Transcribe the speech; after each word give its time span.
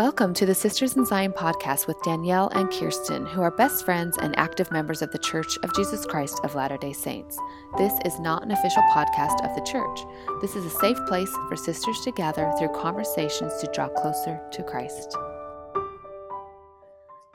Welcome 0.00 0.32
to 0.32 0.46
the 0.46 0.54
Sisters 0.54 0.96
in 0.96 1.04
Zion 1.04 1.34
podcast 1.34 1.86
with 1.86 2.00
Danielle 2.00 2.48
and 2.54 2.70
Kirsten, 2.70 3.26
who 3.26 3.42
are 3.42 3.50
best 3.50 3.84
friends 3.84 4.16
and 4.16 4.34
active 4.38 4.70
members 4.70 5.02
of 5.02 5.12
the 5.12 5.18
Church 5.18 5.58
of 5.62 5.74
Jesus 5.74 6.06
Christ 6.06 6.40
of 6.42 6.54
Latter 6.54 6.78
day 6.78 6.94
Saints. 6.94 7.36
This 7.76 7.92
is 8.06 8.18
not 8.18 8.42
an 8.42 8.50
official 8.50 8.82
podcast 8.94 9.46
of 9.46 9.54
the 9.54 9.60
church. 9.60 10.00
This 10.40 10.56
is 10.56 10.64
a 10.64 10.70
safe 10.70 10.96
place 11.06 11.30
for 11.50 11.54
sisters 11.54 12.00
to 12.04 12.12
gather 12.12 12.50
through 12.58 12.70
conversations 12.70 13.52
to 13.60 13.70
draw 13.74 13.88
closer 13.88 14.40
to 14.50 14.62
Christ. 14.62 15.14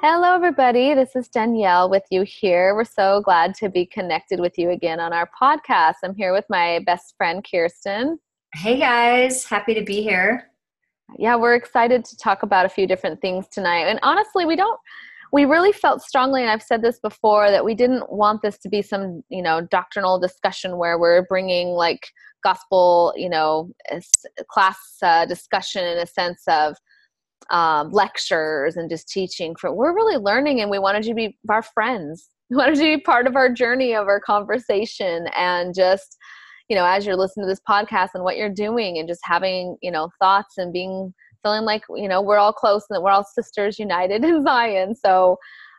Hello, 0.01 0.33
everybody. 0.33 0.95
This 0.95 1.15
is 1.15 1.27
Danielle 1.27 1.87
with 1.87 2.05
you 2.09 2.23
here. 2.23 2.73
We're 2.73 2.83
so 2.83 3.21
glad 3.21 3.53
to 3.57 3.69
be 3.69 3.85
connected 3.85 4.39
with 4.39 4.57
you 4.57 4.71
again 4.71 4.99
on 4.99 5.13
our 5.13 5.29
podcast. 5.39 5.97
I'm 6.03 6.15
here 6.15 6.33
with 6.33 6.45
my 6.49 6.79
best 6.87 7.13
friend, 7.15 7.45
Kirsten. 7.47 8.17
Hey, 8.55 8.79
guys. 8.79 9.45
Happy 9.45 9.75
to 9.75 9.83
be 9.83 10.01
here 10.01 10.49
yeah, 11.17 11.35
we're 11.35 11.55
excited 11.55 12.03
to 12.05 12.17
talk 12.17 12.43
about 12.43 12.65
a 12.65 12.69
few 12.69 12.87
different 12.87 13.21
things 13.21 13.47
tonight. 13.47 13.87
And 13.87 13.99
honestly, 14.03 14.45
we 14.45 14.55
don't 14.55 14.79
we 15.31 15.43
really 15.45 15.73
felt 15.73 16.01
strongly 16.01 16.41
and 16.41 16.49
I've 16.49 16.63
said 16.63 16.81
this 16.81 16.99
before 16.99 17.49
that 17.51 17.65
we 17.65 17.75
didn't 17.75 18.09
want 18.11 18.41
this 18.41 18.57
to 18.59 18.69
be 18.69 18.81
some, 18.81 19.21
you 19.29 19.41
know, 19.41 19.59
doctrinal 19.59 20.19
discussion 20.19 20.77
where 20.77 20.97
we're 20.97 21.25
bringing 21.25 21.69
like 21.69 22.07
gospel, 22.43 23.13
you 23.17 23.29
know, 23.29 23.71
class 24.49 24.77
uh, 25.01 25.25
discussion 25.25 25.83
in 25.83 25.97
a 25.97 26.05
sense 26.05 26.41
of 26.47 26.75
um, 27.49 27.91
lectures 27.91 28.77
and 28.77 28.89
just 28.89 29.09
teaching 29.09 29.55
for 29.55 29.73
we're 29.73 29.93
really 29.93 30.17
learning 30.17 30.61
and 30.61 30.71
we 30.71 30.79
wanted 30.79 31.03
to 31.03 31.13
be 31.13 31.37
our 31.49 31.61
friends 31.61 32.29
we 32.49 32.57
wanted 32.57 32.77
you 32.77 32.91
to 32.91 32.97
be 32.97 33.03
part 33.03 33.27
of 33.27 33.35
our 33.35 33.49
journey 33.49 33.93
of 33.93 34.07
our 34.07 34.19
conversation 34.19 35.27
and 35.35 35.75
just 35.75 36.17
you 36.69 36.75
know 36.75 36.85
as 36.85 37.05
you're 37.05 37.15
listening 37.15 37.45
to 37.45 37.49
this 37.49 37.61
podcast 37.67 38.09
and 38.13 38.23
what 38.23 38.37
you're 38.37 38.49
doing 38.49 38.97
and 38.97 39.07
just 39.07 39.21
having 39.23 39.77
you 39.81 39.91
know 39.91 40.09
thoughts 40.19 40.57
and 40.57 40.73
being 40.73 41.13
feeling 41.43 41.63
like 41.63 41.83
you 41.95 42.07
know 42.07 42.21
we're 42.21 42.37
all 42.37 42.53
close 42.53 42.85
and 42.89 42.95
that 42.95 43.01
we're 43.01 43.11
all 43.11 43.23
sisters 43.23 43.79
united 43.79 44.23
in 44.25 44.43
zion 44.43 44.95
so 44.95 45.37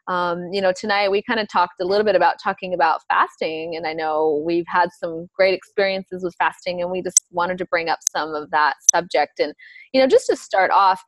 um, 0.09 0.53
you 0.53 0.61
know 0.61 0.73
tonight 0.73 1.11
we 1.11 1.21
kind 1.21 1.41
of 1.41 1.49
talked 1.49 1.81
a 1.81 1.85
little 1.85 2.05
bit 2.05 2.15
about 2.15 2.37
talking 2.43 2.73
about 2.73 3.01
fasting 3.09 3.75
and 3.75 3.87
i 3.87 3.93
know 3.93 4.41
we've 4.47 4.67
had 4.69 4.89
some 5.01 5.27
great 5.37 5.53
experiences 5.53 6.23
with 6.23 6.35
fasting 6.39 6.81
and 6.81 6.91
we 6.93 7.03
just 7.03 7.25
wanted 7.33 7.59
to 7.59 7.67
bring 7.67 7.89
up 7.89 7.99
some 8.09 8.35
of 8.35 8.51
that 8.53 8.75
subject. 8.95 9.41
And 9.41 9.53
you 9.93 10.01
know 10.01 10.07
just 10.07 10.27
to 10.29 10.37
start 10.37 10.71
off 10.71 11.03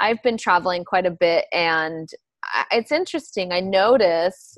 i've 0.00 0.22
been 0.22 0.36
traveling 0.36 0.84
quite 0.84 1.06
a 1.06 1.10
bit 1.10 1.46
and 1.52 2.08
it's 2.70 2.92
interesting. 2.92 3.52
I 3.52 3.60
notice 3.60 4.56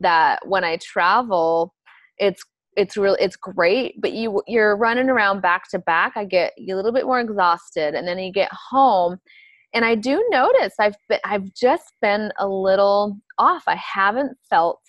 that 0.00 0.40
when 0.46 0.64
i 0.64 0.78
travel 0.78 1.72
it's 2.18 2.42
it's 2.76 2.96
really 2.96 3.18
it's 3.20 3.36
great 3.36 4.00
but 4.00 4.12
you 4.12 4.42
you're 4.46 4.76
running 4.76 5.08
around 5.08 5.40
back 5.40 5.68
to 5.70 5.78
back. 5.78 6.12
I 6.16 6.24
get 6.24 6.52
a 6.58 6.74
little 6.74 6.92
bit 6.92 7.06
more 7.06 7.20
exhausted 7.20 7.94
and 7.94 8.06
then 8.06 8.18
you 8.18 8.32
get 8.32 8.50
home 8.52 9.18
and 9.74 9.84
i 9.84 9.94
do 9.94 10.24
notice 10.30 10.74
i've 10.78 10.96
been 11.08 11.18
i've 11.24 11.52
just 11.54 11.94
been 12.00 12.32
a 12.38 12.46
little 12.46 13.18
off. 13.38 13.64
I 13.66 13.76
haven't 13.76 14.36
felt 14.48 14.80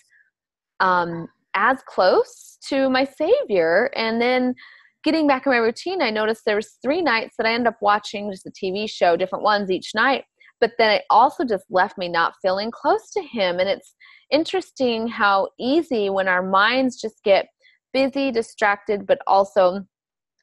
um 0.80 1.28
as 1.54 1.78
close 1.86 2.58
to 2.68 2.88
my 2.88 3.04
savior 3.04 3.90
and 3.96 4.20
then 4.20 4.54
getting 5.02 5.26
back 5.26 5.46
in 5.46 5.52
my 5.52 5.58
routine 5.58 6.02
i 6.02 6.10
noticed 6.10 6.42
there 6.44 6.56
was 6.56 6.78
three 6.82 7.02
nights 7.02 7.34
that 7.36 7.46
i 7.46 7.52
ended 7.52 7.68
up 7.68 7.78
watching 7.80 8.30
just 8.30 8.46
a 8.46 8.50
tv 8.50 8.88
show 8.88 9.16
different 9.16 9.42
ones 9.42 9.70
each 9.70 9.92
night 9.94 10.24
but 10.60 10.72
then 10.78 10.90
it 10.90 11.02
also 11.10 11.44
just 11.44 11.64
left 11.70 11.96
me 11.98 12.08
not 12.08 12.34
feeling 12.42 12.70
close 12.70 13.10
to 13.10 13.22
him 13.22 13.58
and 13.58 13.68
it's 13.68 13.94
interesting 14.30 15.08
how 15.08 15.48
easy 15.58 16.10
when 16.10 16.28
our 16.28 16.42
minds 16.42 17.00
just 17.00 17.22
get 17.24 17.46
busy, 17.92 18.30
distracted, 18.30 19.06
but 19.06 19.18
also 19.26 19.84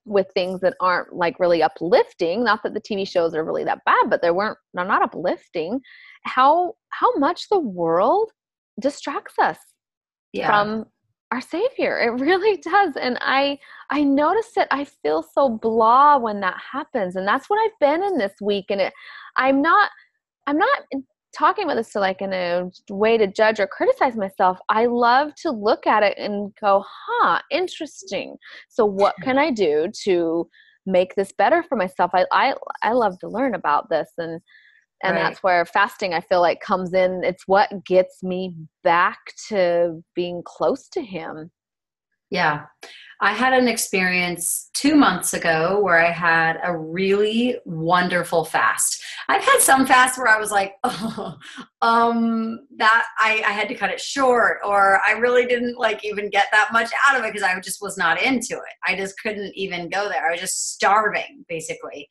with 0.06 0.28
things 0.34 0.62
that 0.62 0.76
aren't 0.80 1.14
like 1.14 1.40
really 1.40 1.64
uplifting. 1.64 2.44
Not 2.44 2.62
that 2.64 2.74
the 2.74 2.82
TV 2.82 3.08
shows 3.08 3.34
are 3.34 3.44
really 3.44 3.64
that 3.64 3.80
bad, 3.86 4.10
but 4.10 4.22
they 4.22 4.32
weren't 4.32 4.58
they're 4.74 4.86
not 4.86 5.02
uplifting. 5.02 5.82
How 6.24 6.74
how 6.90 7.16
much 7.18 7.50
the 7.50 7.60
world 7.60 8.32
distracts 8.80 9.36
us 9.40 9.58
yeah. 10.34 10.48
from 10.48 10.86
our 11.32 11.42
savior 11.42 12.00
it 12.00 12.12
really 12.22 12.58
does 12.58 12.96
and 12.96 13.18
i 13.22 13.58
i 13.90 14.04
notice 14.04 14.52
it 14.58 14.68
i 14.72 14.84
feel 14.84 15.24
so 15.24 15.50
blah 15.50 16.18
when 16.18 16.40
that 16.40 16.58
happens 16.72 17.16
and 17.16 17.28
that's 17.28 17.50
what 17.50 17.60
i've 17.64 17.80
been 17.80 18.04
in 18.04 18.18
this 18.18 18.34
week 18.42 18.66
and 18.70 18.82
it 18.82 18.94
i'm 19.38 19.62
not 19.62 19.90
i'm 20.48 20.58
not 20.58 20.84
talking 21.36 21.66
about 21.66 21.76
this 21.76 21.92
to 21.92 22.00
like 22.00 22.22
in 22.22 22.34
a 22.34 22.70
way 22.90 23.18
to 23.18 23.28
judge 23.28 23.60
or 23.60 23.68
criticize 23.68 24.16
myself 24.16 24.58
i 24.70 24.86
love 24.86 25.34
to 25.36 25.52
look 25.52 25.86
at 25.86 26.04
it 26.04 26.18
and 26.18 26.54
go 26.62 26.84
huh 26.86 27.42
interesting. 27.52 28.36
So 28.70 28.86
what 28.86 29.16
can 29.22 29.38
i 29.38 29.52
do 29.52 29.90
to 30.04 30.48
make 30.86 31.16
this 31.16 31.32
better 31.32 31.64
for 31.64 31.76
myself? 31.76 32.12
I 32.14 32.26
i, 32.32 32.54
I 32.82 32.94
love 32.94 33.20
to 33.20 33.28
learn 33.28 33.56
about 33.56 33.90
this 33.90 34.10
and 34.18 34.42
and 35.04 35.16
right. 35.16 35.24
that's 35.24 35.44
where 35.44 35.66
fasting 35.66 36.14
i 36.14 36.22
feel 36.22 36.42
like 36.42 36.60
comes 36.62 36.94
in. 36.94 37.22
It's 37.24 37.48
what 37.48 37.70
gets 37.86 38.24
me 38.24 38.56
back 38.84 39.20
to 39.50 40.02
being 40.16 40.42
close 40.46 40.88
to 40.90 41.02
him 41.02 41.52
yeah 42.36 42.66
I 43.22 43.32
had 43.32 43.54
an 43.54 43.68
experience 43.68 44.70
two 44.74 44.96
months 44.96 45.34
ago 45.34 45.80
where 45.82 45.98
I 45.98 46.12
had 46.12 46.60
a 46.64 46.78
really 46.78 47.58
wonderful 47.66 48.44
fast. 48.44 49.02
I've 49.30 49.44
had 49.44 49.62
some 49.62 49.88
fasts 49.88 50.18
where 50.18 50.28
I 50.28 50.38
was 50.38 50.52
like, 50.52 50.74
oh, 50.84 51.38
um, 51.82 52.60
that 52.78 53.06
I, 53.18 53.42
I 53.48 53.52
had 53.52 53.70
to 53.70 53.76
cut 53.76 53.90
it 53.90 54.02
short, 54.02 54.58
or 54.66 55.00
I 55.08 55.14
really 55.14 55.46
didn't 55.46 55.78
like 55.78 56.04
even 56.04 56.30
get 56.30 56.48
that 56.52 56.70
much 56.74 56.90
out 57.08 57.18
of 57.18 57.24
it 57.24 57.32
because 57.32 57.48
I 57.48 57.58
just 57.62 57.82
was 57.82 57.98
not 57.98 58.22
into 58.22 58.56
it. 58.56 58.74
I 58.86 58.96
just 58.96 59.16
couldn't 59.22 59.54
even 59.56 59.90
go 59.90 60.10
there. 60.10 60.28
I 60.28 60.32
was 60.32 60.42
just 60.42 60.74
starving, 60.74 61.46
basically. 61.48 62.10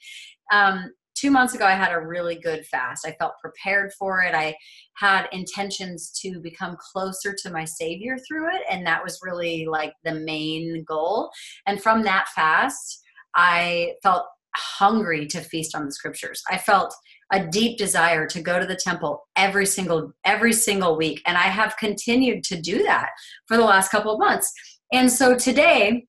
Um, 0.53 0.91
two 1.25 1.31
months 1.31 1.55
ago, 1.55 1.65
I 1.65 1.73
had 1.73 1.91
a 1.91 2.01
really 2.01 2.35
good 2.35 2.67
fast. 2.67 3.07
I 3.07 3.13
felt 3.13 3.33
prepared 3.41 3.95
for 3.95 4.21
it. 4.21 4.35
I 4.35 4.55
had 4.99 5.27
intentions 5.33 6.11
to 6.21 6.39
become 6.39 6.77
closer 6.93 7.35
to 7.43 7.51
my 7.51 7.65
Savior 7.65 8.19
through 8.29 8.55
it. 8.55 8.61
And 8.71 8.87
that 8.87 9.03
was 9.03 9.21
really 9.23 9.65
like 9.65 9.95
the 10.05 10.17
main 10.17 10.85
goal. 10.87 11.31
And 11.67 11.83
from 11.83 12.03
that 12.03 12.29
fast, 12.37 13.01
I 13.35 13.95
felt 14.03 14.27
hungry 14.55 15.27
to 15.29 15.41
feast 15.41 15.75
on 15.75 15.87
the 15.87 15.93
scriptures. 15.93 16.43
I 16.51 16.59
felt 16.59 16.95
a 17.33 17.47
deep 17.47 17.79
desire 17.79 18.27
to 18.27 18.43
go 18.43 18.61
to 18.61 18.67
the 18.67 18.77
temple 18.77 19.27
every 19.35 19.65
single 19.65 20.13
every 20.27 20.53
single 20.53 20.95
week 20.99 21.23
and 21.27 21.39
I 21.39 21.45
have 21.45 21.75
continued 21.79 22.45
to 22.45 22.61
do 22.61 22.83
that 22.83 23.09
for 23.49 23.57
the 23.57 23.65
last 23.65 23.91
couple 23.91 24.13
of 24.13 24.21
months. 24.21 24.53
And 24.93 25.11
so 25.11 25.35
today 25.35 26.07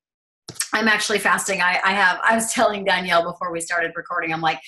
I'm 0.72 0.88
actually 0.88 1.18
fasting. 1.18 1.60
I, 1.60 1.80
I 1.82 1.92
have 1.92 2.20
I 2.22 2.34
was 2.34 2.52
telling 2.52 2.84
Danielle 2.84 3.24
before 3.24 3.50
we 3.50 3.60
started 3.60 3.92
recording, 3.96 4.32
I'm 4.32 4.40
like, 4.42 4.60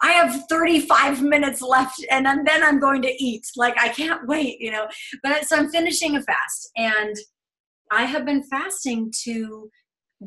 I 0.00 0.12
have 0.12 0.44
35 0.48 1.22
minutes 1.22 1.60
left 1.60 2.04
and 2.10 2.26
then 2.26 2.62
I'm 2.62 2.78
going 2.78 3.02
to 3.02 3.22
eat. 3.22 3.46
Like 3.56 3.78
I 3.78 3.88
can't 3.88 4.26
wait, 4.26 4.60
you 4.60 4.70
know. 4.70 4.88
But 5.22 5.46
so 5.46 5.56
I'm 5.56 5.70
finishing 5.70 6.16
a 6.16 6.22
fast 6.22 6.70
and 6.76 7.16
I 7.90 8.04
have 8.04 8.24
been 8.24 8.42
fasting 8.44 9.12
to 9.24 9.70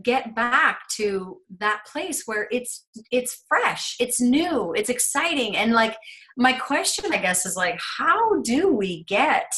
get 0.04 0.34
back 0.36 0.88
to 0.90 1.38
that 1.60 1.84
place 1.86 2.24
where 2.26 2.48
it's 2.52 2.86
it's 3.12 3.44
fresh, 3.48 3.96
it's 4.00 4.22
new, 4.22 4.74
it's 4.74 4.90
exciting 4.90 5.56
and 5.58 5.74
like 5.74 5.98
my 6.38 6.54
question 6.54 7.14
I 7.14 7.18
guess 7.18 7.46
is 7.46 7.58
like 7.58 7.80
how 7.98 8.42
do 8.42 8.74
we 8.74 9.04
get 9.04 9.52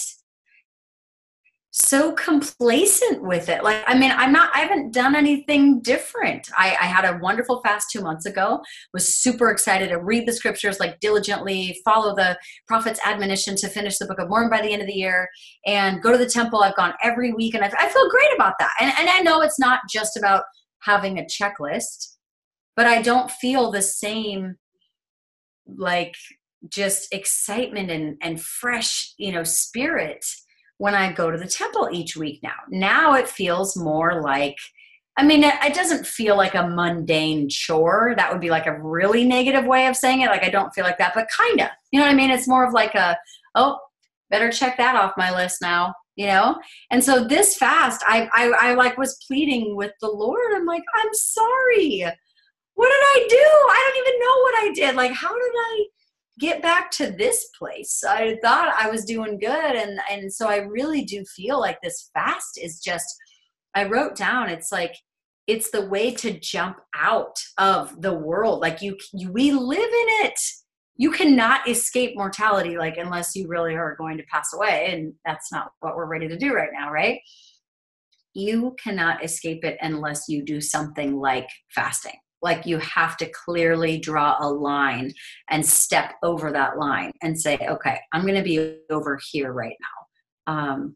so 1.75 2.11
complacent 2.11 3.23
with 3.23 3.49
it. 3.49 3.63
Like, 3.63 3.83
I 3.87 3.97
mean, 3.97 4.11
I'm 4.11 4.31
not, 4.31 4.51
I 4.53 4.59
haven't 4.59 4.93
done 4.93 5.15
anything 5.15 5.81
different. 5.81 6.47
I, 6.55 6.77
I, 6.79 6.85
had 6.85 7.03
a 7.03 7.17
wonderful 7.17 7.61
fast 7.61 7.87
two 7.91 8.01
months 8.01 8.27
ago, 8.27 8.61
was 8.93 9.15
super 9.15 9.49
excited 9.49 9.89
to 9.89 9.97
read 9.97 10.27
the 10.27 10.33
scriptures 10.33 10.79
like 10.79 10.99
diligently, 10.99 11.81
follow 11.83 12.15
the 12.15 12.37
prophet's 12.67 12.99
admonition 13.03 13.55
to 13.55 13.67
finish 13.67 13.97
the 13.97 14.05
book 14.05 14.19
of 14.19 14.29
Mormon 14.29 14.51
by 14.51 14.61
the 14.61 14.71
end 14.71 14.83
of 14.83 14.87
the 14.87 14.93
year, 14.93 15.27
and 15.65 15.99
go 16.03 16.11
to 16.11 16.17
the 16.17 16.29
temple. 16.29 16.61
I've 16.61 16.75
gone 16.75 16.93
every 17.01 17.33
week, 17.33 17.55
and 17.55 17.65
I, 17.65 17.71
I 17.75 17.89
feel 17.89 18.07
great 18.07 18.35
about 18.35 18.53
that. 18.59 18.71
And, 18.79 18.93
and 18.99 19.09
I 19.09 19.21
know 19.21 19.41
it's 19.41 19.59
not 19.59 19.79
just 19.89 20.15
about 20.15 20.43
having 20.83 21.17
a 21.17 21.23
checklist, 21.23 22.17
but 22.75 22.85
I 22.85 23.01
don't 23.01 23.31
feel 23.31 23.71
the 23.71 23.81
same, 23.81 24.57
like, 25.65 26.13
just 26.69 27.11
excitement 27.11 27.89
and, 27.89 28.15
and 28.21 28.39
fresh, 28.39 29.15
you 29.17 29.31
know, 29.31 29.43
spirit 29.43 30.23
when 30.83 30.95
I 30.95 31.13
go 31.13 31.31
to 31.31 31.37
the 31.37 31.47
temple 31.47 31.87
each 31.93 32.17
week 32.17 32.41
now. 32.43 32.57
Now 32.67 33.13
it 33.13 33.29
feels 33.29 33.77
more 33.77 34.21
like, 34.21 34.57
I 35.15 35.23
mean, 35.23 35.41
it, 35.45 35.53
it, 35.63 35.73
doesn't 35.73 36.05
feel 36.05 36.35
like 36.35 36.55
a 36.55 36.67
mundane 36.67 37.47
chore. 37.47 38.15
That 38.17 38.29
would 38.29 38.41
be 38.41 38.49
like 38.49 38.65
a 38.65 38.81
really 38.81 39.23
negative 39.23 39.63
way 39.65 39.87
of 39.87 39.95
saying 39.95 40.19
it. 40.19 40.27
Like, 40.27 40.43
I 40.43 40.49
don't 40.49 40.73
feel 40.73 40.83
like 40.83 40.97
that, 40.97 41.13
but 41.15 41.29
kind 41.29 41.61
of. 41.61 41.69
You 41.91 42.01
know 42.01 42.05
what 42.05 42.11
I 42.11 42.17
mean? 42.17 42.31
It's 42.31 42.49
more 42.49 42.67
of 42.67 42.73
like 42.73 42.95
a, 42.95 43.17
oh, 43.55 43.79
better 44.29 44.51
check 44.51 44.75
that 44.75 44.97
off 44.97 45.13
my 45.15 45.33
list 45.33 45.61
now 45.61 45.93
you 46.15 46.27
know 46.27 46.55
and 46.91 47.03
so 47.03 47.23
this 47.23 47.57
fast 47.57 48.03
I, 48.05 48.29
I 48.33 48.69
i 48.69 48.73
like 48.73 48.97
was 48.97 49.23
pleading 49.27 49.75
with 49.75 49.91
the 50.01 50.09
lord 50.09 50.55
i'm 50.55 50.65
like 50.65 50.83
i'm 50.95 51.13
sorry 51.13 52.05
what 52.75 52.87
did 52.87 53.03
i 53.23 53.27
do 53.29 53.35
i 53.35 53.91
don't 53.91 54.07
even 54.07 54.19
know 54.19 54.37
what 54.41 54.55
i 54.55 54.71
did 54.73 54.95
like 54.95 55.11
how 55.11 55.33
did 55.33 55.53
i 55.55 55.85
get 56.39 56.61
back 56.61 56.89
to 56.91 57.11
this 57.11 57.49
place. 57.57 58.03
I 58.07 58.37
thought 58.41 58.73
I 58.77 58.89
was 58.89 59.05
doing 59.05 59.39
good 59.39 59.75
and 59.75 59.99
and 60.09 60.33
so 60.33 60.47
I 60.47 60.57
really 60.57 61.03
do 61.03 61.23
feel 61.25 61.59
like 61.59 61.79
this 61.81 62.09
fast 62.13 62.59
is 62.61 62.79
just 62.79 63.05
I 63.75 63.85
wrote 63.85 64.15
down 64.15 64.49
it's 64.49 64.71
like 64.71 64.95
it's 65.45 65.71
the 65.71 65.85
way 65.85 66.11
to 66.11 66.39
jump 66.39 66.77
out 66.97 67.37
of 67.57 68.01
the 68.01 68.13
world. 68.13 68.61
Like 68.61 68.81
you, 68.81 68.97
you 69.13 69.31
we 69.31 69.51
live 69.51 69.79
in 69.79 70.25
it. 70.25 70.39
You 70.95 71.11
cannot 71.11 71.67
escape 71.67 72.15
mortality 72.15 72.77
like 72.77 72.97
unless 72.97 73.35
you 73.35 73.47
really 73.47 73.75
are 73.75 73.95
going 73.95 74.17
to 74.17 74.23
pass 74.31 74.53
away 74.53 74.89
and 74.91 75.13
that's 75.25 75.51
not 75.51 75.71
what 75.81 75.95
we're 75.95 76.05
ready 76.05 76.27
to 76.27 76.37
do 76.37 76.53
right 76.53 76.69
now 76.71 76.91
right? 76.91 77.19
You 78.33 78.75
cannot 78.83 79.23
escape 79.23 79.63
it 79.63 79.77
unless 79.81 80.27
you 80.27 80.43
do 80.43 80.61
something 80.61 81.19
like 81.19 81.47
fasting 81.75 82.15
like 82.43 82.65
you 82.65 82.77
have 82.79 83.17
to 83.17 83.29
clearly 83.29 83.97
draw 83.97 84.37
a 84.39 84.47
line 84.47 85.11
and 85.49 85.65
step 85.65 86.13
over 86.21 86.51
that 86.51 86.77
line 86.77 87.11
and 87.21 87.39
say 87.39 87.57
okay 87.67 87.99
i'm 88.13 88.23
going 88.23 88.35
to 88.35 88.43
be 88.43 88.77
over 88.91 89.19
here 89.31 89.53
right 89.53 89.77
now. 90.47 90.53
Um 90.53 90.95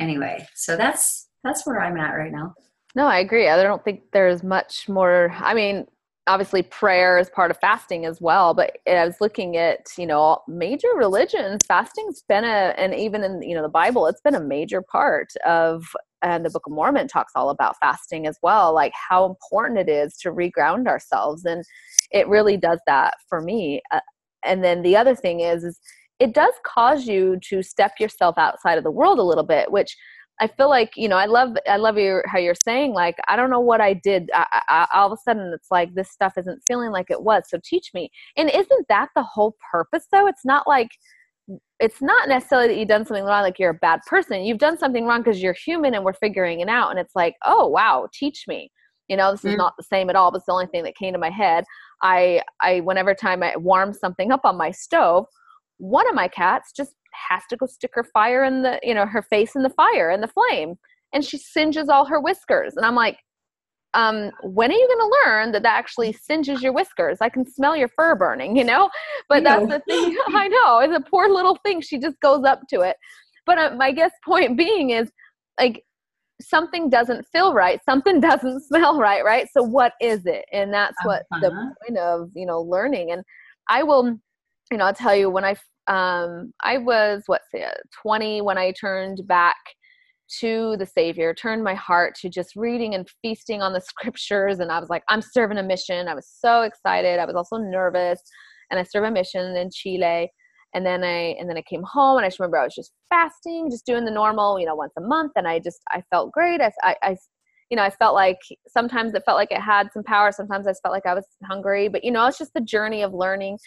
anyway 0.00 0.46
so 0.54 0.76
that's 0.76 1.28
that's 1.42 1.66
where 1.66 1.80
i'm 1.80 1.96
at 1.96 2.12
right 2.12 2.32
now. 2.32 2.54
No 2.94 3.06
i 3.06 3.18
agree. 3.18 3.48
I 3.48 3.62
don't 3.62 3.84
think 3.84 4.02
there's 4.12 4.42
much 4.42 4.88
more 4.88 5.34
i 5.38 5.54
mean 5.54 5.86
obviously 6.28 6.62
prayer 6.62 7.18
is 7.18 7.28
part 7.30 7.50
of 7.50 7.58
fasting 7.58 8.06
as 8.06 8.20
well 8.20 8.54
but 8.54 8.76
i 8.86 9.04
was 9.04 9.20
looking 9.20 9.56
at 9.56 9.80
you 9.98 10.06
know 10.06 10.38
major 10.46 10.88
religions 10.94 11.58
fasting's 11.66 12.22
been 12.28 12.44
a 12.44 12.74
and 12.78 12.94
even 12.94 13.24
in 13.24 13.42
you 13.42 13.56
know 13.56 13.62
the 13.62 13.68
bible 13.68 14.06
it's 14.06 14.20
been 14.20 14.36
a 14.36 14.40
major 14.40 14.80
part 14.80 15.32
of 15.44 15.84
and 16.22 16.44
the 16.44 16.50
book 16.50 16.66
of 16.66 16.72
mormon 16.72 17.08
talks 17.08 17.32
all 17.34 17.50
about 17.50 17.76
fasting 17.80 18.26
as 18.26 18.38
well 18.42 18.72
like 18.74 18.92
how 19.08 19.24
important 19.24 19.78
it 19.78 19.88
is 19.88 20.16
to 20.16 20.30
reground 20.30 20.86
ourselves 20.86 21.44
and 21.44 21.64
it 22.12 22.28
really 22.28 22.56
does 22.56 22.80
that 22.86 23.14
for 23.28 23.40
me. 23.40 23.82
Uh, 23.90 24.00
and 24.44 24.62
then 24.62 24.82
the 24.82 24.96
other 24.96 25.14
thing 25.14 25.40
is 25.40 25.64
is 25.64 25.80
it 26.18 26.34
does 26.34 26.54
cause 26.64 27.06
you 27.06 27.38
to 27.42 27.62
step 27.62 27.92
yourself 27.98 28.36
outside 28.38 28.78
of 28.78 28.84
the 28.84 28.90
world 28.90 29.18
a 29.18 29.22
little 29.22 29.44
bit 29.44 29.70
which 29.72 29.96
I 30.40 30.48
feel 30.48 30.68
like 30.68 30.92
you 30.96 31.08
know 31.08 31.16
I 31.16 31.26
love 31.26 31.56
I 31.68 31.76
love 31.76 31.98
your 31.98 32.24
how 32.26 32.38
you're 32.38 32.54
saying 32.54 32.92
like 32.92 33.16
I 33.28 33.36
don't 33.36 33.50
know 33.50 33.60
what 33.60 33.80
I 33.80 33.92
did. 33.92 34.30
I, 34.34 34.60
I, 34.68 34.86
all 34.94 35.12
of 35.12 35.18
a 35.18 35.22
sudden 35.22 35.52
it's 35.54 35.70
like 35.70 35.94
this 35.94 36.10
stuff 36.10 36.32
isn't 36.36 36.62
feeling 36.66 36.90
like 36.90 37.10
it 37.10 37.22
was. 37.22 37.44
So 37.48 37.58
teach 37.62 37.90
me. 37.94 38.10
And 38.36 38.50
isn't 38.50 38.88
that 38.88 39.10
the 39.14 39.22
whole 39.22 39.56
purpose 39.70 40.06
though? 40.10 40.26
It's 40.26 40.44
not 40.44 40.66
like 40.66 40.88
it's 41.80 42.00
not 42.00 42.28
necessarily 42.28 42.68
that 42.68 42.78
you've 42.78 42.88
done 42.88 43.04
something 43.04 43.24
wrong 43.24 43.42
like 43.42 43.58
you're 43.58 43.70
a 43.70 43.74
bad 43.74 44.00
person. 44.06 44.44
You've 44.44 44.58
done 44.58 44.78
something 44.78 45.04
wrong 45.04 45.22
because 45.22 45.42
you're 45.42 45.54
human 45.54 45.94
and 45.94 46.04
we're 46.04 46.12
figuring 46.12 46.60
it 46.60 46.68
out 46.68 46.90
and 46.90 46.98
it's 46.98 47.14
like 47.14 47.34
oh 47.44 47.66
wow 47.66 48.08
teach 48.12 48.44
me. 48.46 48.70
You 49.08 49.16
know 49.16 49.32
this 49.32 49.44
is 49.44 49.54
mm. 49.54 49.58
not 49.58 49.74
the 49.76 49.84
same 49.84 50.08
at 50.08 50.16
all. 50.16 50.30
But 50.30 50.38
it's 50.38 50.46
the 50.46 50.52
only 50.52 50.66
thing 50.66 50.84
that 50.84 50.96
came 50.96 51.12
to 51.12 51.18
my 51.18 51.30
head. 51.30 51.64
I 52.02 52.42
I 52.60 52.80
whenever 52.80 53.14
time 53.14 53.42
I 53.42 53.56
warm 53.56 53.92
something 53.92 54.30
up 54.30 54.42
on 54.44 54.56
my 54.56 54.70
stove 54.70 55.26
one 55.82 56.08
of 56.08 56.14
my 56.14 56.28
cats 56.28 56.70
just 56.70 56.94
has 57.28 57.42
to 57.50 57.56
go 57.56 57.66
stick 57.66 57.90
her 57.94 58.04
fire 58.04 58.44
in 58.44 58.62
the 58.62 58.78
you 58.84 58.94
know 58.94 59.04
her 59.04 59.20
face 59.20 59.56
in 59.56 59.64
the 59.64 59.70
fire 59.70 60.10
and 60.10 60.22
the 60.22 60.28
flame 60.28 60.76
and 61.12 61.24
she 61.24 61.36
singes 61.36 61.88
all 61.88 62.04
her 62.04 62.20
whiskers 62.20 62.74
and 62.76 62.86
i'm 62.86 62.94
like 62.94 63.18
um, 63.94 64.30
when 64.42 64.70
are 64.70 64.74
you 64.74 64.88
going 64.88 65.10
to 65.10 65.16
learn 65.24 65.52
that 65.52 65.62
that 65.62 65.78
actually 65.78 66.12
singes 66.12 66.62
your 66.62 66.72
whiskers? 66.72 67.18
I 67.20 67.28
can 67.28 67.46
smell 67.46 67.76
your 67.76 67.88
fur 67.88 68.14
burning, 68.14 68.56
you 68.56 68.64
know? 68.64 68.88
But 69.28 69.44
that's 69.44 69.66
the 69.66 69.80
thing. 69.80 70.16
I 70.28 70.48
know. 70.48 70.78
It's 70.78 70.96
a 70.96 71.10
poor 71.10 71.28
little 71.28 71.58
thing. 71.64 71.80
She 71.80 71.98
just 71.98 72.18
goes 72.20 72.44
up 72.44 72.60
to 72.70 72.80
it. 72.80 72.96
But 73.44 73.58
uh, 73.58 73.74
my 73.76 73.92
guess 73.92 74.12
point 74.24 74.56
being 74.56 74.90
is 74.90 75.10
like 75.60 75.82
something 76.40 76.88
doesn't 76.88 77.26
feel 77.32 77.52
right. 77.52 77.80
Something 77.84 78.20
doesn't 78.28 78.62
smell 78.62 78.98
right, 78.98 79.24
right? 79.24 79.46
So 79.52 79.62
what 79.62 79.92
is 80.00 80.24
it? 80.26 80.44
And 80.52 80.72
that's 80.72 80.96
what 81.04 81.22
uh-huh. 81.32 81.40
the 81.40 81.50
point 81.50 81.98
of, 81.98 82.30
you 82.34 82.46
know, 82.46 82.60
learning. 82.60 83.12
And 83.12 83.22
I 83.68 83.82
will, 83.82 84.18
you 84.70 84.78
know, 84.78 84.86
I'll 84.86 84.94
tell 84.94 85.14
you 85.14 85.30
when 85.30 85.44
I 85.44 85.54
um, 85.88 86.52
I 86.62 86.78
was 86.78 87.24
what's 87.26 87.50
say 87.52 87.66
20 88.02 88.40
when 88.42 88.56
I 88.56 88.72
turned 88.80 89.26
back 89.26 89.56
to 90.40 90.76
the 90.78 90.86
Savior, 90.86 91.34
turned 91.34 91.64
my 91.64 91.74
heart 91.74 92.14
to 92.20 92.28
just 92.28 92.56
reading 92.56 92.94
and 92.94 93.08
feasting 93.22 93.62
on 93.62 93.72
the 93.72 93.80
scriptures, 93.86 94.60
and 94.60 94.70
I 94.70 94.78
was 94.78 94.88
like, 94.88 95.02
I'm 95.08 95.22
serving 95.22 95.58
a 95.58 95.62
mission. 95.62 96.08
I 96.08 96.14
was 96.14 96.28
so 96.28 96.62
excited. 96.62 97.18
I 97.18 97.24
was 97.24 97.34
also 97.34 97.56
nervous, 97.56 98.20
and 98.70 98.78
I 98.78 98.82
served 98.82 99.06
a 99.06 99.10
mission 99.10 99.56
in 99.56 99.70
Chile. 99.72 100.30
And 100.74 100.86
then 100.86 101.04
I 101.04 101.36
and 101.38 101.50
then 101.50 101.58
I 101.58 101.62
came 101.62 101.82
home, 101.82 102.16
and 102.16 102.24
I 102.24 102.28
just 102.28 102.40
remember 102.40 102.58
I 102.58 102.64
was 102.64 102.74
just 102.74 102.92
fasting, 103.10 103.70
just 103.70 103.84
doing 103.84 104.06
the 104.06 104.10
normal, 104.10 104.58
you 104.58 104.64
know, 104.64 104.74
once 104.74 104.94
a 104.96 105.02
month, 105.02 105.32
and 105.36 105.46
I 105.46 105.58
just 105.58 105.80
I 105.90 106.02
felt 106.10 106.32
great. 106.32 106.62
I, 106.62 106.72
I, 106.82 106.96
I 107.02 107.16
you 107.68 107.76
know, 107.76 107.82
I 107.82 107.90
felt 107.90 108.14
like 108.14 108.38
sometimes 108.68 109.14
it 109.14 109.22
felt 109.26 109.36
like 109.36 109.52
it 109.52 109.60
had 109.60 109.88
some 109.92 110.02
power. 110.02 110.32
Sometimes 110.32 110.66
I 110.66 110.72
felt 110.82 110.92
like 110.92 111.06
I 111.06 111.14
was 111.14 111.26
hungry, 111.44 111.88
but 111.88 112.04
you 112.04 112.10
know, 112.10 112.26
it's 112.26 112.38
just 112.38 112.54
the 112.54 112.60
journey 112.60 113.02
of 113.02 113.12
learning 113.12 113.58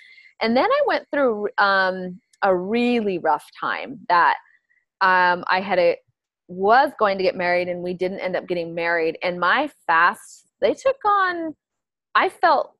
and 0.41 0.56
then 0.56 0.65
I 0.69 0.81
went 0.85 1.06
through 1.12 1.47
um, 1.57 2.19
a 2.41 2.56
really 2.56 3.17
rough 3.19 3.45
time 3.59 4.00
that 4.09 4.35
um, 5.01 5.44
I 5.50 5.62
had 5.62 5.79
a 5.79 5.97
was 6.47 6.92
going 7.00 7.18
to 7.18 7.24
get 7.24 7.36
married 7.36 7.68
and 7.68 7.81
we 7.81 7.94
didn't 7.94 8.19
end 8.19 8.36
up 8.36 8.47
getting 8.47 8.75
married. 8.75 9.18
And 9.24 9.39
my 9.39 9.69
fasts 9.88 10.45
they 10.62 10.74
took 10.74 10.97
on. 11.06 11.56
I 12.15 12.30
felt 12.30 12.71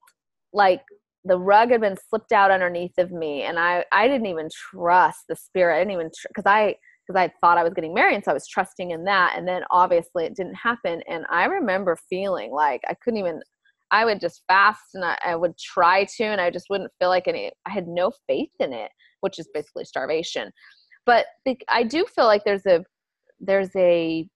like 0.52 0.82
the 1.24 1.38
rug 1.38 1.70
had 1.70 1.80
been 1.80 1.96
slipped 2.08 2.32
out 2.32 2.50
underneath 2.50 2.96
of 2.98 3.10
me, 3.10 3.42
and 3.42 3.58
I 3.58 3.84
I 3.92 4.08
didn't 4.08 4.26
even 4.26 4.48
trust 4.50 5.24
the 5.28 5.36
spirit. 5.36 5.76
I 5.76 5.78
didn't 5.80 5.92
even 5.92 6.10
because 6.28 6.44
tr- 6.44 6.48
I 6.48 6.76
because 7.06 7.20
I 7.20 7.32
thought 7.40 7.58
I 7.58 7.62
was 7.62 7.74
getting 7.74 7.94
married, 7.94 8.14
and 8.14 8.24
so 8.24 8.30
I 8.30 8.34
was 8.34 8.48
trusting 8.48 8.90
in 8.90 9.04
that. 9.04 9.34
And 9.36 9.46
then 9.46 9.62
obviously 9.70 10.24
it 10.24 10.34
didn't 10.34 10.54
happen, 10.54 11.02
and 11.08 11.24
I 11.30 11.44
remember 11.44 11.98
feeling 12.08 12.52
like 12.52 12.80
I 12.88 12.94
couldn't 12.94 13.18
even 13.18 13.40
I 13.90 14.04
would 14.04 14.20
just 14.20 14.42
fast 14.48 14.94
and 14.94 15.04
I, 15.04 15.16
I, 15.24 15.36
would 15.36 15.56
try 15.58 16.04
to, 16.16 16.24
and 16.24 16.40
I 16.40 16.50
just 16.50 16.66
wouldn't 16.68 16.90
feel 16.98 17.08
like 17.08 17.28
any, 17.28 17.52
I 17.66 17.70
had 17.70 17.86
no 17.86 18.10
faith 18.26 18.50
in 18.58 18.72
it, 18.72 18.90
which 19.20 19.38
is 19.38 19.48
basically 19.54 19.84
starvation. 19.84 20.50
But 21.04 21.26
I 21.68 21.84
do 21.84 22.04
feel 22.04 22.24
like 22.24 22.42
there's 22.44 22.66
a, 22.66 22.84
there's 23.40 23.74
a 23.76 24.28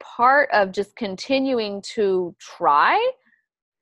part 0.00 0.48
of 0.52 0.72
just 0.72 0.96
continuing 0.96 1.82
to 1.94 2.34
try 2.38 2.96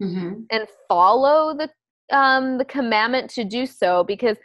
mm-hmm. 0.03 0.41
and 0.50 0.67
follow 0.88 1.56
the, 1.56 1.70
um, 2.17 2.59
the 2.59 2.65
commandment 2.65 3.31
to 3.31 3.44
do 3.44 3.67
so 3.67 4.05
because 4.05 4.37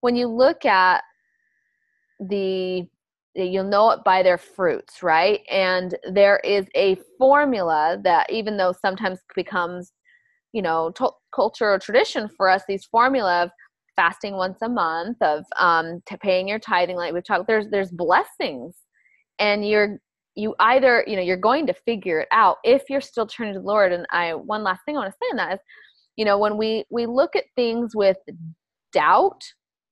when 0.00 0.14
you 0.14 0.26
look 0.26 0.64
at 0.64 1.02
the 2.20 2.86
you'll 3.36 3.64
know 3.64 3.90
it 3.90 4.00
by 4.04 4.22
their 4.22 4.38
fruits 4.38 5.02
right 5.02 5.40
and 5.50 5.96
there 6.12 6.38
is 6.44 6.66
a 6.76 6.96
formula 7.18 7.98
that 8.04 8.30
even 8.30 8.56
though 8.56 8.72
sometimes 8.72 9.18
becomes 9.34 9.92
you 10.52 10.62
know 10.62 10.90
to- 10.92 11.10
culture 11.34 11.72
or 11.72 11.78
tradition 11.78 12.28
for 12.36 12.48
us 12.48 12.62
these 12.68 12.84
formula 12.84 13.42
of 13.42 13.50
fasting 13.96 14.36
once 14.36 14.58
a 14.62 14.68
month 14.68 15.16
of 15.20 15.44
um 15.58 16.00
paying 16.20 16.46
your 16.46 16.58
tithing 16.58 16.96
like 16.96 17.12
we've 17.12 17.24
talked 17.24 17.46
there's 17.48 17.68
there's 17.70 17.90
blessings 17.90 18.74
and 19.38 19.66
you're 19.66 19.98
you 20.34 20.54
either 20.58 21.04
you 21.06 21.16
know 21.16 21.22
you're 21.22 21.36
going 21.36 21.66
to 21.66 21.74
figure 21.86 22.20
it 22.20 22.28
out 22.32 22.56
if 22.64 22.82
you're 22.88 23.00
still 23.00 23.26
turning 23.26 23.54
to 23.54 23.60
the 23.60 23.66
lord. 23.66 23.92
And 23.92 24.06
i 24.10 24.34
one 24.34 24.62
last 24.62 24.80
thing 24.84 24.96
i 24.96 25.00
want 25.00 25.12
to 25.12 25.18
say 25.22 25.30
on 25.30 25.36
that 25.36 25.54
is 25.54 25.60
you 26.16 26.24
know 26.24 26.38
when 26.38 26.56
we 26.56 26.84
we 26.90 27.06
look 27.06 27.36
at 27.36 27.44
things 27.56 27.94
with 27.94 28.16
doubt 28.92 29.40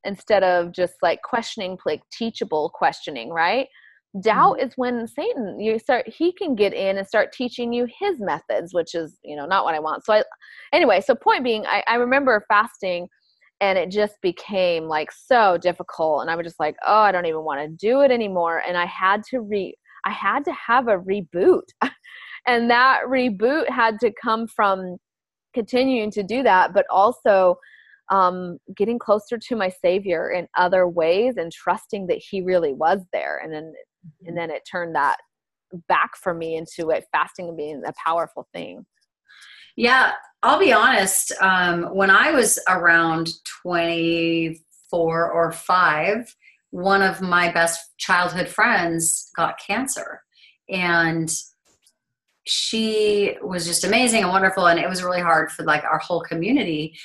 instead 0.05 0.43
of 0.43 0.73
just 0.73 0.95
like 1.03 1.23
questioning 1.23 1.79
like 1.87 2.03
teachable 2.13 2.71
questioning 2.75 3.31
right? 3.31 3.69
Doubt 4.21 4.59
mm-hmm. 4.59 4.67
is 4.67 4.73
when 4.77 5.07
satan 5.09 5.59
you 5.59 5.79
start 5.79 6.07
he 6.07 6.33
can 6.33 6.55
get 6.55 6.75
in 6.75 6.99
and 6.99 7.07
start 7.07 7.33
teaching 7.33 7.73
you 7.73 7.87
his 7.99 8.21
methods 8.21 8.75
which 8.75 8.95
is 8.95 9.19
you 9.25 9.37
know 9.37 9.47
not 9.47 9.65
what 9.65 9.75
i 9.75 9.81
want. 9.81 10.05
So 10.05 10.13
i 10.13 10.25
anyway 10.73 11.01
so 11.01 11.15
point 11.15 11.45
being 11.45 11.65
i, 11.67 11.83
I 11.87 11.95
remember 11.95 12.45
fasting 12.49 13.09
and 13.63 13.79
it 13.79 13.91
just 13.91 14.21
became 14.21 14.85
like 14.85 15.11
so 15.11 15.57
difficult 15.57 16.21
and 16.21 16.31
i 16.31 16.37
was 16.37 16.45
just 16.45 16.61
like 16.61 16.77
oh 16.85 17.01
i 17.01 17.13
don't 17.13 17.27
even 17.27 17.45
want 17.45 17.61
to 17.61 17.69
do 17.87 18.01
it 18.01 18.11
anymore 18.11 18.63
and 18.67 18.77
i 18.77 18.85
had 18.85 19.23
to 19.23 19.41
re 19.41 19.75
i 20.05 20.11
had 20.11 20.45
to 20.45 20.53
have 20.53 20.89
a 20.89 20.99
reboot 20.99 21.63
and 22.47 22.69
that 22.69 23.03
reboot 23.09 23.71
had 23.71 23.99
to 24.01 24.13
come 24.23 24.47
from 24.47 24.97
continuing 25.55 26.11
to 26.11 26.23
do 26.23 26.43
that 26.43 26.75
but 26.75 26.85
also 26.91 27.57
um, 28.11 28.59
getting 28.77 28.99
closer 28.99 29.39
to 29.39 29.57
my 29.57 29.71
savior 29.71 30.33
in 30.33 30.47
other 30.59 30.87
ways 30.87 31.37
and 31.39 31.51
trusting 31.51 32.09
that 32.09 32.19
he 32.19 32.43
really 32.43 32.75
was 32.75 33.01
there 33.13 33.41
and 33.43 33.53
then 33.53 33.73
and 34.27 34.37
then 34.37 34.51
it 34.51 34.63
turned 34.71 34.95
that 34.97 35.17
back 35.89 36.11
for 36.17 36.35
me 36.35 36.57
into 36.57 36.91
it 36.91 37.07
fasting 37.13 37.55
being 37.57 37.83
a 37.87 37.93
powerful 38.05 38.47
thing 38.53 38.85
yeah 39.77 40.13
i'll 40.43 40.59
be 40.59 40.73
honest 40.73 41.33
um, 41.41 41.85
when 41.95 42.11
i 42.11 42.31
was 42.31 42.59
around 42.69 43.31
24 43.63 45.33
or 45.33 45.53
5 45.53 46.35
one 46.73 47.03
of 47.03 47.21
my 47.21 47.53
best 47.53 47.81
childhood 47.99 48.49
friends 48.49 49.31
got 49.37 49.61
cancer. 49.65 50.23
And 50.69 51.31
she 52.45 53.37
was 53.43 53.67
just 53.67 53.85
amazing 53.85 54.23
and 54.23 54.33
wonderful 54.33 54.67
and 54.67 54.81
it 54.81 54.89
was 54.89 55.03
really 55.03 55.21
hard 55.21 55.53
for 55.53 55.65
like 55.65 55.85
our 55.85 55.99
whole 55.99 56.23
community. 56.23 56.99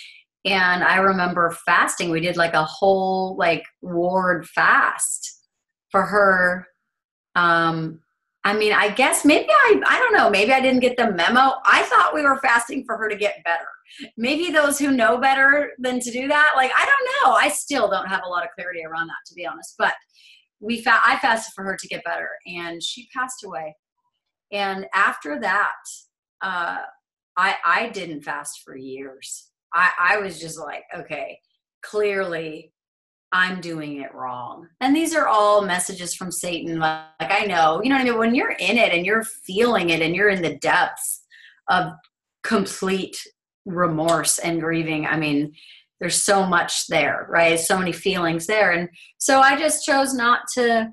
And 0.45 0.83
i 0.83 0.97
remember 0.97 1.55
fasting. 1.65 2.09
We 2.09 2.21
did 2.21 2.38
like 2.38 2.53
a 2.53 2.63
whole 2.63 3.36
like 3.38 3.63
ward 3.81 4.47
fast 4.47 5.45
for 5.91 6.03
her 6.03 6.65
um, 7.36 8.00
I 8.44 8.53
mean, 8.58 8.72
I 8.72 8.89
guess 8.89 9.25
maybe 9.25 9.50
I, 9.50 9.82
I 9.86 10.00
don't 10.00 10.13
know, 10.13 10.29
maybe 10.29 10.53
I 10.53 10.62
didn't 10.62 10.79
get 10.79 10.96
the 10.96 11.12
memo. 11.12 11.56
I 11.65 11.84
thought 11.84 12.13
we 12.13 12.22
were 12.22 12.39
fasting 12.39 12.86
for 12.86 12.98
her 12.98 13.10
to 13.10 13.15
get 13.15 13.44
better. 13.44 13.65
Maybe 14.15 14.51
those 14.51 14.79
who 14.79 14.91
know 14.91 15.17
better 15.17 15.72
than 15.79 16.00
to 16.00 16.12
do 16.12 16.27
that, 16.27 16.53
like, 16.56 16.72
I 16.77 16.86
don't 16.86 17.29
know. 17.29 17.34
I 17.34 17.50
still 17.50 17.89
don't 17.89 18.08
have 18.08 18.22
a 18.25 18.29
lot 18.29 18.44
of 18.44 18.50
clarity 18.56 18.86
around 18.86 19.08
that, 19.08 19.25
to 19.27 19.34
be 19.34 19.46
honest. 19.46 19.75
But 19.77 19.94
we 20.60 20.82
fa- 20.82 21.01
I 21.06 21.17
fasted 21.17 21.53
for 21.56 21.63
her 21.65 21.75
to 21.77 21.88
get 21.88 22.03
better, 22.03 22.29
and 22.46 22.82
she 22.82 23.08
passed 23.15 23.44
away. 23.44 23.75
And 24.51 24.88
after 24.94 25.39
that, 25.41 25.75
uh, 26.41 26.77
I, 27.36 27.56
I 27.65 27.89
didn't 27.89 28.22
fast 28.22 28.62
for 28.63 28.77
years. 28.77 29.50
I, 29.74 29.91
I 30.00 30.17
was 30.17 30.39
just 30.39 30.58
like, 30.58 30.84
okay, 30.96 31.39
clearly 31.84 32.74
I'm 33.31 33.60
doing 33.60 34.01
it 34.01 34.13
wrong. 34.13 34.67
And 34.79 34.96
these 34.96 35.13
are 35.13 35.27
all 35.27 35.62
messages 35.62 36.15
from 36.15 36.31
Satan. 36.31 36.79
Like, 36.79 37.05
I 37.19 37.46
know, 37.46 37.81
you 37.84 37.89
know 37.89 37.96
what 37.96 38.01
I 38.01 38.05
mean? 38.05 38.17
When 38.17 38.36
you're 38.36 38.51
in 38.51 38.77
it 38.77 38.93
and 38.93 39.05
you're 39.05 39.24
feeling 39.24 39.89
it 39.89 40.01
and 40.01 40.15
you're 40.15 40.29
in 40.29 40.41
the 40.41 40.57
depths 40.57 41.24
of 41.69 41.91
complete 42.43 43.17
remorse 43.65 44.39
and 44.39 44.62
grieving, 44.62 45.05
I 45.05 45.17
mean, 45.17 45.53
there's 46.00 46.24
so 46.24 46.46
much 46.46 46.88
there, 46.88 47.27
right? 47.29 47.60
So 47.60 47.77
many 47.77 47.91
feelings 47.91 48.48
there. 48.48 48.72
And 48.72 48.88
so 49.17 49.39
I 49.41 49.57
just 49.57 49.86
chose 49.86 50.13
not 50.13 50.41
to 50.53 50.91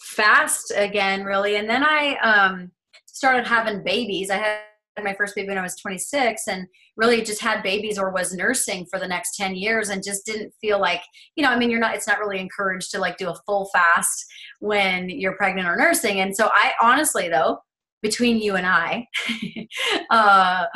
fast 0.00 0.72
again, 0.74 1.24
really. 1.24 1.56
And 1.56 1.68
then 1.68 1.84
I 1.84 2.16
um, 2.16 2.72
started 3.06 3.46
having 3.46 3.84
babies. 3.84 4.30
I 4.30 4.36
had 4.36 4.58
my 5.02 5.14
first 5.14 5.34
baby 5.34 5.48
when 5.48 5.58
I 5.58 5.62
was 5.62 5.76
26 5.76 6.48
and 6.48 6.66
really 6.96 7.22
just 7.22 7.40
had 7.40 7.62
babies 7.62 7.98
or 7.98 8.10
was 8.10 8.34
nursing 8.34 8.86
for 8.90 8.98
the 8.98 9.08
next 9.08 9.36
10 9.36 9.54
years 9.54 9.88
and 9.88 10.02
just 10.02 10.26
didn't 10.26 10.52
feel 10.60 10.80
like, 10.80 11.02
you 11.36 11.44
know, 11.44 11.50
I 11.50 11.58
mean, 11.58 11.70
you're 11.70 11.80
not, 11.80 11.94
it's 11.94 12.06
not 12.06 12.18
really 12.18 12.40
encouraged 12.40 12.90
to 12.92 12.98
like 12.98 13.16
do 13.16 13.30
a 13.30 13.36
full 13.46 13.68
fast 13.72 14.24
when 14.60 15.08
you're 15.08 15.36
pregnant 15.36 15.68
or 15.68 15.76
nursing. 15.76 16.20
And 16.20 16.34
so 16.34 16.50
I 16.52 16.72
honestly, 16.80 17.28
though, 17.28 17.58
between 18.02 18.38
you 18.38 18.56
and 18.56 18.66
I, 18.66 19.06
uh, 20.10 20.66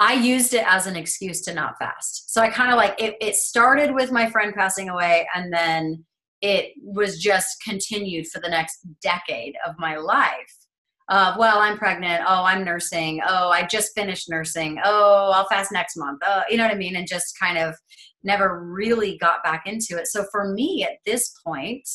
I 0.00 0.14
used 0.14 0.54
it 0.54 0.64
as 0.66 0.86
an 0.86 0.96
excuse 0.96 1.42
to 1.42 1.54
not 1.54 1.78
fast. 1.78 2.32
So 2.32 2.40
I 2.40 2.50
kind 2.50 2.70
of 2.70 2.76
like 2.76 3.00
it, 3.00 3.16
it 3.20 3.36
started 3.36 3.94
with 3.94 4.10
my 4.10 4.28
friend 4.28 4.52
passing 4.54 4.88
away 4.88 5.26
and 5.34 5.52
then 5.52 6.04
it 6.42 6.72
was 6.82 7.18
just 7.18 7.62
continued 7.62 8.26
for 8.26 8.40
the 8.40 8.48
next 8.48 8.80
decade 9.00 9.54
of 9.66 9.76
my 9.78 9.96
life 9.96 10.63
well, 11.08 11.58
I'm 11.58 11.78
pregnant. 11.78 12.22
Oh, 12.26 12.44
I'm 12.44 12.64
nursing. 12.64 13.20
Oh, 13.26 13.50
I 13.50 13.66
just 13.66 13.94
finished 13.94 14.30
nursing. 14.30 14.78
Oh, 14.84 15.32
I'll 15.34 15.46
fast 15.48 15.72
next 15.72 15.96
month. 15.96 16.20
Oh, 16.24 16.42
you 16.48 16.56
know 16.56 16.64
what 16.64 16.74
I 16.74 16.78
mean? 16.78 16.96
And 16.96 17.06
just 17.06 17.38
kind 17.38 17.58
of 17.58 17.74
never 18.22 18.64
really 18.64 19.18
got 19.18 19.44
back 19.44 19.64
into 19.66 19.98
it. 19.98 20.06
So 20.08 20.24
for 20.32 20.52
me 20.52 20.86
at 20.88 20.98
this 21.04 21.34
point, 21.44 21.88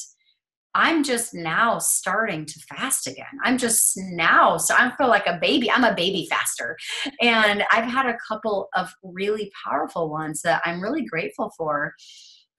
I'm 0.76 1.04
just 1.04 1.34
now 1.34 1.80
starting 1.80 2.46
to 2.46 2.60
fast 2.70 3.08
again. 3.08 3.26
I'm 3.44 3.58
just 3.58 3.94
now, 3.98 4.58
so 4.58 4.76
I 4.78 4.92
feel 4.98 5.08
like 5.08 5.26
a 5.26 5.40
baby. 5.42 5.72
I'm 5.72 5.84
a 5.84 5.96
baby 5.96 6.28
faster. 6.30 6.78
And 7.22 7.64
I've 7.72 7.86
had 7.86 8.06
a 8.06 8.18
couple 8.28 8.70
of 8.76 8.94
really 9.04 9.52
powerful 9.66 10.10
ones 10.10 10.42
that 10.44 10.62
I'm 10.66 10.80
really 10.80 11.04
grateful 11.04 11.52
for 11.58 11.96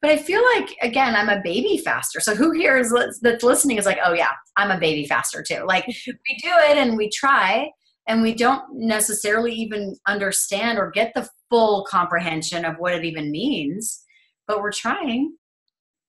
but 0.03 0.11
I 0.11 0.17
feel 0.17 0.43
like 0.55 0.77
again, 0.83 1.15
I'm 1.15 1.29
a 1.29 1.43
baby 1.43 1.79
faster. 1.79 2.21
So 2.21 2.35
who 2.35 2.53
here 2.53 2.79
is 2.79 2.95
that's 3.21 3.45
listening 3.45 3.77
is 3.77 3.87
like, 3.87 3.99
oh 4.05 4.15
yeah, 4.15 4.33
I'm 4.57 4.71
a 4.71 4.81
baby 4.81 5.07
faster 5.07 5.43
too. 5.47 5.65
Like 5.67 5.87
we 6.07 6.37
do 6.43 6.51
it 6.69 6.79
and 6.79 6.97
we 6.97 7.11
try, 7.11 7.71
and 8.09 8.23
we 8.23 8.35
don't 8.35 8.65
necessarily 8.73 9.53
even 9.53 9.97
understand 10.07 10.79
or 10.79 10.91
get 10.91 11.13
the 11.15 11.29
full 11.51 11.85
comprehension 11.89 12.65
of 12.65 12.77
what 12.79 12.95
it 12.95 13.05
even 13.05 13.31
means, 13.31 14.03
but 14.47 14.61
we're 14.61 14.73
trying. 14.73 15.37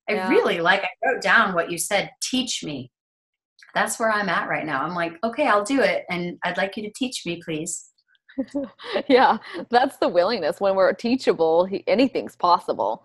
I 0.09 0.13
yeah. 0.13 0.29
really 0.29 0.61
like. 0.61 0.83
I 0.83 0.89
wrote 1.05 1.21
down 1.21 1.53
what 1.53 1.69
you 1.69 1.77
said. 1.77 2.11
Teach 2.21 2.63
me. 2.63 2.91
That's 3.75 3.99
where 3.99 4.11
I'm 4.11 4.29
at 4.29 4.49
right 4.49 4.65
now. 4.65 4.83
I'm 4.83 4.95
like, 4.95 5.13
okay, 5.23 5.47
I'll 5.47 5.63
do 5.63 5.81
it, 5.81 6.05
and 6.09 6.37
I'd 6.43 6.57
like 6.57 6.77
you 6.77 6.83
to 6.83 6.91
teach 6.95 7.25
me, 7.25 7.41
please. 7.43 7.89
yeah, 9.07 9.37
that's 9.69 9.97
the 9.97 10.07
willingness. 10.07 10.61
When 10.61 10.75
we're 10.75 10.93
teachable, 10.93 11.67
anything's 11.87 12.35
possible 12.37 13.03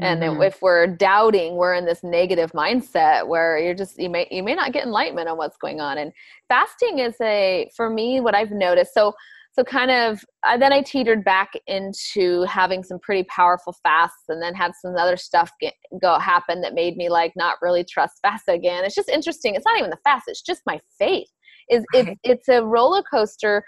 and 0.00 0.22
mm-hmm. 0.22 0.42
if 0.42 0.60
we're 0.62 0.86
doubting 0.86 1.56
we're 1.56 1.74
in 1.74 1.84
this 1.84 2.02
negative 2.02 2.50
mindset 2.52 3.26
where 3.26 3.58
you're 3.58 3.74
just 3.74 3.98
you 3.98 4.08
may 4.08 4.26
you 4.30 4.42
may 4.42 4.54
not 4.54 4.72
get 4.72 4.84
enlightenment 4.84 5.28
on 5.28 5.36
what's 5.36 5.56
going 5.58 5.80
on. 5.80 5.98
And 5.98 6.12
fasting 6.48 6.98
is 6.98 7.14
a 7.20 7.70
for 7.76 7.90
me 7.90 8.20
what 8.20 8.34
i've 8.34 8.50
noticed 8.50 8.94
so 8.94 9.12
so 9.52 9.62
kind 9.62 9.90
of 9.90 10.24
uh, 10.46 10.56
then 10.56 10.72
i 10.72 10.80
teetered 10.80 11.24
back 11.24 11.52
into 11.66 12.42
having 12.44 12.82
some 12.82 12.98
pretty 13.00 13.24
powerful 13.24 13.74
fasts 13.82 14.24
and 14.28 14.42
then 14.42 14.54
had 14.54 14.72
some 14.80 14.96
other 14.96 15.16
stuff 15.16 15.50
get, 15.60 15.74
go 16.00 16.18
happen 16.18 16.62
that 16.62 16.74
made 16.74 16.96
me 16.96 17.10
like 17.10 17.32
not 17.36 17.56
really 17.60 17.84
trust 17.84 18.18
fast 18.22 18.44
again. 18.48 18.84
It's 18.84 18.94
just 18.94 19.08
interesting. 19.10 19.54
It's 19.54 19.66
not 19.66 19.78
even 19.78 19.90
the 19.90 19.98
fast 20.04 20.24
it's 20.26 20.42
just 20.42 20.62
my 20.66 20.80
faith. 20.98 21.28
Is 21.70 21.84
right. 21.94 22.08
it's, 22.08 22.20
it's 22.24 22.48
a 22.48 22.64
roller 22.64 23.02
coaster 23.02 23.62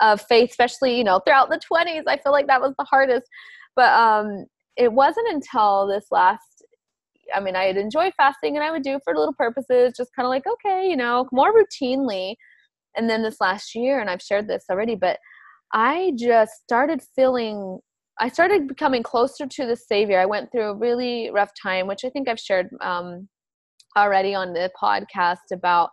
of 0.00 0.20
faith 0.22 0.50
especially 0.50 0.96
you 0.96 1.02
know 1.02 1.18
throughout 1.26 1.50
the 1.50 1.58
20s 1.58 2.04
i 2.06 2.16
feel 2.16 2.30
like 2.30 2.46
that 2.48 2.60
was 2.60 2.74
the 2.78 2.84
hardest. 2.84 3.28
But 3.76 3.92
um 3.92 4.46
it 4.78 4.92
wasn't 4.92 5.28
until 5.28 5.86
this 5.86 6.06
last 6.10 6.64
I 7.34 7.40
mean, 7.40 7.56
I 7.56 7.64
had 7.64 7.76
enjoyed 7.76 8.14
fasting 8.16 8.56
and 8.56 8.64
I 8.64 8.70
would 8.70 8.82
do 8.82 8.94
it 8.94 9.02
for 9.04 9.14
little 9.14 9.34
purposes, 9.34 9.92
just 9.94 10.14
kind 10.16 10.24
of 10.24 10.30
like, 10.30 10.44
okay, 10.46 10.88
you 10.88 10.96
know, 10.96 11.26
more 11.30 11.52
routinely. 11.52 12.36
And 12.96 13.08
then 13.08 13.22
this 13.22 13.36
last 13.38 13.74
year, 13.74 14.00
and 14.00 14.08
I've 14.08 14.22
shared 14.22 14.48
this 14.48 14.64
already, 14.70 14.94
but 14.94 15.18
I 15.72 16.12
just 16.16 16.52
started 16.62 17.02
feeling, 17.14 17.80
I 18.18 18.30
started 18.30 18.66
becoming 18.66 19.02
closer 19.02 19.46
to 19.46 19.66
the 19.66 19.76
Savior. 19.76 20.18
I 20.18 20.26
went 20.26 20.50
through 20.50 20.70
a 20.70 20.74
really 20.74 21.30
rough 21.30 21.50
time, 21.62 21.86
which 21.86 22.04
I 22.04 22.08
think 22.08 22.28
I've 22.28 22.40
shared 22.40 22.70
um, 22.80 23.28
already 23.96 24.34
on 24.34 24.54
the 24.54 24.70
podcast 24.80 25.52
about 25.52 25.90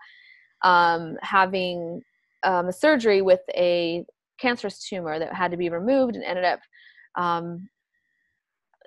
um, 0.63 1.17
having 1.21 2.01
um, 2.43 2.69
a 2.69 2.73
surgery 2.73 3.21
with 3.21 3.41
a 3.55 4.05
cancerous 4.39 4.87
tumor 4.87 5.19
that 5.19 5.33
had 5.33 5.51
to 5.51 5.57
be 5.57 5.69
removed 5.69 6.15
and 6.15 6.23
ended 6.23 6.45
up 6.45 6.59
um, 7.17 7.67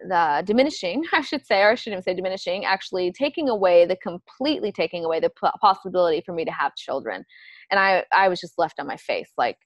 the 0.07 0.43
diminishing, 0.45 1.05
I 1.13 1.21
should 1.21 1.47
say, 1.47 1.61
or 1.61 1.71
I 1.71 1.75
shouldn't 1.75 2.05
say 2.05 2.15
diminishing, 2.15 2.65
actually 2.65 3.13
taking 3.13 3.49
away 3.49 3.87
the 3.87 3.97
completely 3.97 4.73
taking 4.73 5.05
away 5.05 5.21
the 5.21 5.31
possibility 5.61 6.23
for 6.25 6.33
me 6.33 6.45
to 6.45 6.51
have 6.51 6.75
children. 6.77 7.25
And 7.71 7.79
I, 7.79 8.05
I 8.13 8.29
was 8.29 8.41
just 8.41 8.59
left 8.59 8.81
on 8.81 8.87
my 8.87 8.97
face, 8.97 9.31
like, 9.37 9.57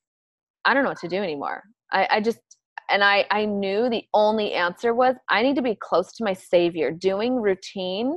I 0.64 0.74
don't 0.74 0.84
know 0.84 0.90
what 0.90 1.00
to 1.00 1.08
do 1.08 1.22
anymore. 1.22 1.62
I, 1.92 2.08
I 2.10 2.20
just, 2.20 2.38
and 2.90 3.02
I, 3.02 3.26
I 3.30 3.44
knew 3.44 3.88
the 3.88 4.04
only 4.14 4.52
answer 4.52 4.94
was 4.94 5.14
I 5.28 5.42
need 5.42 5.56
to 5.56 5.62
be 5.62 5.76
close 5.80 6.12
to 6.14 6.24
my 6.24 6.32
savior. 6.32 6.90
Doing 6.90 7.36
routine, 7.36 8.16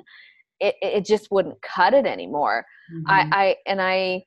it, 0.60 0.76
it 0.82 1.06
just 1.06 1.28
wouldn't 1.32 1.62
cut 1.62 1.94
it 1.94 2.06
anymore. 2.06 2.66
Mm-hmm. 2.94 3.12
I, 3.12 3.30
I, 3.32 3.56
and 3.68 3.82
I, 3.82 4.24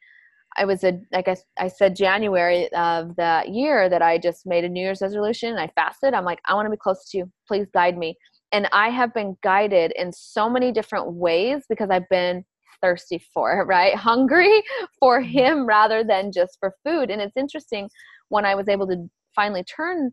I 0.59 0.65
was 0.65 0.83
a 0.83 1.01
like 1.13 1.29
I, 1.29 1.37
I 1.59 1.69
said 1.69 1.95
January 1.95 2.71
of 2.73 3.15
that 3.17 3.51
year 3.51 3.89
that 3.89 4.03
I 4.03 4.19
just 4.19 4.45
made 4.45 4.65
a 4.65 4.69
New 4.69 4.81
Year's 4.81 5.01
resolution 5.01 5.51
and 5.51 5.61
I 5.61 5.69
fasted. 5.75 6.15
I'm 6.15 6.25
like, 6.25 6.41
I 6.47 6.55
want 6.55 6.67
to 6.67 6.71
be 6.71 6.77
close 6.77 7.09
to 7.11 7.19
you. 7.19 7.31
Please 7.47 7.67
guide 7.73 7.97
me. 7.97 8.17
And 8.51 8.69
I 8.73 8.89
have 8.89 9.15
been 9.15 9.37
guided 9.43 9.93
in 9.97 10.13
so 10.13 10.51
many 10.51 10.73
different 10.73 11.13
ways 11.13 11.65
because 11.69 11.91
I've 11.91 12.09
been 12.09 12.45
thirsty 12.83 13.23
for 13.33 13.61
it, 13.61 13.65
right? 13.65 13.95
Hungry 14.11 14.63
for 14.99 15.21
mm-hmm. 15.21 15.31
him 15.31 15.67
rather 15.67 16.03
than 16.03 16.33
just 16.33 16.57
for 16.59 16.75
food. 16.85 17.11
And 17.11 17.23
it's 17.23 17.37
interesting 17.37 17.89
when 18.29 18.45
I 18.45 18.55
was 18.55 18.69
able 18.69 18.87
to 18.89 19.09
finally 19.35 19.65
turn 19.65 20.11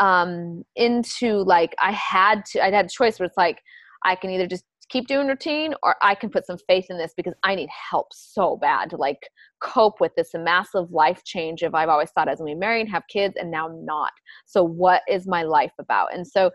um 0.00 0.62
into 0.76 1.42
like 1.44 1.74
I 1.80 1.90
had 1.90 2.44
to 2.46 2.64
I 2.64 2.70
had 2.70 2.86
a 2.86 2.88
choice 2.88 3.18
where 3.18 3.26
it's 3.26 3.36
like 3.36 3.58
I 4.04 4.14
can 4.14 4.30
either 4.30 4.46
just 4.46 4.64
keep 4.88 5.06
doing 5.06 5.26
routine 5.26 5.74
or 5.82 5.96
I 6.02 6.14
can 6.14 6.30
put 6.30 6.46
some 6.46 6.58
faith 6.66 6.86
in 6.90 6.98
this 6.98 7.12
because 7.16 7.34
I 7.42 7.54
need 7.54 7.68
help 7.90 8.08
so 8.12 8.56
bad 8.56 8.90
to 8.90 8.96
like 8.96 9.28
cope 9.60 10.00
with 10.00 10.14
this 10.16 10.30
massive 10.34 10.90
life 10.90 11.22
change 11.24 11.62
of 11.62 11.74
I've 11.74 11.88
always 11.88 12.10
thought 12.10 12.28
I 12.28 12.32
was 12.32 12.40
gonna 12.40 12.52
be 12.52 12.58
married 12.58 12.82
and 12.82 12.90
have 12.90 13.04
kids 13.08 13.36
and 13.38 13.50
now 13.50 13.70
not. 13.82 14.12
So 14.46 14.62
what 14.62 15.02
is 15.08 15.26
my 15.26 15.42
life 15.42 15.72
about? 15.78 16.14
And 16.14 16.26
so 16.26 16.50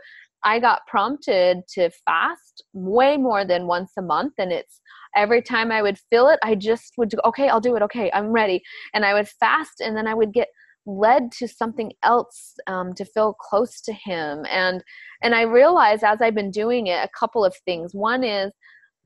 I 0.46 0.60
got 0.60 0.86
prompted 0.88 1.62
to 1.76 1.90
fast 2.06 2.64
way 2.74 3.18
more 3.18 3.46
than 3.46 3.68
once 3.68 3.92
a 3.98 4.02
month 4.02 4.34
and 4.38 4.52
it's 4.52 4.82
every 5.16 5.42
time 5.42 5.72
I 5.72 5.82
would 5.82 5.98
feel 6.10 6.28
it, 6.28 6.40
I 6.44 6.56
just 6.56 6.94
would 6.98 7.12
go, 7.12 7.22
okay, 7.26 7.48
I'll 7.48 7.62
do 7.62 7.76
it. 7.76 7.82
Okay, 7.84 8.12
I'm 8.14 8.28
ready. 8.28 8.62
And 8.94 9.06
I 9.06 9.14
would 9.14 9.28
fast 9.28 9.80
and 9.80 9.96
then 9.96 10.08
I 10.08 10.14
would 10.14 10.34
get 10.34 10.48
led 10.86 11.32
to 11.32 11.48
something 11.48 11.94
else 12.04 12.56
um, 12.68 12.94
to 12.94 13.06
feel 13.06 13.34
close 13.34 13.82
to 13.82 13.94
him. 13.94 14.46
And 14.50 14.84
and 15.22 15.34
i 15.34 15.42
realized 15.42 16.04
as 16.04 16.22
i've 16.22 16.36
been 16.36 16.52
doing 16.52 16.88
it 16.88 17.04
a 17.04 17.10
couple 17.18 17.46
of 17.46 17.56
things. 17.66 17.94
One 17.94 18.24
is 18.24 18.52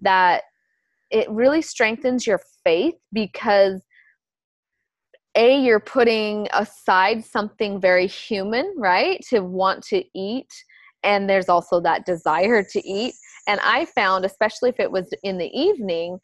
that 0.01 0.43
it 1.09 1.29
really 1.29 1.61
strengthens 1.61 2.27
your 2.27 2.41
faith 2.63 2.95
because 3.13 3.85
a 5.35 5.59
you're 5.59 5.79
putting 5.79 6.47
aside 6.53 7.23
something 7.23 7.79
very 7.79 8.07
human 8.07 8.73
right 8.77 9.21
to 9.29 9.41
want 9.41 9.83
to 9.83 10.03
eat 10.15 10.51
and 11.03 11.29
there's 11.29 11.47
also 11.47 11.79
that 11.79 12.05
desire 12.05 12.63
to 12.63 12.87
eat. 12.87 13.13
And 13.47 13.59
i 13.63 13.85
found 13.85 14.25
especially 14.25 14.69
if 14.69 14.79
it 14.79 14.91
was 14.91 15.09
in 15.23 15.37
the 15.37 15.51
evening 15.57 16.19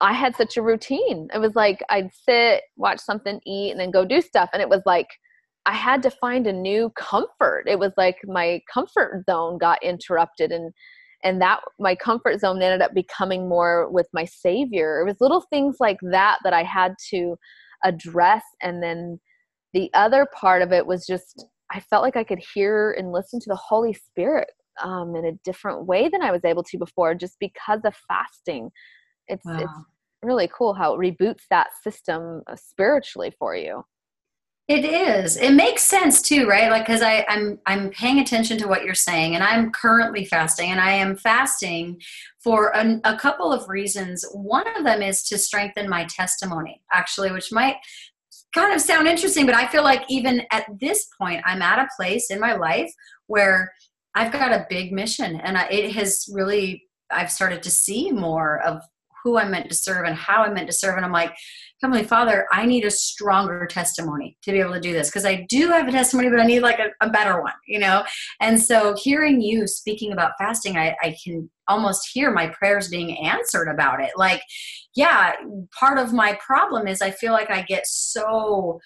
I 0.00 0.12
had 0.12 0.34
such 0.36 0.56
a 0.56 0.62
routine. 0.62 1.28
It 1.34 1.38
was 1.38 1.54
like 1.54 1.82
I'd 1.90 2.10
sit, 2.12 2.62
watch 2.76 3.00
something, 3.00 3.40
eat, 3.46 3.72
and 3.72 3.80
then 3.80 3.90
go 3.90 4.04
do 4.04 4.20
stuff. 4.20 4.48
And 4.52 4.62
it 4.62 4.68
was 4.68 4.82
like 4.86 5.08
I 5.66 5.74
had 5.74 6.02
to 6.04 6.10
find 6.10 6.46
a 6.46 6.52
new 6.52 6.90
comfort. 6.96 7.64
It 7.66 7.78
was 7.78 7.92
like 7.96 8.16
my 8.24 8.62
comfort 8.72 9.24
zone 9.28 9.58
got 9.58 9.82
interrupted 9.82 10.52
and 10.52 10.72
and 11.22 11.42
that 11.42 11.60
my 11.78 11.94
comfort 11.94 12.40
zone 12.40 12.62
ended 12.62 12.80
up 12.80 12.94
becoming 12.94 13.46
more 13.46 13.90
with 13.90 14.08
my 14.14 14.24
savior. 14.24 15.00
It 15.00 15.04
was 15.04 15.16
little 15.20 15.44
things 15.50 15.76
like 15.78 15.98
that 16.10 16.38
that 16.44 16.54
I 16.54 16.62
had 16.62 16.94
to 17.10 17.36
address 17.84 18.42
and 18.62 18.82
then 18.82 19.20
the 19.72 19.90
other 19.94 20.26
part 20.38 20.62
of 20.62 20.72
it 20.72 20.86
was 20.86 21.06
just 21.06 21.46
I 21.72 21.80
felt 21.80 22.02
like 22.02 22.16
I 22.16 22.24
could 22.24 22.42
hear 22.54 22.92
and 22.92 23.12
listen 23.12 23.38
to 23.40 23.48
the 23.48 23.56
Holy 23.56 23.92
Spirit 23.92 24.48
um, 24.82 25.14
in 25.14 25.24
a 25.24 25.32
different 25.44 25.86
way 25.86 26.08
than 26.08 26.22
I 26.22 26.32
was 26.32 26.44
able 26.44 26.64
to 26.64 26.78
before 26.78 27.14
just 27.14 27.36
because 27.38 27.80
of 27.84 27.94
fasting 28.08 28.70
it's 29.30 29.44
wow. 29.46 29.58
it's 29.58 29.72
really 30.22 30.50
cool 30.56 30.74
how 30.74 30.94
it 30.94 30.98
reboots 30.98 31.42
that 31.50 31.68
system 31.82 32.42
uh, 32.46 32.56
spiritually 32.56 33.32
for 33.38 33.54
you 33.56 33.82
It 34.68 34.84
is. 34.84 35.36
It 35.36 35.52
makes 35.54 35.82
sense 35.82 36.22
too, 36.22 36.46
right? 36.46 36.70
Like 36.70 36.86
because 36.86 37.02
I'm 37.02 37.58
I'm 37.66 37.90
paying 37.90 38.20
attention 38.20 38.56
to 38.58 38.68
what 38.68 38.84
you're 38.84 38.94
saying, 38.94 39.34
and 39.34 39.42
I'm 39.42 39.72
currently 39.72 40.24
fasting, 40.24 40.70
and 40.70 40.80
I 40.80 40.92
am 40.92 41.16
fasting 41.16 42.00
for 42.44 42.68
a, 42.68 43.00
a 43.04 43.16
couple 43.16 43.52
of 43.52 43.68
reasons. 43.68 44.24
One 44.32 44.68
of 44.76 44.84
them 44.84 45.02
is 45.02 45.24
to 45.24 45.38
strengthen 45.38 45.88
my 45.88 46.04
testimony, 46.04 46.82
actually, 46.92 47.32
which 47.32 47.50
might 47.50 47.76
kind 48.54 48.72
of 48.72 48.80
sound 48.80 49.08
interesting, 49.08 49.46
but 49.46 49.56
I 49.56 49.66
feel 49.66 49.82
like 49.82 50.04
even 50.08 50.42
at 50.52 50.66
this 50.78 51.08
point, 51.20 51.42
I'm 51.44 51.62
at 51.62 51.80
a 51.80 51.88
place 51.96 52.30
in 52.30 52.38
my 52.38 52.54
life 52.54 52.92
where 53.26 53.72
I've 54.14 54.32
got 54.32 54.52
a 54.52 54.66
big 54.70 54.92
mission, 54.92 55.40
and 55.40 55.58
I, 55.58 55.64
it 55.68 55.92
has 55.94 56.28
really 56.32 56.84
I've 57.10 57.32
started 57.32 57.62
to 57.64 57.70
see 57.70 58.12
more 58.12 58.60
of 58.62 58.82
who 59.22 59.38
I'm 59.38 59.50
meant 59.50 59.68
to 59.68 59.74
serve 59.74 60.06
and 60.06 60.16
how 60.16 60.42
I'm 60.42 60.54
meant 60.54 60.68
to 60.68 60.72
serve. 60.72 60.96
And 60.96 61.04
I'm 61.04 61.12
like, 61.12 61.34
Heavenly 61.82 62.04
Father, 62.04 62.46
I 62.52 62.66
need 62.66 62.84
a 62.84 62.90
stronger 62.90 63.66
testimony 63.66 64.36
to 64.42 64.52
be 64.52 64.60
able 64.60 64.74
to 64.74 64.80
do 64.80 64.92
this 64.92 65.08
because 65.08 65.24
I 65.24 65.46
do 65.48 65.68
have 65.68 65.88
a 65.88 65.92
testimony, 65.92 66.28
but 66.28 66.40
I 66.40 66.46
need 66.46 66.60
like 66.60 66.78
a, 66.78 66.88
a, 67.00 67.08
better 67.08 67.40
one, 67.40 67.54
you 67.66 67.78
know? 67.78 68.04
And 68.40 68.60
so 68.60 68.94
hearing 69.02 69.40
you 69.40 69.66
speaking 69.66 70.12
about 70.12 70.32
fasting, 70.38 70.76
I, 70.76 70.94
I 71.02 71.16
can 71.24 71.48
almost 71.68 72.10
hear 72.12 72.30
my 72.30 72.48
prayers 72.48 72.88
being 72.88 73.18
answered 73.26 73.68
about 73.68 74.02
it. 74.02 74.10
Like, 74.14 74.42
yeah, 74.94 75.32
part 75.78 75.98
of 75.98 76.12
my 76.12 76.38
problem 76.44 76.86
is 76.86 77.00
I 77.00 77.12
feel 77.12 77.32
like 77.32 77.50
I 77.50 77.62
get 77.62 77.86
so 77.86 78.78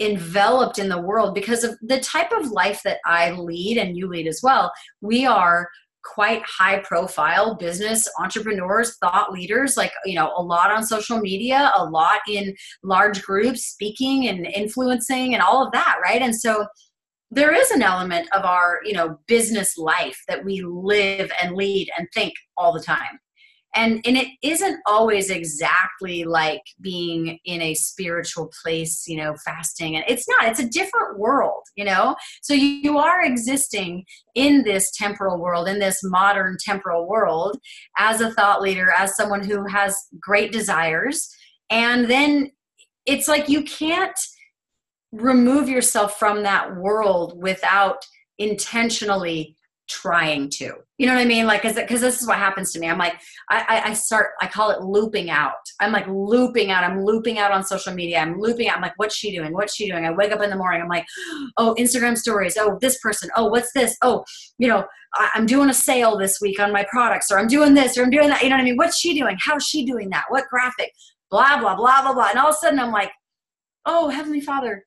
enveloped 0.00 0.78
in 0.78 0.88
the 0.88 1.00
world 1.00 1.34
because 1.34 1.64
of 1.64 1.78
the 1.80 2.00
type 2.00 2.32
of 2.32 2.50
life 2.50 2.82
that 2.84 2.98
I 3.06 3.30
lead 3.30 3.78
and 3.78 3.96
you 3.96 4.08
lead 4.08 4.26
as 4.26 4.40
well. 4.42 4.72
We 5.00 5.24
are 5.24 5.68
quite 6.04 6.42
high 6.46 6.78
profile 6.80 7.54
business 7.54 8.06
entrepreneurs 8.20 8.96
thought 8.98 9.32
leaders 9.32 9.76
like 9.76 9.92
you 10.04 10.14
know 10.14 10.32
a 10.36 10.42
lot 10.42 10.70
on 10.70 10.84
social 10.84 11.18
media 11.18 11.72
a 11.76 11.84
lot 11.84 12.20
in 12.28 12.54
large 12.82 13.22
groups 13.22 13.64
speaking 13.64 14.28
and 14.28 14.46
influencing 14.46 15.34
and 15.34 15.42
all 15.42 15.64
of 15.64 15.72
that 15.72 15.96
right? 16.04 16.22
And 16.22 16.34
so 16.34 16.66
there 17.30 17.52
is 17.52 17.70
an 17.70 17.82
element 17.82 18.28
of 18.32 18.44
our 18.44 18.80
you 18.84 18.92
know 18.92 19.18
business 19.26 19.76
life 19.76 20.18
that 20.28 20.44
we 20.44 20.62
live 20.62 21.30
and 21.42 21.56
lead 21.56 21.88
and 21.98 22.06
think 22.14 22.34
all 22.56 22.72
the 22.72 22.80
time. 22.82 23.18
And 23.74 24.00
and 24.06 24.16
it 24.16 24.28
isn't 24.42 24.80
always 24.86 25.30
exactly 25.30 26.24
like 26.24 26.62
being 26.80 27.38
in 27.44 27.60
a 27.60 27.74
spiritual 27.74 28.52
place 28.62 29.06
you 29.06 29.16
know 29.16 29.34
fasting. 29.44 29.96
And 29.96 30.04
it's 30.06 30.28
not 30.28 30.48
it's 30.48 30.60
a 30.60 30.68
different 30.68 31.18
world 31.18 31.53
you 31.76 31.84
know? 31.84 32.16
So 32.42 32.54
you, 32.54 32.66
you 32.66 32.98
are 32.98 33.24
existing 33.24 34.04
in 34.34 34.64
this 34.64 34.90
temporal 34.92 35.38
world 35.38 35.68
in 35.68 35.78
this 35.78 36.00
modern 36.02 36.56
temporal 36.60 37.08
world 37.08 37.58
as 37.98 38.20
a 38.20 38.32
thought 38.32 38.62
leader 38.62 38.90
as 38.90 39.16
someone 39.16 39.44
who 39.44 39.66
has 39.66 39.96
great 40.20 40.52
desires. 40.52 41.28
And 41.70 42.10
then 42.10 42.50
it's 43.06 43.28
like 43.28 43.48
you 43.48 43.62
can't 43.64 44.18
remove 45.12 45.68
yourself 45.68 46.18
from 46.18 46.42
that 46.42 46.76
world 46.76 47.40
without 47.40 48.04
intentionally 48.38 49.56
trying 49.88 50.48
to. 50.48 50.72
You 50.98 51.06
know 51.06 51.14
what 51.14 51.20
i 51.20 51.24
mean? 51.24 51.46
Like 51.46 51.64
is 51.64 51.76
it 51.76 51.86
because 51.86 52.00
this 52.00 52.20
is 52.20 52.26
what 52.26 52.38
happens 52.38 52.72
to 52.72 52.78
me. 52.78 52.88
I'm 52.88 52.98
like 52.98 53.14
I, 53.50 53.82
I 53.86 53.92
start 53.94 54.30
i 54.40 54.46
call 54.46 54.70
it 54.70 54.82
looping 54.82 55.30
out. 55.30 55.52
I'm 55.80 55.92
like 55.92 56.06
looping 56.08 56.70
out. 56.70 56.84
I'm 56.84 57.04
looping 57.04 57.38
out 57.38 57.52
on 57.52 57.64
social 57.64 57.92
media. 57.92 58.18
I'm 58.18 58.38
looping 58.38 58.68
out. 58.68 58.76
I'm 58.76 58.82
like 58.82 58.94
what's 58.96 59.16
she 59.16 59.34
doing? 59.36 59.52
What's 59.52 59.74
she 59.74 59.90
doing? 59.90 60.06
I 60.06 60.12
wake 60.12 60.32
up 60.32 60.40
in 60.42 60.50
the 60.50 60.56
morning. 60.56 60.80
I'm 60.80 60.88
like 60.88 61.06
oh 61.58 61.74
instagram 61.78 62.16
stories. 62.16 62.56
Oh 62.58 62.78
this 62.80 62.98
person. 63.00 63.30
Oh 63.36 63.46
what's 63.46 63.72
this? 63.72 63.96
Oh 64.02 64.24
you 64.58 64.68
know 64.68 64.84
I, 65.14 65.30
i'm 65.34 65.46
doing 65.46 65.70
a 65.70 65.74
sale 65.74 66.16
this 66.16 66.40
week 66.40 66.58
on 66.58 66.72
my 66.72 66.84
products 66.90 67.30
or 67.30 67.38
i'm 67.38 67.46
doing 67.46 67.74
this 67.74 67.98
or 67.98 68.02
i'm 68.02 68.10
doing 68.10 68.28
that. 68.28 68.42
You 68.42 68.48
know 68.48 68.56
what 68.56 68.62
i 68.62 68.64
mean? 68.64 68.76
What's 68.76 68.98
she 68.98 69.18
doing? 69.18 69.36
How's 69.44 69.64
she 69.64 69.84
doing 69.84 70.10
that? 70.10 70.24
What 70.28 70.44
graphic? 70.48 70.92
Blah 71.30 71.58
blah 71.58 71.76
blah 71.76 72.02
blah 72.02 72.14
blah. 72.14 72.28
And 72.30 72.38
all 72.38 72.48
of 72.48 72.54
a 72.54 72.58
sudden 72.58 72.78
i'm 72.78 72.92
like 72.92 73.10
oh 73.84 74.08
heavenly 74.08 74.40
father 74.40 74.86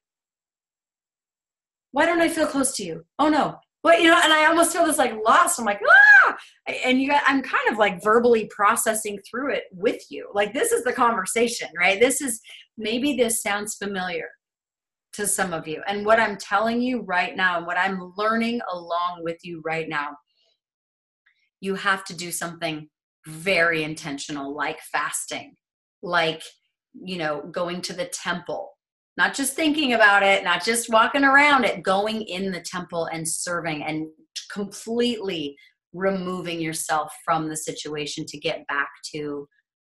why 1.91 2.05
don't 2.05 2.21
i 2.21 2.29
feel 2.29 2.47
close 2.47 2.75
to 2.77 2.83
you? 2.83 3.05
Oh 3.19 3.29
no 3.29 3.59
but 3.83 4.01
you 4.01 4.09
know, 4.09 4.19
and 4.23 4.33
I 4.33 4.45
almost 4.45 4.73
feel 4.73 4.85
this 4.85 4.97
like 4.97 5.13
lost. 5.25 5.59
I'm 5.59 5.65
like, 5.65 5.81
ah, 5.87 6.37
and 6.83 7.01
you 7.01 7.09
got, 7.09 7.23
I'm 7.25 7.41
kind 7.41 7.69
of 7.69 7.77
like 7.77 8.03
verbally 8.03 8.49
processing 8.53 9.19
through 9.29 9.53
it 9.53 9.63
with 9.71 10.01
you. 10.09 10.29
Like 10.33 10.53
this 10.53 10.71
is 10.71 10.83
the 10.83 10.93
conversation, 10.93 11.69
right? 11.77 11.99
This 11.99 12.21
is 12.21 12.41
maybe 12.77 13.15
this 13.15 13.41
sounds 13.41 13.75
familiar 13.75 14.27
to 15.13 15.25
some 15.25 15.53
of 15.53 15.67
you. 15.67 15.81
And 15.87 16.05
what 16.05 16.19
I'm 16.19 16.37
telling 16.37 16.81
you 16.81 17.01
right 17.01 17.35
now, 17.35 17.57
and 17.57 17.65
what 17.65 17.77
I'm 17.77 18.13
learning 18.17 18.61
along 18.71 19.21
with 19.23 19.37
you 19.43 19.61
right 19.65 19.89
now, 19.89 20.09
you 21.59 21.75
have 21.75 22.03
to 22.05 22.15
do 22.15 22.31
something 22.31 22.87
very 23.25 23.83
intentional, 23.83 24.55
like 24.55 24.79
fasting, 24.91 25.55
like, 26.03 26.43
you 26.93 27.17
know, 27.17 27.41
going 27.51 27.81
to 27.81 27.93
the 27.93 28.05
temple, 28.05 28.76
not 29.17 29.33
just 29.33 29.53
thinking 29.53 29.93
about 29.93 30.21
it, 30.21 30.43
not 30.43 30.63
just 30.63 30.91
walking 30.91 31.23
around 31.23 31.65
it, 31.65 31.81
going 31.81 32.21
in 32.21 32.51
the 32.51 32.61
temple 32.61 33.05
and 33.05 33.27
serving 33.27 33.83
and 33.83 34.07
completely 34.51 35.57
removing 35.93 36.61
yourself 36.61 37.11
from 37.25 37.49
the 37.49 37.57
situation 37.57 38.25
to 38.27 38.37
get 38.37 38.65
back 38.67 38.89
to 39.15 39.47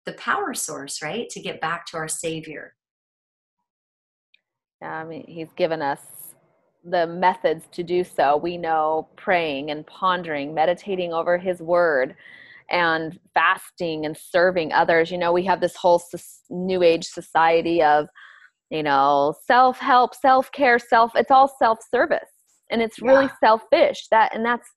the 0.06 0.14
power 0.14 0.54
source, 0.54 1.02
right? 1.02 1.28
To 1.30 1.42
get 1.42 1.60
back 1.60 1.86
to 1.88 1.98
our 1.98 2.08
Savior. 2.08 2.74
Yeah, 4.82 4.94
I 4.94 5.04
mean, 5.04 5.26
He's 5.28 5.52
given 5.54 5.82
us 5.82 6.00
the 6.86 7.06
methods 7.06 7.66
to 7.74 7.84
do 7.84 8.06
so. 8.06 8.38
We 8.38 8.58
know 8.58 9.10
praying 9.18 9.72
and 9.72 9.86
pondering, 9.86 10.54
meditating 10.54 11.14
over 11.14 11.38
His 11.38 11.60
Word, 11.60 12.16
and 12.72 13.20
fasting 13.34 14.06
and 14.06 14.16
serving 14.16 14.72
others. 14.72 15.12
You 15.12 15.18
know, 15.18 15.34
we 15.34 15.44
have 15.44 15.60
this 15.60 15.76
whole 15.76 16.02
new 16.50 16.84
age 16.84 17.06
society 17.06 17.84
of 17.84 18.08
you 18.70 18.84
know 18.84 19.34
self-help 19.46 20.14
self-care 20.16 20.80
self 20.80 21.12
it's 21.16 21.32
all 21.32 21.54
self-service. 21.60 22.30
And 22.72 22.82
it's 22.82 23.02
really 23.02 23.26
yeah. 23.26 23.48
selfish. 23.48 24.08
That 24.12 24.36
and 24.36 24.46
that's 24.46 24.68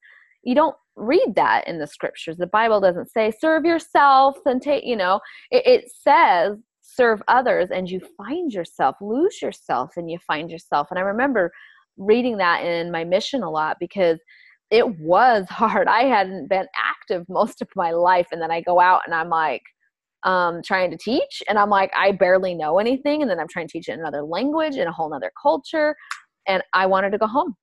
you 0.44 0.54
don't 0.54 0.76
read 0.96 1.34
that 1.36 1.66
in 1.68 1.78
the 1.78 1.86
scriptures. 1.86 2.36
The 2.38 2.46
bible 2.46 2.80
doesn't 2.80 3.10
say 3.10 3.32
serve 3.38 3.64
yourself 3.64 4.36
and 4.46 4.60
take 4.62 4.84
you 4.84 4.96
know. 4.96 5.20
It, 5.50 5.66
it 5.66 5.92
says 6.02 6.58
serve 6.80 7.22
others 7.28 7.68
and 7.70 7.88
you 7.88 8.00
find 8.16 8.52
yourself. 8.52 8.96
Lose 9.00 9.40
yourself 9.40 9.90
and 9.96 10.10
you 10.10 10.18
find 10.26 10.50
yourself. 10.50 10.88
And 10.90 10.98
i 10.98 11.02
remember 11.02 11.52
reading 11.98 12.38
that 12.38 12.64
in 12.64 12.90
my 12.90 13.04
mission 13.04 13.42
a 13.42 13.50
lot 13.50 13.76
because 13.78 14.18
it 14.70 14.98
was 14.98 15.46
hard. 15.50 15.86
I 15.86 16.04
hadn't 16.04 16.48
been 16.48 16.66
active 16.76 17.26
most 17.28 17.60
of 17.60 17.68
my 17.76 17.90
life. 17.92 18.28
And 18.32 18.40
then 18.40 18.50
i 18.50 18.60
go 18.62 18.80
out 18.80 19.02
and 19.06 19.14
i'm 19.14 19.28
like 19.28 19.62
um, 20.24 20.60
trying 20.64 20.90
to 20.90 20.96
teach 20.96 21.42
and 21.48 21.58
i'm 21.58 21.70
like 21.70 21.90
i 21.96 22.12
barely 22.12 22.54
know 22.54 22.78
anything 22.78 23.22
and 23.22 23.30
then 23.30 23.38
i'm 23.38 23.48
trying 23.48 23.66
to 23.66 23.72
teach 23.72 23.88
it 23.88 23.92
in 23.92 24.00
another 24.00 24.22
language 24.22 24.76
in 24.76 24.86
a 24.86 24.92
whole 24.92 25.10
nother 25.10 25.32
culture 25.40 25.94
and 26.46 26.62
i 26.72 26.86
wanted 26.86 27.10
to 27.10 27.18
go 27.18 27.26
home. 27.26 27.54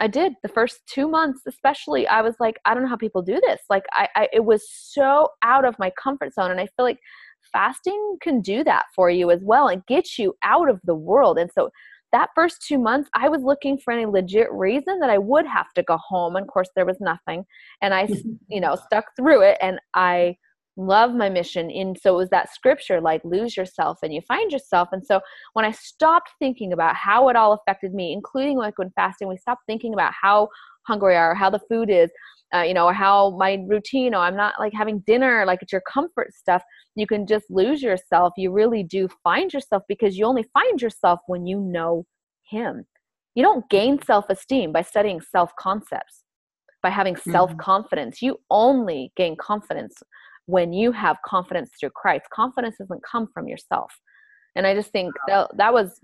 I 0.00 0.08
did. 0.08 0.32
The 0.42 0.48
first 0.48 0.80
two 0.88 1.08
months 1.08 1.42
especially 1.46 2.06
i 2.08 2.20
was 2.20 2.34
like 2.40 2.56
i 2.64 2.74
don't 2.74 2.82
know 2.82 2.88
how 2.88 2.96
people 2.96 3.22
do 3.22 3.40
this. 3.46 3.60
Like 3.70 3.84
I, 3.92 4.08
I 4.16 4.28
it 4.32 4.44
was 4.44 4.64
so 4.68 5.28
out 5.42 5.64
of 5.64 5.78
my 5.78 5.92
comfort 6.02 6.34
zone 6.34 6.50
and 6.50 6.60
i 6.60 6.66
feel 6.76 6.84
like 6.84 6.98
fasting 7.52 8.16
can 8.20 8.40
do 8.40 8.64
that 8.64 8.86
for 8.94 9.10
you 9.10 9.30
as 9.30 9.40
well 9.44 9.68
and 9.68 9.86
get 9.86 10.18
you 10.18 10.34
out 10.42 10.68
of 10.68 10.80
the 10.84 10.94
world. 10.94 11.38
And 11.38 11.50
so 11.52 11.70
that 12.14 12.30
first 12.32 12.64
two 12.66 12.78
months 12.78 13.10
i 13.14 13.28
was 13.28 13.42
looking 13.42 13.76
for 13.76 13.92
any 13.92 14.06
legit 14.06 14.46
reason 14.52 15.00
that 15.00 15.10
i 15.10 15.18
would 15.18 15.44
have 15.44 15.72
to 15.74 15.82
go 15.82 15.96
home 15.96 16.36
and 16.36 16.44
of 16.44 16.48
course 16.48 16.68
there 16.76 16.86
was 16.86 16.96
nothing 17.00 17.44
and 17.82 17.92
i 17.92 18.08
you 18.48 18.60
know 18.60 18.76
stuck 18.76 19.06
through 19.16 19.42
it 19.42 19.58
and 19.60 19.80
i 19.94 20.34
love 20.76 21.14
my 21.14 21.28
mission. 21.28 21.70
And 21.70 21.96
so 21.98 22.14
it 22.14 22.18
was 22.18 22.30
that 22.30 22.52
scripture 22.52 23.00
like 23.00 23.22
lose 23.24 23.56
yourself 23.56 23.98
and 24.02 24.12
you 24.12 24.20
find 24.26 24.50
yourself. 24.50 24.88
And 24.92 25.04
so 25.06 25.20
when 25.52 25.64
i 25.64 25.70
stopped 25.70 26.30
thinking 26.38 26.72
about 26.72 26.96
how 26.96 27.28
it 27.28 27.36
all 27.36 27.52
affected 27.52 27.94
me 27.94 28.12
including 28.12 28.58
like 28.58 28.76
when 28.78 28.90
fasting 28.90 29.28
we 29.28 29.36
stopped 29.36 29.62
thinking 29.66 29.94
about 29.94 30.12
how 30.20 30.48
hungry 30.86 31.12
we 31.12 31.16
are 31.16 31.34
how 31.34 31.48
the 31.48 31.60
food 31.68 31.88
is 31.88 32.10
uh, 32.54 32.62
you 32.62 32.74
know 32.74 32.86
or 32.86 32.92
how 32.92 33.30
my 33.38 33.58
routine 33.68 34.14
or 34.14 34.18
i'm 34.18 34.36
not 34.36 34.54
like 34.58 34.72
having 34.72 35.00
dinner 35.06 35.44
like 35.46 35.62
it's 35.62 35.72
your 35.72 35.82
comfort 35.82 36.32
stuff. 36.34 36.62
You 36.94 37.06
can 37.06 37.26
just 37.26 37.46
lose 37.50 37.82
yourself. 37.82 38.34
You 38.36 38.52
really 38.52 38.82
do 38.82 39.08
find 39.22 39.52
yourself 39.52 39.82
because 39.88 40.16
you 40.16 40.24
only 40.26 40.44
find 40.54 40.80
yourself 40.80 41.20
when 41.26 41.46
you 41.46 41.58
know 41.60 42.06
him. 42.48 42.84
You 43.34 43.42
don't 43.42 43.68
gain 43.68 44.00
self-esteem 44.00 44.72
by 44.72 44.82
studying 44.82 45.20
self-concepts. 45.20 46.22
By 46.82 46.90
having 46.90 47.14
mm-hmm. 47.14 47.32
self-confidence. 47.32 48.22
You 48.22 48.38
only 48.50 49.12
gain 49.16 49.36
confidence 49.36 49.96
when 50.46 50.72
you 50.72 50.92
have 50.92 51.16
confidence 51.24 51.70
through 51.78 51.90
Christ. 51.90 52.26
Confidence 52.32 52.76
doesn't 52.78 53.02
come 53.10 53.28
from 53.32 53.48
yourself. 53.48 53.92
And 54.56 54.66
I 54.66 54.74
just 54.74 54.90
think 54.90 55.12
that 55.26 55.50
that 55.56 55.72
was 55.72 56.00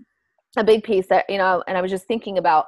a 0.57 0.63
big 0.63 0.83
piece 0.83 1.07
that, 1.07 1.25
you 1.29 1.37
know, 1.37 1.63
and 1.67 1.77
I 1.77 1.81
was 1.81 1.91
just 1.91 2.07
thinking 2.07 2.37
about 2.37 2.65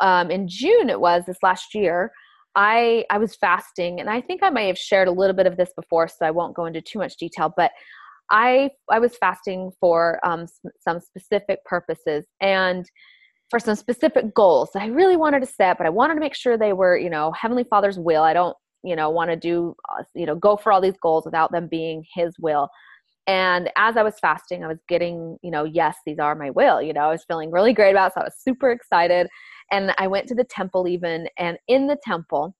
um, 0.00 0.30
in 0.30 0.46
June, 0.48 0.90
it 0.90 1.00
was 1.00 1.24
this 1.26 1.38
last 1.42 1.74
year. 1.74 2.12
I 2.54 3.04
I 3.10 3.18
was 3.18 3.36
fasting, 3.36 4.00
and 4.00 4.08
I 4.08 4.20
think 4.20 4.42
I 4.42 4.50
may 4.50 4.66
have 4.68 4.78
shared 4.78 5.08
a 5.08 5.12
little 5.12 5.34
bit 5.34 5.46
of 5.46 5.56
this 5.56 5.70
before, 5.76 6.08
so 6.08 6.24
I 6.24 6.30
won't 6.30 6.54
go 6.54 6.66
into 6.66 6.80
too 6.80 6.98
much 6.98 7.16
detail. 7.16 7.52
But 7.56 7.72
I 8.30 8.70
I 8.90 8.98
was 8.98 9.16
fasting 9.16 9.72
for 9.80 10.18
um, 10.26 10.46
some 10.80 11.00
specific 11.00 11.64
purposes 11.64 12.24
and 12.40 12.88
for 13.50 13.58
some 13.58 13.76
specific 13.76 14.34
goals 14.34 14.70
that 14.74 14.82
I 14.82 14.86
really 14.86 15.16
wanted 15.16 15.40
to 15.40 15.46
set, 15.46 15.78
but 15.78 15.86
I 15.86 15.90
wanted 15.90 16.14
to 16.14 16.20
make 16.20 16.34
sure 16.34 16.58
they 16.58 16.74
were, 16.74 16.98
you 16.98 17.10
know, 17.10 17.32
Heavenly 17.32 17.64
Father's 17.64 17.98
will. 17.98 18.22
I 18.22 18.34
don't 18.34 18.56
you 18.88 18.96
know 18.96 19.08
want 19.10 19.30
to 19.30 19.36
do 19.36 19.74
uh, 19.92 20.04
you 20.14 20.26
know 20.26 20.36
go 20.36 20.56
for 20.56 20.72
all 20.72 20.80
these 20.80 20.98
goals 21.02 21.24
without 21.24 21.50
them 21.52 21.68
being 21.68 22.04
his 22.14 22.32
will 22.38 22.68
And 23.28 23.70
as 23.76 23.96
I 23.98 24.02
was 24.02 24.18
fasting, 24.18 24.64
I 24.64 24.68
was 24.68 24.78
getting, 24.88 25.36
you 25.42 25.50
know, 25.50 25.64
yes, 25.64 25.96
these 26.06 26.18
are 26.18 26.34
my 26.34 26.50
will. 26.50 26.80
You 26.80 26.94
know, 26.94 27.02
I 27.02 27.10
was 27.10 27.24
feeling 27.28 27.50
really 27.52 27.74
great 27.74 27.90
about 27.90 28.12
it. 28.12 28.14
So 28.14 28.20
I 28.22 28.24
was 28.24 28.36
super 28.42 28.70
excited. 28.70 29.28
And 29.70 29.92
I 29.98 30.06
went 30.06 30.26
to 30.28 30.34
the 30.34 30.44
temple 30.44 30.88
even. 30.88 31.28
And 31.38 31.58
in 31.68 31.88
the 31.88 31.98
temple, 32.02 32.56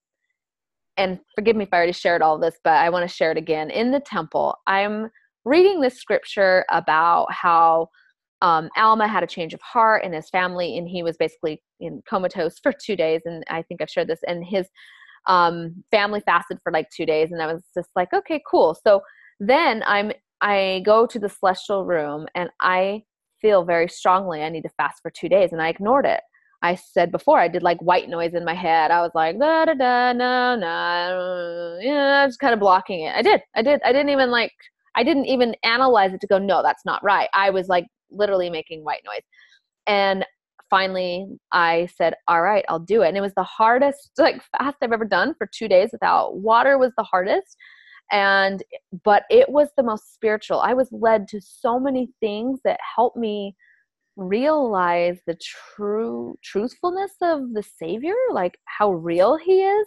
and 0.98 1.20
forgive 1.34 1.56
me 1.56 1.64
if 1.64 1.70
I 1.72 1.78
already 1.78 1.92
shared 1.92 2.20
all 2.20 2.38
this, 2.38 2.56
but 2.64 2.74
I 2.74 2.90
want 2.90 3.08
to 3.08 3.16
share 3.16 3.32
it 3.32 3.38
again. 3.38 3.70
In 3.70 3.92
the 3.92 4.00
temple, 4.00 4.56
I'm 4.66 5.08
reading 5.46 5.80
this 5.80 5.96
scripture 5.96 6.66
about 6.70 7.32
how 7.32 7.88
um, 8.42 8.68
Alma 8.76 9.08
had 9.08 9.22
a 9.22 9.26
change 9.26 9.54
of 9.54 9.60
heart 9.62 10.04
in 10.04 10.12
his 10.12 10.28
family, 10.28 10.76
and 10.76 10.86
he 10.88 11.02
was 11.02 11.16
basically 11.16 11.62
in 11.80 12.02
comatose 12.06 12.58
for 12.62 12.72
two 12.72 12.96
days. 12.96 13.22
And 13.24 13.42
I 13.48 13.62
think 13.62 13.80
I've 13.80 13.90
shared 13.90 14.08
this. 14.08 14.20
And 14.28 14.44
his 14.44 14.68
um, 15.26 15.84
family 15.90 16.20
fasted 16.20 16.58
for 16.62 16.72
like 16.72 16.88
two 16.90 17.06
days, 17.06 17.32
and 17.32 17.42
I 17.42 17.52
was 17.52 17.62
just 17.74 17.90
like, 17.96 18.12
okay, 18.12 18.40
cool. 18.50 18.76
So 18.86 19.02
then 19.40 19.82
I'm 19.86 20.12
I 20.40 20.82
go 20.86 21.06
to 21.06 21.18
the 21.18 21.28
celestial 21.28 21.84
room, 21.84 22.26
and 22.34 22.50
I 22.60 23.02
feel 23.40 23.64
very 23.64 23.88
strongly 23.88 24.42
I 24.42 24.48
need 24.48 24.62
to 24.62 24.70
fast 24.70 25.00
for 25.02 25.10
two 25.10 25.28
days, 25.28 25.52
and 25.52 25.62
I 25.62 25.68
ignored 25.68 26.06
it. 26.06 26.20
I 26.62 26.74
said 26.74 27.12
before, 27.12 27.38
I 27.38 27.48
did 27.48 27.62
like 27.62 27.78
white 27.80 28.08
noise 28.08 28.34
in 28.34 28.44
my 28.44 28.54
head. 28.54 28.90
I 28.90 29.00
was 29.00 29.12
like, 29.14 29.38
da 29.38 29.64
da 29.64 29.74
da, 29.74 30.12
no, 30.12 30.56
no, 30.56 31.78
yeah, 31.80 32.26
was 32.26 32.36
kind 32.36 32.52
of 32.52 32.60
blocking 32.60 33.02
it. 33.02 33.14
I 33.14 33.22
did, 33.22 33.42
I 33.54 33.62
did, 33.62 33.80
I 33.84 33.92
didn't 33.92 34.10
even 34.10 34.30
like, 34.30 34.52
I 34.96 35.04
didn't 35.04 35.26
even 35.26 35.54
analyze 35.62 36.12
it 36.12 36.20
to 36.22 36.26
go, 36.26 36.38
no, 36.38 36.62
that's 36.62 36.84
not 36.84 37.02
right. 37.04 37.28
I 37.32 37.50
was 37.50 37.68
like 37.68 37.86
literally 38.10 38.50
making 38.50 38.82
white 38.82 39.02
noise. 39.04 39.22
And 39.86 40.26
finally, 40.70 41.26
I 41.52 41.88
said, 41.96 42.14
all 42.26 42.42
right, 42.42 42.64
I'll 42.68 42.78
do 42.78 43.02
it. 43.02 43.08
And 43.08 43.16
it 43.16 43.22
was 43.22 43.34
the 43.34 43.42
hardest 43.42 44.12
like 44.18 44.42
fast 44.58 44.76
I've 44.82 44.92
ever 44.92 45.04
done 45.04 45.34
for 45.36 45.48
two 45.52 45.68
days 45.68 45.90
without 45.92 46.36
water 46.38 46.78
was 46.78 46.92
the 46.96 47.04
hardest. 47.04 47.56
And, 48.10 48.62
but 49.04 49.24
it 49.28 49.48
was 49.50 49.68
the 49.76 49.82
most 49.82 50.14
spiritual. 50.14 50.60
I 50.60 50.72
was 50.72 50.88
led 50.92 51.28
to 51.28 51.40
so 51.42 51.78
many 51.78 52.10
things 52.20 52.60
that 52.64 52.80
helped 52.96 53.18
me 53.18 53.54
realize 54.18 55.18
the 55.26 55.38
true 55.76 56.36
truthfulness 56.42 57.12
of 57.22 57.52
the 57.54 57.62
savior 57.62 58.16
like 58.32 58.58
how 58.64 58.90
real 58.90 59.36
he 59.36 59.62
is 59.62 59.86